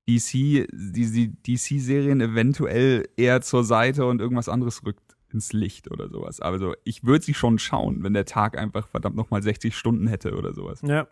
[0.09, 6.09] DC, die, die DC-Serien eventuell eher zur Seite und irgendwas anderes rückt ins Licht oder
[6.09, 6.41] sowas.
[6.41, 10.37] Also ich würde sie schon schauen, wenn der Tag einfach verdammt nochmal 60 Stunden hätte
[10.37, 10.81] oder sowas.
[10.83, 11.07] ja.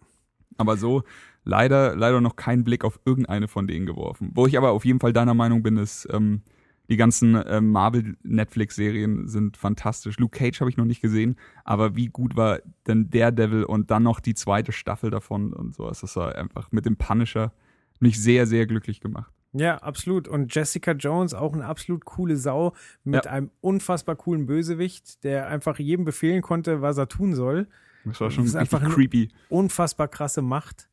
[0.59, 1.03] Aber so
[1.45, 4.31] leider, leider noch keinen Blick auf irgendeine von denen geworfen.
[4.35, 6.41] Wo ich aber auf jeden Fall deiner Meinung bin, ist, ähm,
[6.89, 10.19] die ganzen ähm, Marvel-Netflix-Serien sind fantastisch.
[10.19, 14.03] Luke Cage habe ich noch nicht gesehen, aber wie gut war denn Daredevil und dann
[14.03, 16.01] noch die zweite Staffel davon und sowas.
[16.01, 17.53] Das war einfach mit dem Punisher
[18.01, 19.33] mich sehr, sehr glücklich gemacht.
[19.53, 20.29] Ja, absolut.
[20.29, 22.75] Und Jessica Jones, auch eine absolut coole Sau
[23.05, 23.31] mit Ja.
[23.31, 27.67] einem unfassbar coolen Bösewicht, der einfach jedem befehlen konnte, was er tun soll.
[28.05, 29.29] Das war schon Das ist einfach creepy.
[29.49, 30.89] Unfassbar krasse Macht.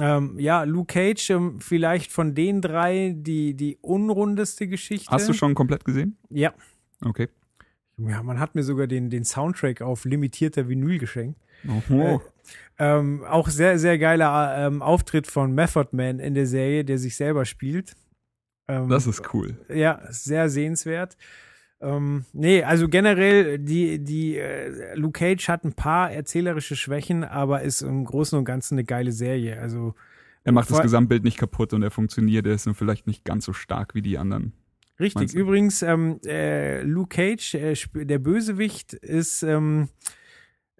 [0.00, 5.10] Ähm, ja, Luke Cage, ähm, vielleicht von den drei die, die unrundeste Geschichte.
[5.10, 6.16] Hast du schon komplett gesehen?
[6.30, 6.54] Ja.
[7.04, 7.28] Okay.
[7.96, 11.38] Ja, man hat mir sogar den, den Soundtrack auf limitierter Vinyl geschenkt.
[11.90, 12.20] Oh.
[12.78, 17.16] Ähm, auch sehr, sehr geiler ähm, Auftritt von Method Man in der Serie, der sich
[17.16, 17.94] selber spielt.
[18.68, 19.58] Ähm, Das ist cool.
[19.68, 21.18] Ja, sehr sehenswert.
[21.80, 27.62] Ähm, nee, also generell, die, die äh, Luke Cage hat ein paar erzählerische Schwächen, aber
[27.62, 29.58] ist im Großen und Ganzen eine geile Serie.
[29.60, 29.94] Also
[30.44, 32.46] Er macht das Gesamtbild nicht kaputt und er funktioniert.
[32.46, 34.52] Er ist nur vielleicht nicht ganz so stark wie die anderen.
[34.98, 35.32] richtig.
[35.34, 37.74] Übrigens, ähm, äh, Luke Cage, äh,
[38.04, 39.88] der Bösewicht, ist ähm,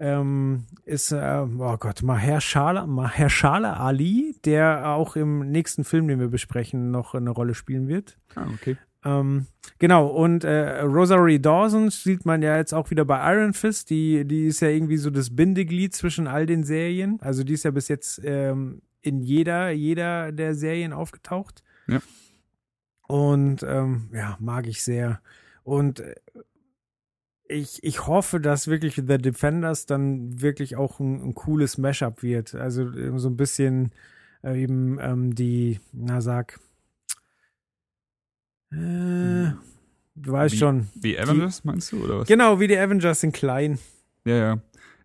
[0.00, 6.28] ähm, ist, äh, oh Gott, Mahershala, Mahershala Ali, der auch im nächsten Film, den wir
[6.28, 8.18] besprechen, noch eine Rolle spielen wird.
[8.34, 8.78] Ah, okay.
[9.04, 9.46] Ähm,
[9.78, 13.90] genau, und äh, Rosary Dawson sieht man ja jetzt auch wieder bei Iron Fist.
[13.90, 17.18] Die, die ist ja irgendwie so das Bindeglied zwischen all den Serien.
[17.22, 21.62] Also die ist ja bis jetzt ähm, in jeder, jeder der Serien aufgetaucht.
[21.86, 22.00] Ja.
[23.08, 25.20] Und ähm, ja, mag ich sehr.
[25.64, 26.14] Und äh,
[27.48, 32.54] ich, ich hoffe, dass wirklich The Defenders dann wirklich auch ein, ein cooles Mashup wird.
[32.54, 33.92] Also äh, so ein bisschen
[34.44, 36.60] äh, eben ähm, die, na sag,
[38.72, 39.52] äh,
[40.16, 40.88] du weißt Wie- schon.
[40.94, 42.28] Wie Avengers, meinst du, oder was?
[42.28, 43.78] Genau, wie die Avengers in klein.
[44.24, 44.58] Ja, ja.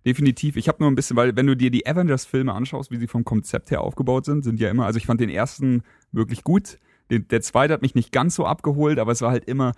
[0.05, 0.55] Definitiv.
[0.55, 3.23] Ich habe nur ein bisschen, weil wenn du dir die Avengers-Filme anschaust, wie sie vom
[3.25, 6.77] Konzept her aufgebaut sind, sind ja immer, also ich fand den ersten wirklich gut.
[7.09, 9.73] Den, der zweite hat mich nicht ganz so abgeholt, aber es war halt immer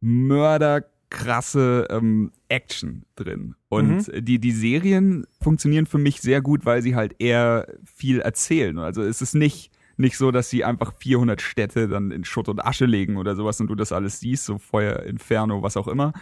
[0.00, 3.54] mörderkrasse ähm, Action drin.
[3.68, 8.78] Und die, die Serien funktionieren für mich sehr gut, weil sie halt eher viel erzählen.
[8.78, 12.64] Also es ist nicht, nicht so, dass sie einfach 400 Städte dann in Schutt und
[12.64, 16.12] Asche legen oder sowas und du das alles siehst, so Feuer, Inferno, was auch immer,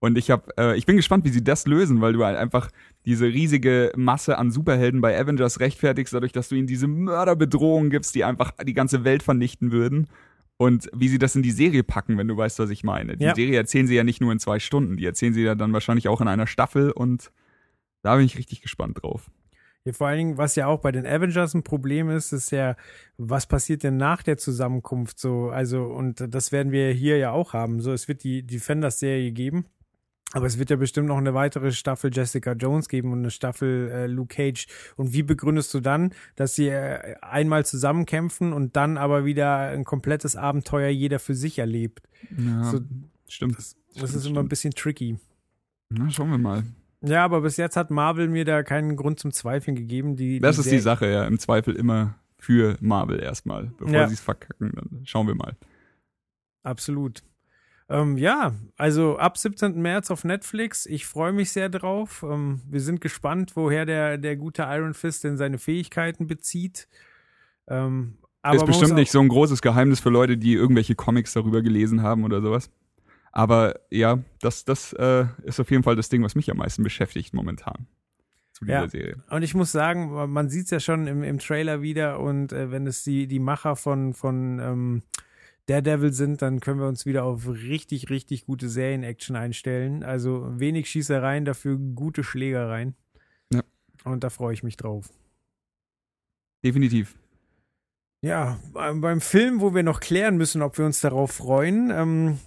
[0.00, 2.70] Und ich habe, äh, ich bin gespannt, wie sie das lösen, weil du halt einfach
[3.06, 8.14] diese riesige Masse an Superhelden bei Avengers rechtfertigst, dadurch, dass du ihnen diese Mörderbedrohungen gibst,
[8.16, 10.08] die einfach die ganze Welt vernichten würden.
[10.56, 13.16] Und wie sie das in die Serie packen, wenn du weißt, was ich meine.
[13.16, 13.34] Die Ja.
[13.36, 16.08] Serie erzählen sie ja nicht nur in zwei Stunden, die erzählen sie ja dann wahrscheinlich
[16.08, 17.30] auch in einer Staffel und
[18.02, 19.30] da bin ich richtig gespannt drauf.
[19.84, 22.76] Ja, vor allen Dingen, was ja auch bei den Avengers ein Problem ist, ist ja,
[23.16, 25.50] was passiert denn nach der Zusammenkunft so?
[25.50, 27.80] Also, und das werden wir hier ja auch haben.
[27.80, 29.66] So, es wird die Defenders-Serie geben.
[30.34, 33.90] Aber es wird ja bestimmt noch eine weitere Staffel Jessica Jones geben und eine Staffel
[33.90, 34.66] äh, Luke Cage.
[34.96, 39.84] Und wie begründest du dann, dass sie äh, einmal zusammenkämpfen und dann aber wieder ein
[39.84, 42.08] komplettes Abenteuer jeder für sich erlebt?
[42.38, 42.80] Ja, So,
[43.28, 43.58] stimmt.
[43.58, 45.18] das ist immer ein bisschen tricky.
[45.90, 46.62] Na, schauen wir mal.
[47.02, 50.16] Ja, aber bis jetzt hat Marvel mir da keinen Grund zum Zweifeln gegeben.
[50.16, 51.24] Die, Das die ist die Sache, ja.
[51.26, 53.72] Im Zweifel immer für Marvel erstmal.
[53.78, 54.08] Bevor Ja.
[54.08, 55.56] sie es verkacken, dann schauen wir mal.
[56.62, 57.22] Absolut.
[57.88, 59.80] Ähm, ja, also ab 17.
[59.82, 60.86] März auf Netflix.
[60.86, 62.24] Ich freue mich sehr drauf.
[62.28, 66.88] Ähm, wir sind gespannt, woher der, der gute Iron Fist denn seine Fähigkeiten bezieht.
[67.68, 68.18] Ähm,
[68.50, 72.24] ist bestimmt nicht so ein großes Geheimnis für Leute, die irgendwelche Comics darüber gelesen haben
[72.24, 72.70] oder sowas.
[73.32, 76.82] Aber ja, das, das äh, ist auf jeden Fall das Ding, was mich am meisten
[76.82, 77.86] beschäftigt momentan
[78.52, 78.88] zu dieser Ja.
[78.88, 79.16] Serie.
[79.30, 82.70] Und ich muss sagen, man sieht es ja schon im, im Trailer wieder und äh,
[82.70, 85.02] wenn es die, die Macher von, von ähm,
[85.66, 90.02] Daredevil sind, dann können wir uns wieder auf richtig, richtig gute Serien-Action einstellen.
[90.02, 92.94] Also wenig Schießereien, dafür gute Schlägereien.
[93.50, 93.62] Ja.
[94.04, 95.08] Und da freue ich mich drauf.
[96.64, 97.14] Definitiv.
[98.20, 102.38] Ja, beim Film, wo wir noch klären müssen, ob wir uns darauf freuen, ähm,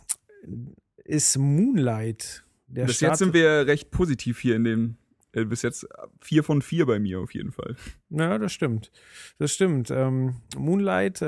[1.03, 2.43] ist Moonlight.
[2.67, 4.95] Der Bis Start- jetzt sind wir recht positiv hier in dem,
[5.33, 5.87] äh, bis jetzt
[6.21, 7.75] vier von vier bei mir auf jeden Fall.
[8.09, 8.91] Ja, das stimmt.
[9.37, 9.91] Das stimmt.
[9.91, 11.25] Ähm, Moonlight, äh,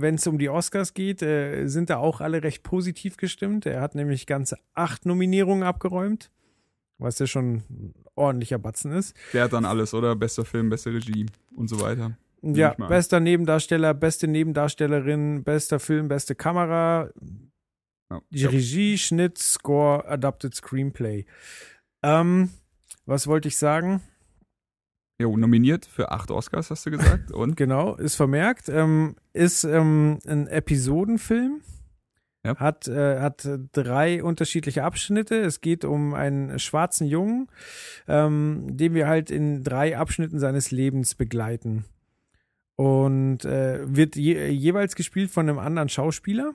[0.00, 3.66] wenn es um die Oscars geht, äh, sind da auch alle recht positiv gestimmt.
[3.66, 6.30] Er hat nämlich ganze acht Nominierungen abgeräumt,
[6.98, 9.16] was ja schon ein ordentlicher Batzen ist.
[9.32, 10.14] Der hat dann alles, oder?
[10.14, 11.26] Bester Film, beste Regie
[11.56, 12.16] und so weiter.
[12.42, 17.10] Nehme Ja, bester Nebendarsteller, beste Nebendarstellerin, bester Film, beste Kamera,
[18.10, 18.20] Ja.
[18.30, 21.26] die Regie, Schnitt, Score, Adapted Screenplay.
[22.02, 22.50] Ähm,
[23.06, 24.02] was wollte ich sagen?
[25.20, 27.30] Jo, nominiert für acht Oscars, hast du gesagt.
[27.32, 28.68] Und Genau, ist vermerkt.
[28.68, 31.60] Ähm, ist ähm, ein Episodenfilm.
[32.42, 32.56] Ja.
[32.56, 35.36] Hat, äh, hat drei unterschiedliche Abschnitte.
[35.40, 37.48] Es geht um einen schwarzen Jungen,
[38.08, 41.84] ähm, den wir halt in drei Abschnitten seines Lebens begleiten.
[42.76, 46.54] Und äh, wird je, jeweils gespielt von einem anderen Schauspieler.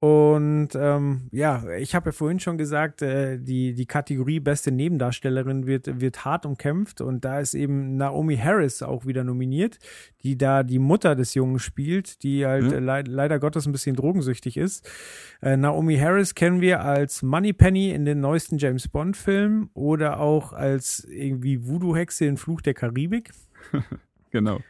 [0.00, 5.66] Und ähm, ja, ich habe ja vorhin schon gesagt, äh, die, die Kategorie beste Nebendarstellerin
[5.66, 9.80] wird, wird hart umkämpft und da ist eben Naomi Harris auch wieder nominiert,
[10.22, 12.72] die da die Mutter des Jungen spielt, die halt Mhm.
[12.72, 14.88] äh, leid, leider Gottes ein bisschen drogensüchtig ist.
[15.42, 20.52] Äh, Naomi Harris kennen wir als Moneypenny in den neuesten James Bond Filmen oder auch
[20.52, 23.32] als irgendwie Voodoo-Hexe in Fluch der Karibik.
[24.30, 24.60] genau.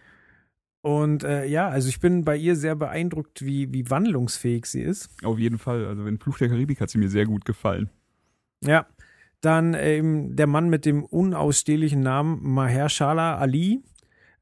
[0.80, 5.10] Und äh, ja, also ich bin bei ihr sehr beeindruckt, wie, wie wandlungsfähig sie ist.
[5.24, 5.84] Auf jeden Fall.
[5.86, 7.90] Also in Fluch der Karibik hat sie mir sehr gut gefallen.
[8.62, 8.86] Ja.
[9.40, 13.82] Dann eben der Mann mit dem unausstehlichen Namen Mahershala Ali,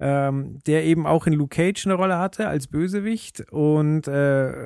[0.01, 4.11] ähm, der eben auch in Luke Cage eine Rolle hatte als Bösewicht und äh,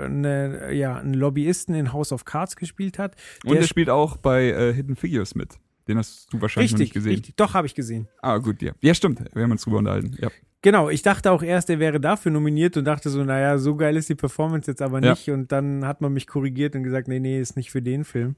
[0.04, 3.16] eine, ja, einen Lobbyisten in House of Cards gespielt hat.
[3.44, 5.58] Und Der er spielt auch bei äh, Hidden Figures mit.
[5.88, 7.12] Den hast du wahrscheinlich noch nicht Richtig, gesehen.
[7.12, 7.36] richtig.
[7.36, 8.06] Doch, habe ich gesehen.
[8.22, 8.72] Ah, gut, ja.
[8.80, 9.24] Ja, stimmt.
[9.34, 10.16] Wir haben uns drüber unterhalten.
[10.20, 10.30] Ja.
[10.62, 13.96] Genau, ich dachte auch erst, er wäre dafür nominiert und dachte so, naja, so geil
[13.96, 15.10] ist die Performance jetzt aber Ja.
[15.12, 15.30] nicht.
[15.30, 18.36] Und dann hat man mich korrigiert und gesagt, nee, nee, ist nicht für den Film.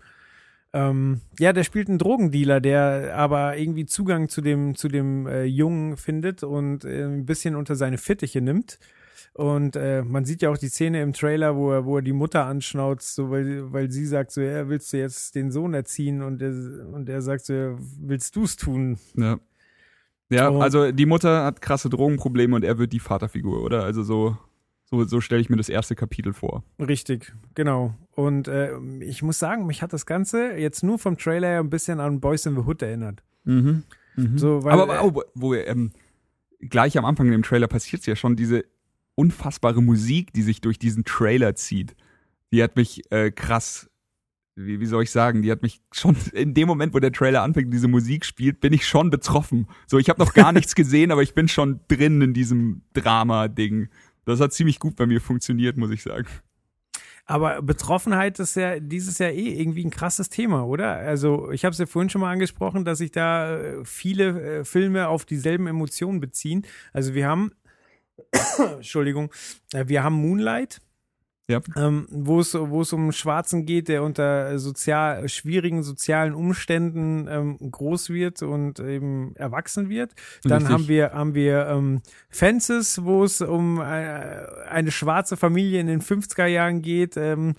[0.73, 5.45] Ähm, ja, der spielt einen Drogendealer, der aber irgendwie Zugang zu dem, zu dem äh,
[5.45, 8.79] Jungen findet und äh, ein bisschen unter seine Fittiche nimmt.
[9.35, 12.13] Und äh, man sieht ja auch die Szene im Trailer, wo er, wo er die
[12.13, 16.23] Mutter anschnauzt, so weil, weil sie sagt so, ja, willst du jetzt den Sohn erziehen?
[16.23, 16.53] Und er,
[16.93, 18.99] und er sagt so, ja, willst du's tun?
[19.17, 19.39] Ja.
[20.33, 23.85] Ja, Und- also die Mutter hat krasse Drogenprobleme und er wird die Vaterfigur, oder?
[23.85, 24.37] Also so,
[24.85, 26.65] so, so stelle ich mir das erste Kapitel vor.
[26.79, 27.95] Richtig, genau.
[28.15, 31.71] Und äh, ich muss sagen, mich hat das Ganze jetzt nur vom Trailer her ein
[31.71, 33.23] bisschen an Boys in the Hood erinnert.
[33.45, 33.85] Mhm.
[34.37, 35.93] So, weil, Aber, äh, aber oh, wo, ähm,
[36.61, 38.65] gleich am Anfang in dem Trailer passiert ja schon diese
[39.15, 41.95] unfassbare Musik, die sich durch diesen Trailer zieht.
[42.53, 43.89] Die hat mich äh, krass,
[44.55, 47.43] wie, wie soll ich sagen, die hat mich schon in dem Moment, wo der Trailer
[47.43, 49.69] anfängt, diese Musik spielt, bin ich schon betroffen.
[49.87, 53.89] So, ich habe noch gar nichts gesehen, aber ich bin schon drin in diesem Drama-Ding.
[54.25, 56.29] Das hat ziemlich gut bei mir funktioniert, muss ich sagen.
[57.25, 60.97] aber Betroffenheit ist ja dieses Jahr eh irgendwie ein krasses Thema, oder?
[60.97, 64.65] Also ich habe es ja vorhin schon mal angesprochen, dass sich da äh, viele äh,
[64.65, 66.67] Filme auf dieselben Emotionen beziehen.
[66.93, 67.53] Also wir haben,
[68.77, 69.33] Entschuldigung,
[69.73, 70.81] äh, wir haben Moonlight,
[71.53, 71.61] Ja.
[71.77, 77.29] ähm, wo es wo es um einen Schwarzen geht, der unter sozial schwierigen sozialen Umständen
[77.29, 80.13] ähm, groß wird und eben erwachsen wird.
[80.43, 80.73] Dann Richtig.
[80.73, 86.01] haben wir haben wir ähm, Fences, wo es um äh, eine schwarze Familie in den
[86.01, 87.17] 50er Jahren geht.
[87.17, 87.55] Ähm,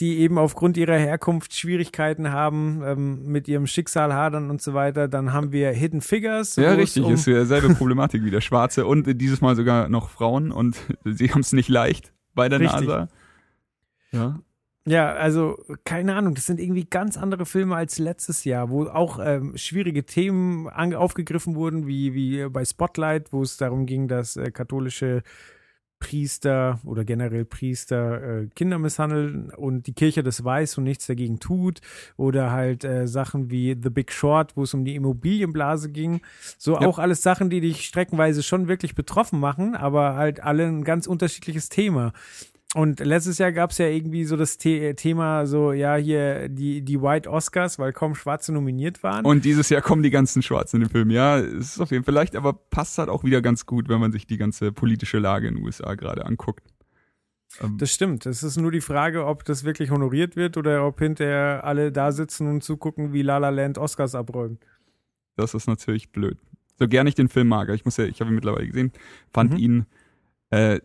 [0.00, 5.08] die eben aufgrund ihrer Herkunft Schwierigkeiten haben, ähm, mit ihrem Schicksal hadern und so weiter.
[5.08, 6.56] Dann haben wir Hidden Figures.
[6.56, 10.08] Ja, richtig, um, ist ja selbe Problematik wie der Schwarze und dieses Mal sogar noch
[10.08, 12.88] Frauen und sie haben es nicht leicht bei der Richtig.
[12.88, 13.08] NASA.
[14.12, 14.40] Ja.
[14.86, 19.18] Ja, also keine Ahnung, das sind irgendwie ganz andere Filme als letztes Jahr, wo auch
[19.22, 24.50] ähm, schwierige Themen aufgegriffen wurden, wie, wie bei Spotlight, wo es darum ging, dass äh,
[24.50, 25.22] katholische
[26.00, 31.38] Priester oder generell Priester äh, Kinder misshandeln und die Kirche das weiß und nichts dagegen
[31.38, 31.80] tut.
[32.16, 36.20] Oder halt äh, Sachen wie The Big Short, wo es um die Immobilienblase ging.
[36.58, 36.80] So Ja.
[36.80, 41.06] auch alles Sachen, die dich streckenweise schon wirklich betroffen machen, aber halt alle ein ganz
[41.06, 42.12] unterschiedliches Thema.
[42.74, 46.82] Und letztes Jahr gab es ja irgendwie so das The Thema, so, ja, hier die,
[46.82, 49.24] die White Oscars, weil kaum Schwarze nominiert waren.
[49.24, 51.10] Und dieses Jahr kommen die ganzen Schwarzen in den Film.
[51.10, 53.98] Ja, es ist auf jeden Fall leicht, aber passt halt auch wieder ganz gut, wenn
[53.98, 56.62] man sich die ganze politische Lage in den USA gerade anguckt.
[57.60, 58.24] Ähm, das stimmt.
[58.26, 62.12] Es ist nur die Frage, ob das wirklich honoriert wird oder ob hinterher alle da
[62.12, 64.60] sitzen und zugucken, wie La La Land Oscars abräumen.
[65.34, 66.38] Das ist natürlich blöd.
[66.78, 68.92] So gern ich den Film mag, ich muss ja, ich habe ihn mittlerweile gesehen,
[69.32, 69.58] fand Mhm.
[69.58, 69.86] ihn
[70.50, 70.78] äh,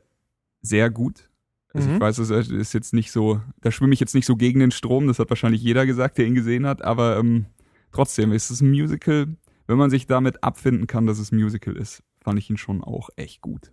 [0.62, 1.30] sehr gut.
[1.76, 1.96] Also Mhm.
[1.96, 4.72] ich weiß, es ist jetzt nicht so, da schwimme ich jetzt nicht so gegen den
[4.72, 7.46] Strom, das hat wahrscheinlich jeder gesagt, der ihn gesehen hat, aber ähm,
[7.92, 9.28] trotzdem ist es ein Musical.
[9.68, 12.84] Wenn man sich damit abfinden kann, dass es ein Musical ist, fand ich ihn schon
[12.84, 13.72] auch echt gut.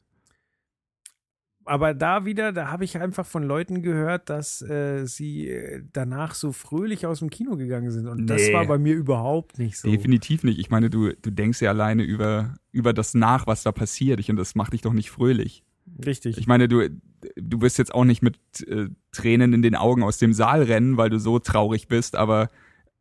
[1.64, 6.34] Aber da wieder, da habe ich einfach von Leuten gehört, dass äh, sie äh, danach
[6.34, 8.08] so fröhlich aus dem Kino gegangen sind.
[8.08, 8.52] Und das Nee.
[8.52, 9.88] war bei mir überhaupt nicht so.
[9.88, 10.58] Definitiv nicht.
[10.58, 14.18] Ich meine, du, du denkst ja alleine über, über das nach, was da passiert.
[14.18, 15.62] Ich, und das macht dich doch nicht fröhlich.
[16.04, 16.38] Richtig.
[16.38, 16.88] Ich meine, du,
[17.36, 20.96] du wirst jetzt auch nicht mit äh, Tränen in den Augen aus dem Saal rennen,
[20.96, 22.50] weil du so traurig bist, aber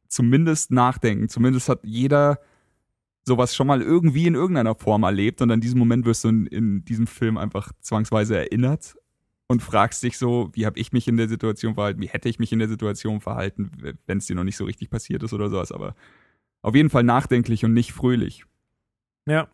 [0.08, 1.30] zumindest nachdenken.
[1.30, 2.40] Zumindest hat jeder
[3.24, 6.46] sowas schon mal irgendwie in irgendeiner Form erlebt und an diesen Moment wirst du in,
[6.48, 8.96] in diesem Film einfach zwangsweise erinnert
[9.48, 12.40] und fragst dich so, wie habe ich mich in der Situation verhalten, wie hätte ich
[12.40, 13.72] mich in der Situation verhalten,
[14.06, 15.96] wenn es dir noch nicht so richtig passiert ist oder sowas, aber
[16.62, 18.46] auf jeden Fall nachdenklich und nicht fröhlich.
[19.28, 19.48] Ja.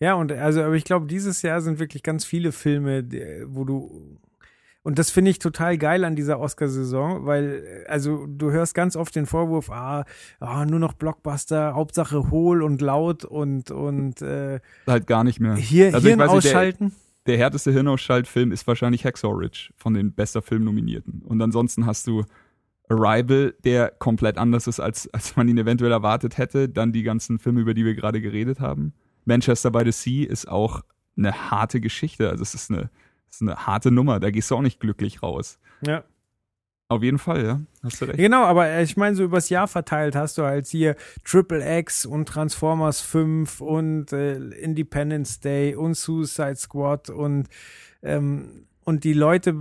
[0.00, 3.04] Ja, und also, aber ich glaube, dieses Jahr sind wirklich ganz viele Filme,
[3.46, 4.18] wo du.
[4.82, 9.16] Und das finde ich total geil an dieser Oscarsaison, weil, also, du hörst ganz oft
[9.16, 10.04] den Vorwurf, ah,
[10.40, 15.54] ah nur noch Blockbuster, Hauptsache hohl und laut und, und äh, Halt gar nicht mehr.
[15.56, 16.92] hier, Also ich Hirn nicht, der- ausschalten.
[17.24, 21.22] der härteste Hirnausschaltfilm ist wahrscheinlich Hacksaw Ridge von den bester Filmnominierten.
[21.24, 22.24] Und ansonsten hast du
[22.90, 26.68] Arrival, der komplett anders ist, als, als man ihn eventuell erwartet hätte.
[26.68, 28.92] Dann die ganzen Filme, über die wir gerade geredet haben.
[29.24, 30.82] Manchester by the Sea ist auch
[31.16, 32.28] eine harte Geschichte.
[32.28, 32.90] Also es ist eine,
[33.28, 34.20] es ist eine harte Nummer.
[34.20, 35.58] Da gehst du auch nicht glücklich raus.
[35.86, 36.04] Ja.
[36.88, 37.60] Auf jeden Fall, ja.
[37.82, 38.18] Hast du recht.
[38.18, 42.04] Genau, aber äh, ich meine, so übers Jahr verteilt hast du halt hier Triple X
[42.04, 47.48] und Transformers 5 und äh, Independence Day und Suicide Squad und,
[48.02, 49.56] ähm, und die Leute,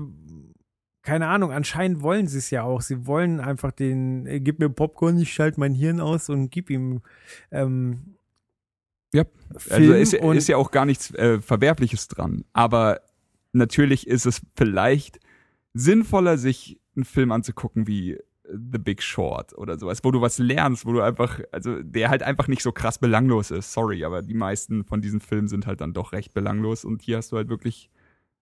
[1.02, 2.82] keine Ahnung, anscheinend wollen sie es ja auch.
[2.82, 6.70] Sie wollen einfach den, äh, gib mir Popcorn, ich schalte mein Hirn aus und gib
[6.70, 7.02] ihm
[7.52, 8.13] ähm,
[9.14, 9.24] Ja,
[9.58, 12.44] Film also ist, ist ja auch gar nichts äh, Verwerfliches dran.
[12.54, 13.02] Aber
[13.52, 15.20] natürlich ist es vielleicht
[15.74, 20.86] sinnvoller, sich einen Film anzugucken wie The Big Short oder sowas, wo du was lernst,
[20.86, 23.72] wo du einfach, also der halt einfach nicht so krass belanglos ist.
[23.72, 27.18] Sorry, aber die meisten von diesen Filmen sind halt dann doch recht belanglos und hier
[27.18, 27.90] hast du halt wirklich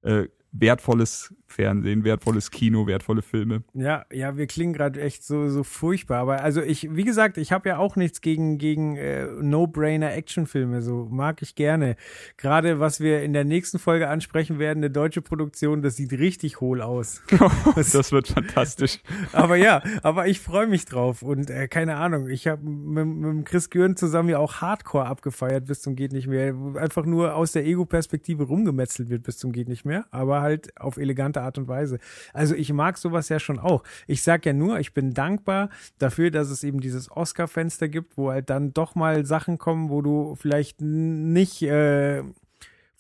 [0.02, 3.64] äh, wertvolles Fernsehen, wertvolles Kino, wertvolle Filme.
[3.74, 7.52] Ja, ja, wir klingen gerade echt so so furchtbar, aber also ich, wie gesagt, ich
[7.52, 11.96] habe ja auch nichts gegen gegen äh, No-Brainer Actionfilme, so mag ich gerne.
[12.38, 16.62] Gerade was wir in der nächsten Folge ansprechen werden, eine deutsche Produktion, das sieht richtig
[16.62, 17.22] hohl aus.
[17.76, 19.00] das wird fantastisch.
[19.34, 23.46] aber ja, aber ich freue mich drauf und äh, keine Ahnung, ich habe mit, mit
[23.46, 27.52] Chris Gürn zusammen ja auch Hardcore abgefeiert bis zum geht nicht mehr, einfach nur aus
[27.52, 31.68] der Ego-Perspektive rumgemetzelt wird bis zum geht nicht mehr, aber halt auf elegante Art und
[31.68, 32.00] Weise.
[32.34, 33.84] Also ich mag sowas ja schon auch.
[34.08, 38.32] Ich sag ja nur, ich bin dankbar dafür, dass es eben dieses Oscar-Fenster gibt, wo
[38.32, 42.24] halt dann doch mal Sachen kommen, wo du vielleicht nicht äh,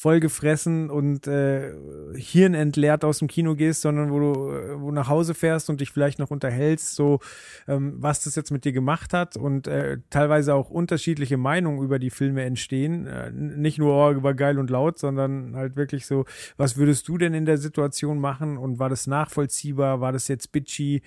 [0.01, 1.73] vollgefressen und äh,
[2.15, 5.91] hirnentleert aus dem Kino gehst, sondern wo du äh, wo nach Hause fährst und dich
[5.91, 7.19] vielleicht noch unterhältst, so
[7.67, 11.99] ähm, was das jetzt mit dir gemacht hat und äh, teilweise auch unterschiedliche Meinungen über
[11.99, 13.05] die Filme entstehen.
[13.05, 16.25] Äh, nicht nur, oh, war geil und laut, sondern halt wirklich so,
[16.57, 20.51] was würdest du denn in der Situation machen und war das nachvollziehbar, war das jetzt
[20.51, 21.03] bitchy?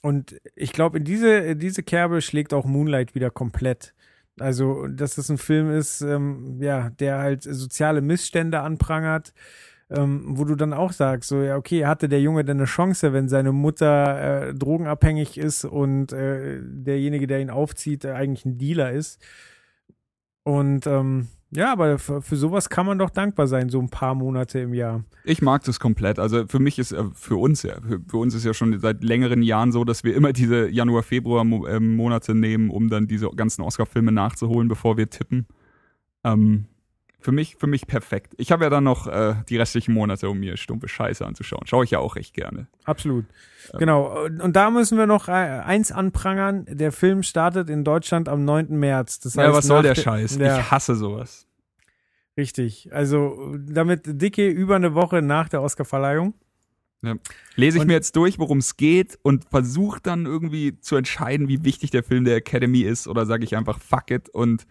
[0.00, 3.92] Und ich glaube, in diese, in diese Kerbe schlägt auch Moonlight wieder komplett.
[4.40, 9.34] Also, dass das ein Film ist, ähm, ja, der halt soziale Missstände anprangert,
[9.90, 13.12] ähm, wo du dann auch sagst, so ja, okay, hatte der Junge denn eine Chance,
[13.12, 18.58] wenn seine Mutter äh, drogenabhängig ist und äh, derjenige, der ihn aufzieht, äh, eigentlich ein
[18.58, 19.22] Dealer ist.
[20.44, 24.14] Und ähm, ja, aber für, für sowas kann man doch dankbar sein, so ein paar
[24.14, 25.04] Monate im Jahr.
[25.24, 26.18] Ich mag das komplett.
[26.18, 29.04] Also für mich ist, äh, für uns ja, für, für uns ist ja schon seit
[29.04, 31.78] längeren Jahren so, dass wir immer diese Januar, Februar Mo äh,
[32.34, 35.46] nehmen, um dann diese ganzen Oscar-Filme nachzuholen, bevor wir tippen.
[36.24, 36.66] Ähm,
[37.22, 38.34] für mich, für mich perfekt.
[38.36, 41.66] Ich habe ja dann noch äh, die restlichen Monate, um mir stumpfe Scheiße anzuschauen.
[41.66, 42.66] Schaue ich ja auch recht gerne.
[42.84, 43.24] Absolut.
[43.78, 44.24] Genau.
[44.26, 46.66] Und da müssen wir noch äh, eins anprangern.
[46.68, 48.76] Der Film startet in Deutschland am 9.
[48.78, 49.20] März.
[49.20, 50.36] Das heißt, Ja, was soll der de- Scheiß?
[50.36, 51.46] Ja, Ich hasse sowas.
[52.36, 52.88] richtig.
[52.92, 56.34] Also damit dicke über eine Woche nach der Oscarverleihung.
[57.56, 61.48] Lese ich Und- mir jetzt durch, worum es geht und versuche dann irgendwie zu entscheiden,
[61.48, 64.66] wie wichtig der Film der Academy ist oder sage ich einfach fuck it und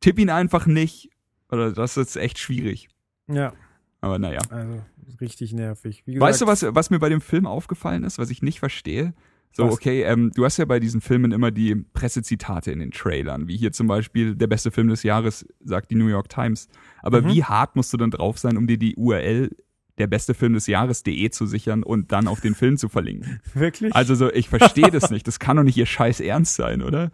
[0.00, 1.10] tipp ihn einfach nicht.
[1.54, 2.88] Oder das ist echt schwierig.
[3.28, 3.52] Ja,
[4.00, 4.40] Aber naja.
[4.50, 4.82] also
[5.20, 6.02] richtig nervig.
[6.06, 8.58] Wie Weißt du, gesagt, was, was mir bei dem Film aufgefallen ist, was ich nicht
[8.58, 9.14] verstehe?
[9.56, 9.74] So, Was?
[9.74, 13.56] okay, ähm, du hast ja bei diesen Filmen immer die Pressezitate in den Trailern, wie
[13.56, 16.68] hier zum Beispiel der beste Film des Jahres, sagt die New York Times.
[17.02, 17.28] Aber Mhm.
[17.28, 19.50] wie hart musst du dann drauf sein, um dir die URL
[19.96, 23.40] der beste Film des Jahres.de zu sichern und dann auf den Film zu verlinken?
[23.54, 23.94] Wirklich?
[23.94, 25.28] Also so, ich verstehe das nicht.
[25.28, 27.12] Das kann doch nicht ihr scheiß Ernst sein, oder?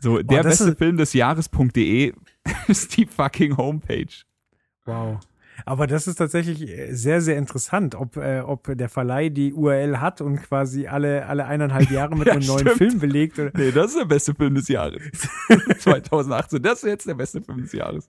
[0.00, 2.12] So, der beste ist- Film des Jahres.de
[2.68, 4.06] ist die fucking Homepage.
[4.84, 5.18] Wow.
[5.66, 10.00] Aber das ist tatsächlich äh, sehr, sehr interessant, ob, äh, ob der Verleih die URL
[10.00, 12.76] hat und quasi alle, alle eineinhalb Jahre mit Ja, einem neuen stimmt.
[12.78, 13.38] Film belegt.
[13.40, 13.50] Oder?
[13.56, 15.02] Nee, das ist der beste Film des Jahres.
[15.80, 16.62] 2018.
[16.62, 18.08] Das ist jetzt der beste Film des Jahres.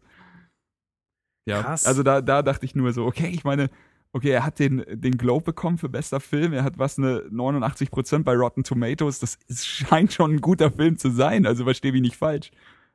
[1.48, 1.88] Ja, Krass.
[1.88, 3.72] also da, da dachte ich nur so, okay, ich meine,
[4.12, 8.24] okay, er hat den, den Globe bekommen für bester Film, er hat was eine 89%
[8.24, 12.02] bei Rotten Tomatoes, das ist, scheint schon ein guter Film zu sein, also verstehe mich
[12.02, 12.52] nicht falsch.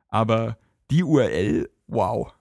[0.07, 0.57] Aber
[0.91, 2.33] die URL, wow.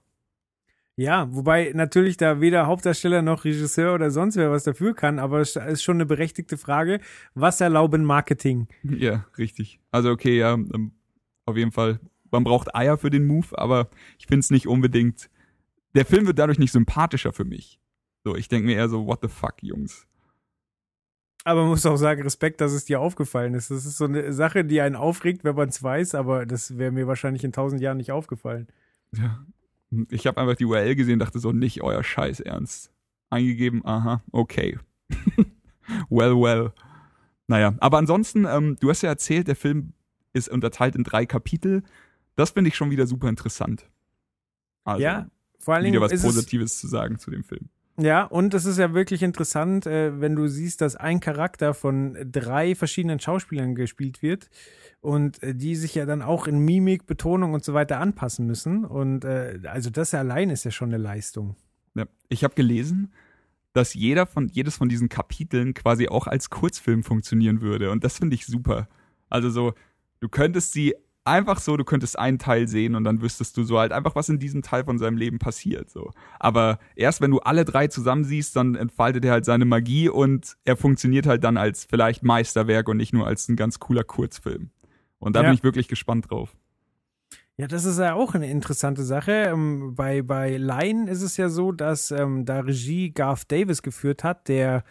[0.96, 5.40] Ja, wobei natürlich da weder Hauptdarsteller noch Regisseur oder sonst wer was dafür kann, aber
[5.40, 7.00] es ist schon eine berechtigte Frage.
[7.34, 8.68] Was erlauben Marketing?
[8.84, 9.80] Ja, richtig.
[9.90, 10.92] Also okay, ja, ähm,
[11.46, 11.98] auf jeden Fall.
[12.30, 13.88] Man braucht Eier für den Move, aber
[14.18, 15.30] ich finde es nicht unbedingt.
[15.94, 17.80] Der Film wird dadurch nicht sympathischer für mich.
[18.24, 20.06] So, ich denke mir eher so, what the fuck, Jungs.
[21.44, 23.70] Aber man muss auch sagen, Respekt, dass es dir aufgefallen ist.
[23.70, 26.90] Das ist so eine Sache, die einen aufregt, wenn man es weiß, aber das wäre
[26.90, 28.66] mir wahrscheinlich in tausend Jahren nicht aufgefallen.
[29.12, 29.44] Ja.
[30.08, 32.90] Ich habe einfach die URL gesehen und dachte so, nicht euer Scheiß ernst.
[33.28, 34.78] Eingegeben, aha, okay.
[36.08, 36.72] well, well.
[37.46, 39.92] Naja, aber ansonsten, ähm, du hast ja erzählt, der Film
[40.32, 41.82] ist unterteilt in drei Kapitel.
[42.36, 43.88] Das finde ich schon wieder super interessant.
[44.84, 45.28] Also, ja,
[45.58, 47.68] vor allen Dingen wieder was Positives zu sagen zu dem Film.
[47.96, 52.16] Ja, und es ist ja wirklich interessant, äh, wenn du siehst, dass ein Charakter von
[52.30, 54.50] drei verschiedenen Schauspielern gespielt wird
[55.00, 58.84] und äh, die sich ja dann auch in Mimik, Betonung und so weiter anpassen müssen.
[58.84, 61.54] Und äh, also das allein ist ja schon eine Leistung.
[61.94, 62.06] Ja.
[62.28, 63.12] Ich habe gelesen,
[63.74, 67.92] dass jeder von, jedes von diesen Kapiteln quasi auch als Kurzfilm funktionieren würde.
[67.92, 68.88] Und das finde ich super.
[69.30, 69.74] Also so,
[70.18, 70.94] du könntest sie
[71.24, 74.28] einfach so, du könntest einen Teil sehen und dann wüsstest du so halt einfach, was
[74.28, 75.90] in diesem Teil von seinem Leben passiert.
[75.90, 76.10] So.
[76.38, 80.56] Aber erst wenn du alle drei zusammen siehst, dann entfaltet er halt seine Magie und
[80.64, 84.70] er funktioniert halt dann als vielleicht Meisterwerk und nicht nur als ein ganz cooler Kurzfilm.
[85.18, 85.46] Und da Ja.
[85.48, 86.54] bin ich wirklich gespannt drauf.
[87.56, 89.30] Ja, das ist ja auch eine interessante Sache.
[89.30, 94.24] Ähm, bei, bei Lion ist es ja so, dass ähm, da Regie Garth Davis geführt
[94.24, 94.82] hat, der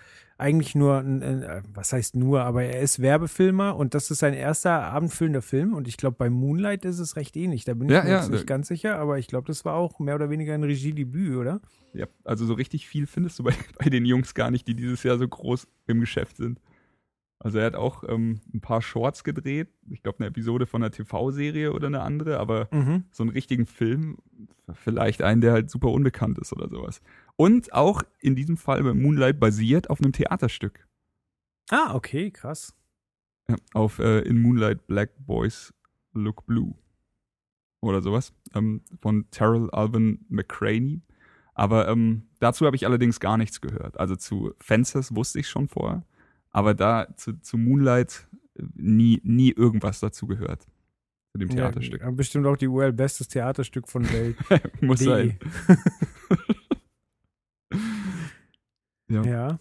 [0.43, 4.83] eigentlich nur, äh, was heißt nur, aber er ist Werbefilmer und das ist sein erster
[4.83, 7.63] abendfüllender Film und ich glaube, bei Moonlight ist es recht ähnlich.
[7.65, 9.75] Da bin ich Ja, mir ja, jetzt nicht ganz sicher, aber ich glaube, das war
[9.75, 11.61] auch mehr oder weniger ein Regiedebüt, oder?
[11.93, 15.01] Ja, also so richtig viel findest du bei, bei den Jungs gar nicht, die dieses
[15.03, 16.59] Jahr so groß im Geschäft sind.
[17.39, 20.91] Also er hat auch ähm, ein paar Shorts gedreht, ich glaube eine Episode von einer
[20.91, 23.03] TV-Serie oder eine andere, aber Mhm.
[23.11, 24.17] so einen richtigen Film,
[24.73, 27.01] vielleicht einen, der halt super unbekannt ist oder sowas.
[27.35, 30.87] Und auch in diesem Fall bei Moonlight basiert auf einem Theaterstück.
[31.69, 32.75] Ah, okay, krass.
[33.47, 35.73] Ja, auf äh, In Moonlight Black Boys
[36.13, 36.75] Look Blue.
[37.81, 38.33] Oder sowas.
[38.53, 41.01] Ähm, von Terrell Alvin McCraney.
[41.53, 43.99] Aber ähm, dazu habe ich allerdings gar nichts gehört.
[43.99, 46.05] Also zu Fences wusste ich schon vorher.
[46.51, 50.65] Aber da zu, zu Moonlight äh, nie, nie irgendwas dazu gehört.
[51.31, 52.01] Zu dem Theaterstück.
[52.01, 54.37] Ja, bestimmt auch die URL bestes Theaterstück von Welt.
[54.81, 55.39] Muss sein.
[59.09, 59.23] Ja.
[59.23, 59.59] Ja.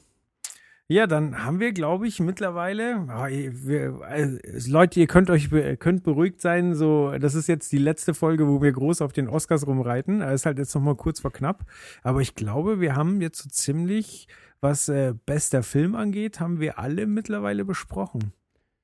[0.89, 5.48] Ja, dann haben wir, glaube ich, mittlerweile, ihr- wir, also, Leute, ihr könnt euch
[5.78, 6.74] könnt beruhigt sein.
[6.74, 10.19] So, das ist jetzt die letzte Folge, wo wir groß auf den Oscars rumreiten.
[10.20, 11.64] Das ist halt jetzt noch mal kurz vor knapp.
[12.02, 14.28] Aber ich glaube, wir haben jetzt so ziemlich,
[14.60, 18.32] was äh, bester Film angeht, haben wir alle mittlerweile besprochen.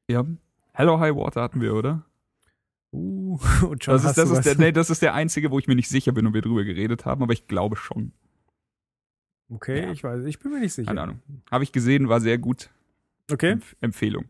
[0.08, 0.24] ja.
[0.72, 2.04] Hello High Water hatten wir, oder?
[2.92, 4.44] Uh, und schon Das ist, das, ist was.
[4.44, 6.62] der, nee, das ist der einzige, wo ich mir nicht sicher bin und wir drüber
[6.64, 8.12] geredet haben, aber ich glaube schon.
[9.50, 9.92] Okay, Ja.
[9.92, 10.86] ich weiß, ich bin mir nicht sicher.
[10.88, 11.22] Keine Ahnung.
[11.50, 12.70] Habe ich gesehen, war sehr gut.
[13.30, 13.52] Okay.
[13.52, 14.24] Empf Empfehlung.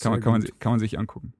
[0.00, 1.32] Kann man, kann, man, kann man sich angucken.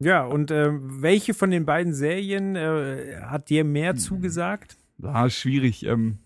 [0.00, 3.72] Ja, und ähm, welche von den beiden Serien äh, hat dir Hm.
[3.72, 4.76] mehr zugesagt?
[5.02, 5.84] Ah, schwierig.
[5.86, 6.18] Ähm,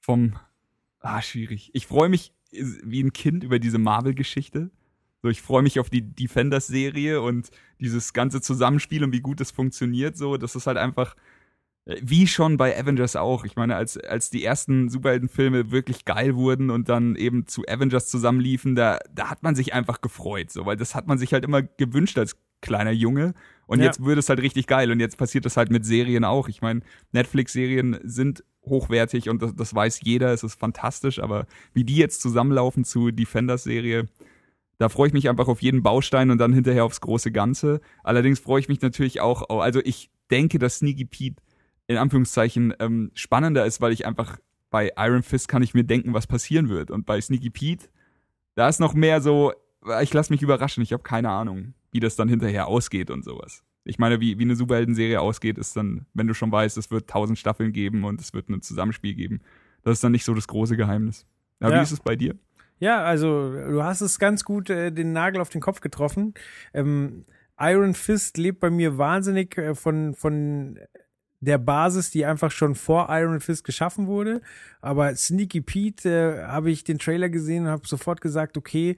[0.00, 0.36] vom.
[1.00, 1.70] Ah, schwierig.
[1.74, 4.70] Ich freue mich äh, wie ein Kind über diese Marvel-Geschichte.
[5.22, 9.50] So, ich freue mich auf die Defenders-Serie und dieses ganze Zusammenspiel und wie gut es
[9.50, 10.16] funktioniert.
[10.16, 11.18] So, das ist halt einfach äh,
[12.02, 13.44] wie schon bei Avengers auch.
[13.44, 18.08] Ich meine, als, als die ersten Superheldenfilme wirklich geil wurden und dann eben zu Avengers
[18.08, 21.44] zusammenliefen, da, da hat man sich einfach gefreut, so, weil das hat man sich halt
[21.44, 23.34] immer gewünscht als kleiner Junge.
[23.66, 23.86] Und Ja.
[23.86, 24.90] jetzt wird es halt richtig geil.
[24.90, 26.48] Und jetzt passiert das halt mit Serien auch.
[26.48, 26.80] Ich meine,
[27.12, 30.32] Netflix-Serien sind hochwertig und das, das weiß jeder.
[30.32, 31.20] Es ist fantastisch.
[31.20, 34.08] Aber wie die jetzt zusammenlaufen zu Defenders-Serie,
[34.78, 37.80] da freue ich mich einfach auf jeden Baustein und dann hinterher aufs große Ganze.
[38.02, 41.42] Allerdings freue ich mich natürlich auch, au- also ich denke, dass Sneaky Pete
[41.90, 44.38] in Anführungszeichen ähm, spannender ist, weil ich einfach
[44.70, 46.92] bei Iron Fist kann ich mir denken, was passieren wird.
[46.92, 47.88] Und bei Sneaky Pete,
[48.54, 49.52] da ist noch mehr so,
[50.00, 53.64] ich lasse mich überraschen, ich habe keine Ahnung, wie das dann hinterher ausgeht und sowas.
[53.82, 57.10] Ich meine, wie, wie eine Superhelden-Serie ausgeht, ist dann, wenn du schon weißt, es wird
[57.10, 59.40] tausend Staffeln geben und es wird ein Zusammenspiel geben.
[59.82, 61.26] Das ist dann nicht so das große Geheimnis.
[61.58, 61.78] Aber Ja.
[61.80, 62.36] wie ist es bei dir?
[62.78, 66.34] Ja, also du hast es ganz gut äh, den Nagel auf den Kopf getroffen.
[66.72, 67.24] Ähm,
[67.58, 70.78] Iron Fist lebt bei mir wahnsinnig äh, von, von
[71.40, 74.42] der Basis, die einfach schon vor Iron Fist geschaffen wurde.
[74.80, 78.96] Aber Sneaky Pete äh, habe ich den Trailer gesehen und habe sofort gesagt, okay,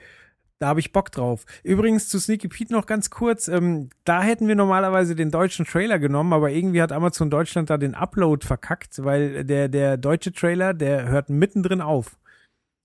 [0.58, 1.44] da habe ich Bock drauf.
[1.64, 3.48] Übrigens zu Sneaky Pete noch ganz kurz.
[3.48, 7.78] Ähm, da hätten wir normalerweise den deutschen Trailer genommen, aber irgendwie hat Amazon Deutschland da
[7.78, 12.16] den Upload verkackt, weil der, der deutsche Trailer, der hört mittendrin auf.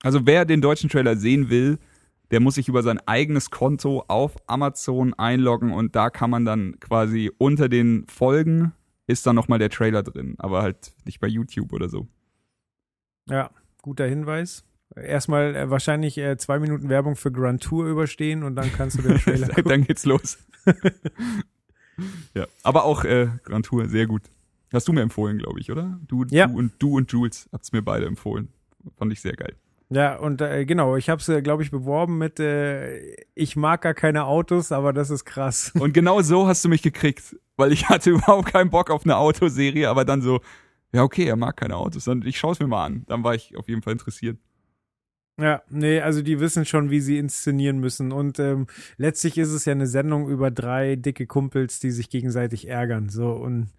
[0.04, 1.80] Also wer den deutschen Trailer sehen will,
[2.32, 6.80] der muss sich über sein eigenes Konto auf Amazon einloggen und da kann man dann
[6.80, 8.74] quasi unter den Folgen
[9.08, 12.08] ist dann nochmal der Trailer drin, aber halt nicht bei YouTube oder so.
[13.30, 13.50] Ja,
[13.82, 14.64] guter Hinweis.
[14.96, 19.02] Erstmal äh, wahrscheinlich äh, zwei Minuten Werbung für Grand Tour überstehen und dann kannst du
[19.02, 20.38] den Trailer dann geht's los.
[22.34, 24.24] ja, aber auch äh, Grand Tour, sehr gut.
[24.74, 26.00] Hast du mir empfohlen, glaube ich, oder?
[26.08, 26.48] Du, Ja.
[26.48, 28.50] du und du und Jules habt's mir beide empfohlen.
[28.98, 29.56] Fand ich sehr geil.
[29.90, 33.82] Ja, und äh, genau, ich habe es, äh, glaube ich, beworben mit äh, Ich mag
[33.82, 35.72] gar keine Autos, aber das ist krass.
[35.80, 39.16] Und genau so hast du mich gekriegt, weil ich hatte überhaupt keinen Bock auf eine
[39.16, 40.42] Autoserie, aber dann so,
[40.92, 43.04] ja okay, er mag keine Autos, dann ich schaue es mir mal an.
[43.08, 44.38] Dann war ich auf jeden Fall interessiert.
[45.40, 48.12] Ja, nee, also die wissen schon, wie sie inszenieren müssen.
[48.12, 48.66] Und ähm,
[48.98, 53.10] letztlich ist es ja eine Sendung über drei dicke Kumpels, die sich gegenseitig ärgern.
[53.10, 53.70] So und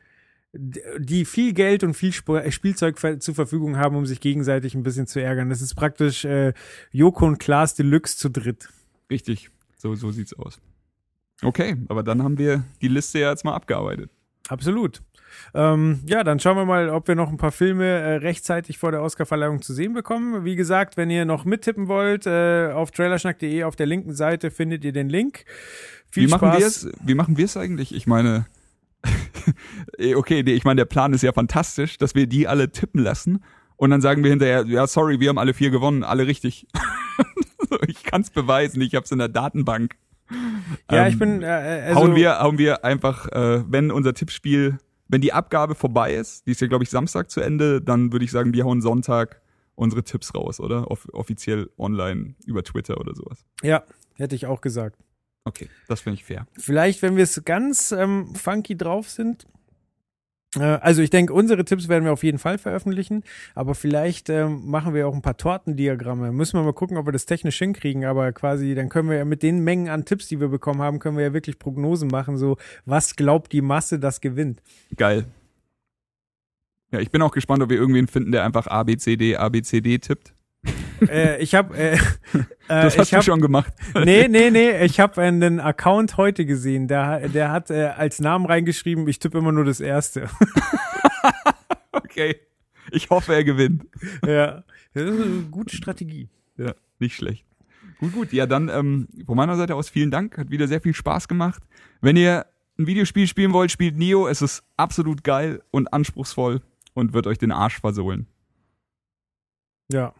[0.98, 5.06] die viel Geld und viel äh, Spielzeug zur Verfügung haben, um sich gegenseitig ein bisschen
[5.06, 5.50] zu ärgern.
[5.50, 6.52] Das ist praktisch äh,
[6.90, 8.68] Joko und Klaas Deluxe zu dritt.
[9.10, 10.60] Richtig, so, so sieht's aus.
[11.42, 14.10] Okay, aber dann haben wir die Liste ja jetzt mal abgearbeitet.
[14.48, 15.02] Absolut.
[15.54, 18.90] Ähm, ja, dann schauen wir mal, ob wir noch ein paar Filme äh, rechtzeitig vor
[18.90, 20.44] der Oscarverleihung zu sehen bekommen.
[20.44, 24.84] Wie gesagt, wenn ihr noch mittippen wollt, äh, auf trailerschnack.de auf der linken Seite findet
[24.84, 25.44] ihr den Link.
[26.10, 26.58] Viel wie machen Spaß.
[26.58, 26.88] wir es?
[27.04, 27.94] Wie machen wir es eigentlich?
[27.94, 28.46] Ich meine,
[30.16, 33.42] okay, nee, ich meine, der Plan ist ja fantastisch, dass wir die alle tippen lassen
[33.76, 36.66] und dann sagen wir hinterher, ja, sorry, wir haben alle vier gewonnen, alle richtig.
[37.86, 39.94] ich kann's beweisen, ich hab's in der Datenbank.
[40.90, 41.42] Ja, Ähm, ich bin.
[41.42, 46.14] Äh, also, hauen wir, hauen wir einfach, äh, wenn unser Tippspiel, wenn die Abgabe vorbei
[46.14, 48.82] ist, die ist ja, glaube ich, Samstag zu Ende, dann würde ich sagen, wir hauen
[48.82, 49.40] Sonntag
[49.76, 50.90] unsere Tipps raus, oder?
[50.90, 53.44] Off offiziell online über Twitter oder sowas.
[53.62, 53.84] Ja,
[54.16, 54.98] hätte ich auch gesagt.
[55.48, 56.46] Okay, das finde ich fair.
[56.58, 59.46] Vielleicht, wenn wir es ganz ähm, funky drauf sind.
[60.56, 64.68] Äh, also ich denke, unsere Tipps werden wir auf jeden Fall veröffentlichen, aber vielleicht ähm,
[64.68, 66.30] machen wir auch ein paar Tortendiagramme.
[66.32, 69.24] Müssen wir mal gucken, ob wir das technisch hinkriegen, aber quasi, dann können wir ja
[69.24, 72.36] mit den Mengen an Tipps, die wir bekommen haben, können wir ja wirklich Prognosen machen,
[72.36, 74.62] so was glaubt die Masse, das gewinnt.
[74.96, 75.24] Geil.
[76.90, 80.34] Ja, ich bin auch gespannt, ob wir irgendwen finden, der einfach ABCD, ABCD tippt.
[81.02, 81.94] Äh, ich habe äh,
[82.34, 82.38] äh,
[82.68, 83.72] Das hast du hab, schon gemacht.
[83.94, 88.46] Nee, nee, nee, ich habe einen Account heute gesehen, der, der hat äh, als Namen
[88.46, 90.28] reingeschrieben, ich tippe immer nur das erste.
[91.92, 92.36] Okay.
[92.90, 93.84] Ich hoffe, er gewinnt.
[94.26, 94.64] ja,
[94.94, 96.28] das ist eine gute Strategie.
[96.56, 97.44] Ja, nicht schlecht.
[98.00, 98.32] Gut, gut.
[98.32, 100.38] Ja, dann ähm, von meiner Seite aus vielen Dank.
[100.38, 101.62] Hat wieder sehr viel Spaß gemacht.
[102.00, 102.46] Wenn ihr
[102.78, 104.28] ein Videospiel spielen wollt, spielt Neo.
[104.28, 106.62] Es ist absolut geil und anspruchsvoll
[106.94, 108.26] und wird euch den Arsch versohlen.
[109.90, 110.14] Ja.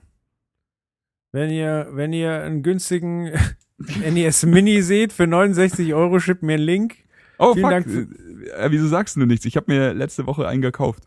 [1.33, 3.31] Wenn ihr, wenn ihr einen günstigen
[3.79, 6.97] NES Mini seht für 69 Euro, schickt mir einen Link.
[7.39, 7.71] Oh, Vielen fuck.
[7.71, 9.45] Dank für- äh, wieso sagst du nichts?
[9.45, 11.05] Ich habe mir letzte Woche einen gekauft.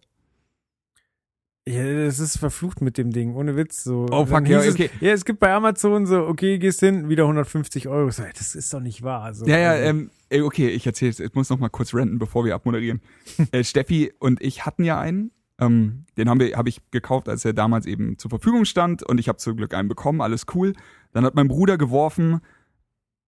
[1.68, 3.84] Ja, das ist verflucht mit dem Ding, ohne Witz.
[3.84, 4.07] So.
[4.11, 4.89] Oh, fuck, ja, okay.
[4.95, 8.10] Es, ja, es gibt bei Amazon so, okay, gehst hin, wieder 150 Euro.
[8.10, 9.34] So, Das ist doch nicht wahr.
[9.35, 12.45] So, Ja, ja, also, ähm, okay, ich erzähle, ich muss noch mal kurz renten, bevor
[12.45, 13.02] wir abmoderieren.
[13.52, 15.31] äh, Steffi und ich hatten ja einen,
[15.61, 19.19] Ähm, den haben wir, habe ich gekauft, als er damals eben zur Verfügung stand und
[19.19, 20.73] ich habe zum Glück einen bekommen, alles cool.
[21.13, 22.41] Dann hat mein Bruder geworfen,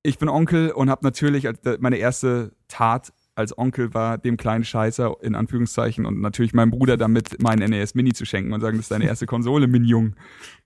[0.02, 1.48] ich bin Onkel und habe natürlich
[1.80, 6.98] meine erste Tat als Onkel war, dem kleinen Scheißer in Anführungszeichen und natürlich meinem Bruder
[6.98, 10.16] damit meinen NES Mini zu schenken und sagen, das ist deine erste Konsole, Minjung.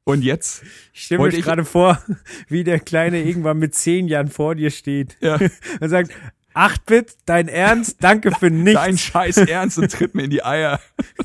[0.04, 0.64] Und jetzt
[0.94, 2.02] Ich stelle mir gerade vor,
[2.50, 5.38] wie der Kleine irgendwann mit zehn Jahren vor dir steht ja,
[5.80, 6.12] und sagt,
[6.58, 8.82] 8-Bit, dein Ernst, danke für nichts.
[8.82, 10.80] dein Scheiß ernst und tritt mir in die Eier.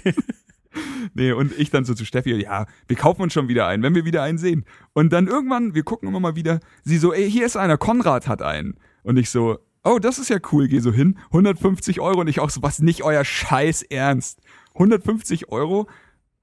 [1.15, 3.95] nee, und ich dann so zu Steffi, ja, wir kaufen uns schon wieder einen, wenn
[3.95, 4.65] wir wieder einen sehen.
[4.93, 8.29] Und dann irgendwann, wir gucken immer mal wieder, sie so, ey, hier ist einer, Konrad
[8.29, 8.75] hat einen.
[9.03, 12.21] Und ich so, oh, das ist ja cool, geh so hin, 150 Euro.
[12.21, 14.41] Und ich auch so, was nicht euer Scheiß ernst.
[14.75, 15.89] 150 Euro?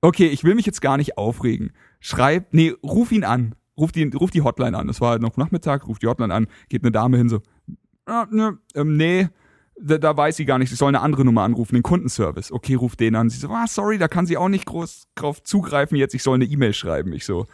[0.02, 1.74] Okay, ich will mich jetzt gar nicht aufregen.
[2.00, 3.56] Schreib, nee, ruf ihn an.
[3.78, 4.88] Ruf die, ruf die Hotline an.
[4.88, 7.42] Das war halt noch Nachmittag, ruf die Hotline an, geht eine Dame hin so,
[8.10, 9.30] ah, ne, ähm, nee,
[9.82, 12.52] da, da weiß sie gar nicht, sie soll eine andere Nummer anrufen, den Kundenservice.
[12.52, 13.30] Okay, ruft den an.
[13.30, 16.36] Sie so, ah, sorry, da kann sie auch nicht groß drauf zugreifen jetzt, ich soll
[16.36, 17.14] eine E-Mail schreiben.
[17.14, 17.46] Ich so,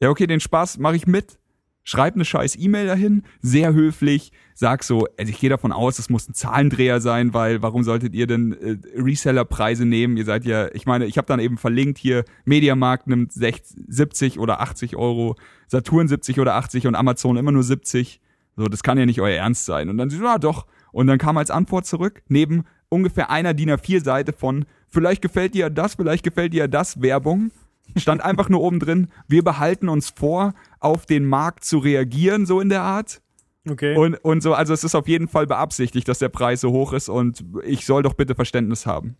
[0.00, 1.38] ja, okay, den Spaß mache ich mit.
[1.84, 6.10] Schreib eine scheiß E-Mail dahin, sehr höflich, sag so, also ich gehe davon aus, es
[6.10, 10.18] muss ein Zahlendreher sein, weil warum solltet ihr denn äh, Resellerpreise nehmen?
[10.18, 14.38] Ihr seid ja, ich meine, ich habe dann eben verlinkt hier, Mediamarkt nimmt 60, 70
[14.38, 15.36] oder 80 Euro,
[15.66, 18.20] Saturn 70 oder 80 und Amazon immer nur 70.
[18.58, 19.88] So, das kann ja nicht euer Ernst sein.
[19.88, 20.66] Und dann sie so, ja doch.
[20.90, 25.70] Und dann kam als Antwort zurück, neben ungefähr einer DIN A4-Seite von, vielleicht gefällt dir
[25.70, 27.52] das, vielleicht gefällt dir das Werbung,
[27.96, 32.60] stand einfach nur oben drin, wir behalten uns vor, auf den Markt zu reagieren, so
[32.60, 33.22] in der Art.
[33.70, 33.96] Okay.
[33.96, 36.92] Und, und so, also es ist auf jeden Fall beabsichtigt, dass der Preis so hoch
[36.92, 39.16] ist und ich soll doch bitte Verständnis haben.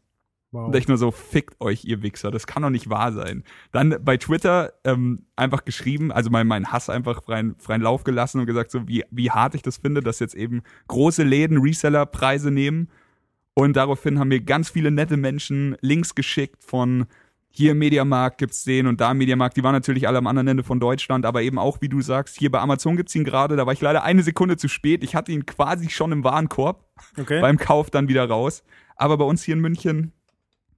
[0.53, 0.67] Wow.
[0.67, 3.45] Und ich nur so, fickt euch, ihr Wichser, das kann doch nicht wahr sein.
[3.73, 8.41] Dann bei Twitter ähm, einfach geschrieben, also mein, mein Hass einfach freien, freien Lauf gelassen
[8.41, 12.51] und gesagt, so wie, wie hart ich das finde, dass jetzt eben große Läden Reseller-Preise
[12.51, 12.91] nehmen.
[13.55, 17.07] Und daraufhin haben mir ganz viele nette Menschen Links geschickt von
[17.51, 19.57] hier im Mediamarkt gibt's den und da im Mediamarkt.
[19.57, 22.39] Die waren natürlich alle am anderen Ende von Deutschland, aber eben auch, wie du sagst,
[22.39, 23.57] hier bei Amazon gibt's ihn gerade.
[23.57, 25.03] Da war ich leider eine Sekunde zu spät.
[25.03, 26.85] Ich hatte ihn quasi schon im Warenkorb
[27.19, 27.41] okay.
[27.41, 28.63] beim Kauf dann wieder raus.
[28.97, 30.13] Aber bei uns hier in München,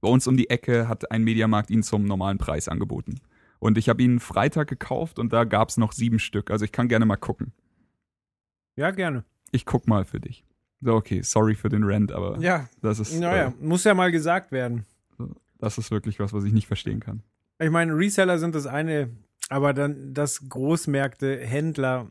[0.00, 3.20] bei uns um die Ecke, hat ein Mediamarkt ihn zum normalen Preis angeboten.
[3.58, 6.50] Und ich habe ihn Freitag gekauft und da gab's noch sieben Stück.
[6.50, 7.52] Also ich kann gerne mal gucken.
[8.76, 9.24] ja, gerne.
[9.52, 10.44] Ich guck mal für dich.
[10.80, 14.10] So, okay, sorry für den Rant, aber Ja, das ist, naja, äh, muss ja mal
[14.12, 14.86] gesagt werden.
[15.58, 17.22] das ist wirklich was, was ich nicht verstehen kann.
[17.58, 19.10] Ich meine, Reseller sind das eine,
[19.50, 22.10] aber dann, dass Großmärkte, Händler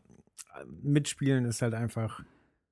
[0.82, 2.22] mitspielen, ist halt einfach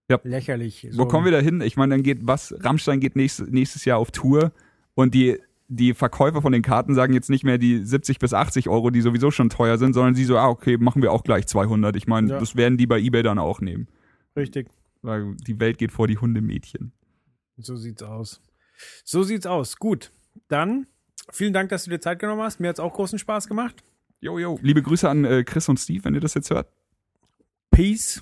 [0.08, 0.20] Ja.
[0.22, 0.86] lächerlich.
[0.92, 1.60] Wo kommen wir da hin?
[1.62, 2.54] Ich meine, dann geht was?
[2.60, 4.52] Rammstein geht nächstes, nächstes Jahr auf Tour
[4.98, 5.38] und die,
[5.68, 9.00] die Verkäufer von den Karten sagen jetzt nicht mehr die 70 bis 80 Euro, die
[9.00, 11.94] sowieso schon teuer sind, sondern sie so, ah, okay, machen wir auch gleich 200.
[11.94, 12.40] Ich meine, Ja.
[12.40, 13.86] das werden die bei eBay dann auch nehmen.
[14.36, 14.66] Richtig.
[15.02, 16.90] Weil die Welt geht vor die Hundemädchen.
[17.58, 18.40] So sieht's aus.
[19.04, 19.76] So sieht's aus.
[19.76, 20.10] Gut.
[20.48, 20.88] Dann
[21.30, 22.58] vielen Dank, dass du dir Zeit genommen hast.
[22.58, 23.84] Mir hat's auch großen Spaß gemacht.
[24.20, 24.58] Jo, jo.
[24.62, 26.66] Liebe Grüße an äh, Chris und Steve, wenn ihr das jetzt hört.
[27.70, 28.20] Peace.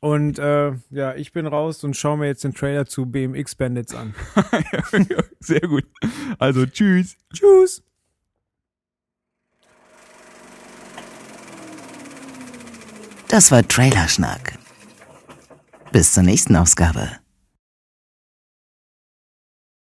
[0.00, 3.94] Und äh, ja, ich bin raus und schaue mir jetzt den Trailer zu BMX Bandits
[3.94, 4.14] an.
[5.40, 5.84] Sehr gut.
[6.38, 7.16] Also, tschüss.
[7.34, 7.82] Tschüss.
[13.28, 14.58] Das war Trailerschnack.
[15.92, 17.19] Bis zur nächsten Ausgabe.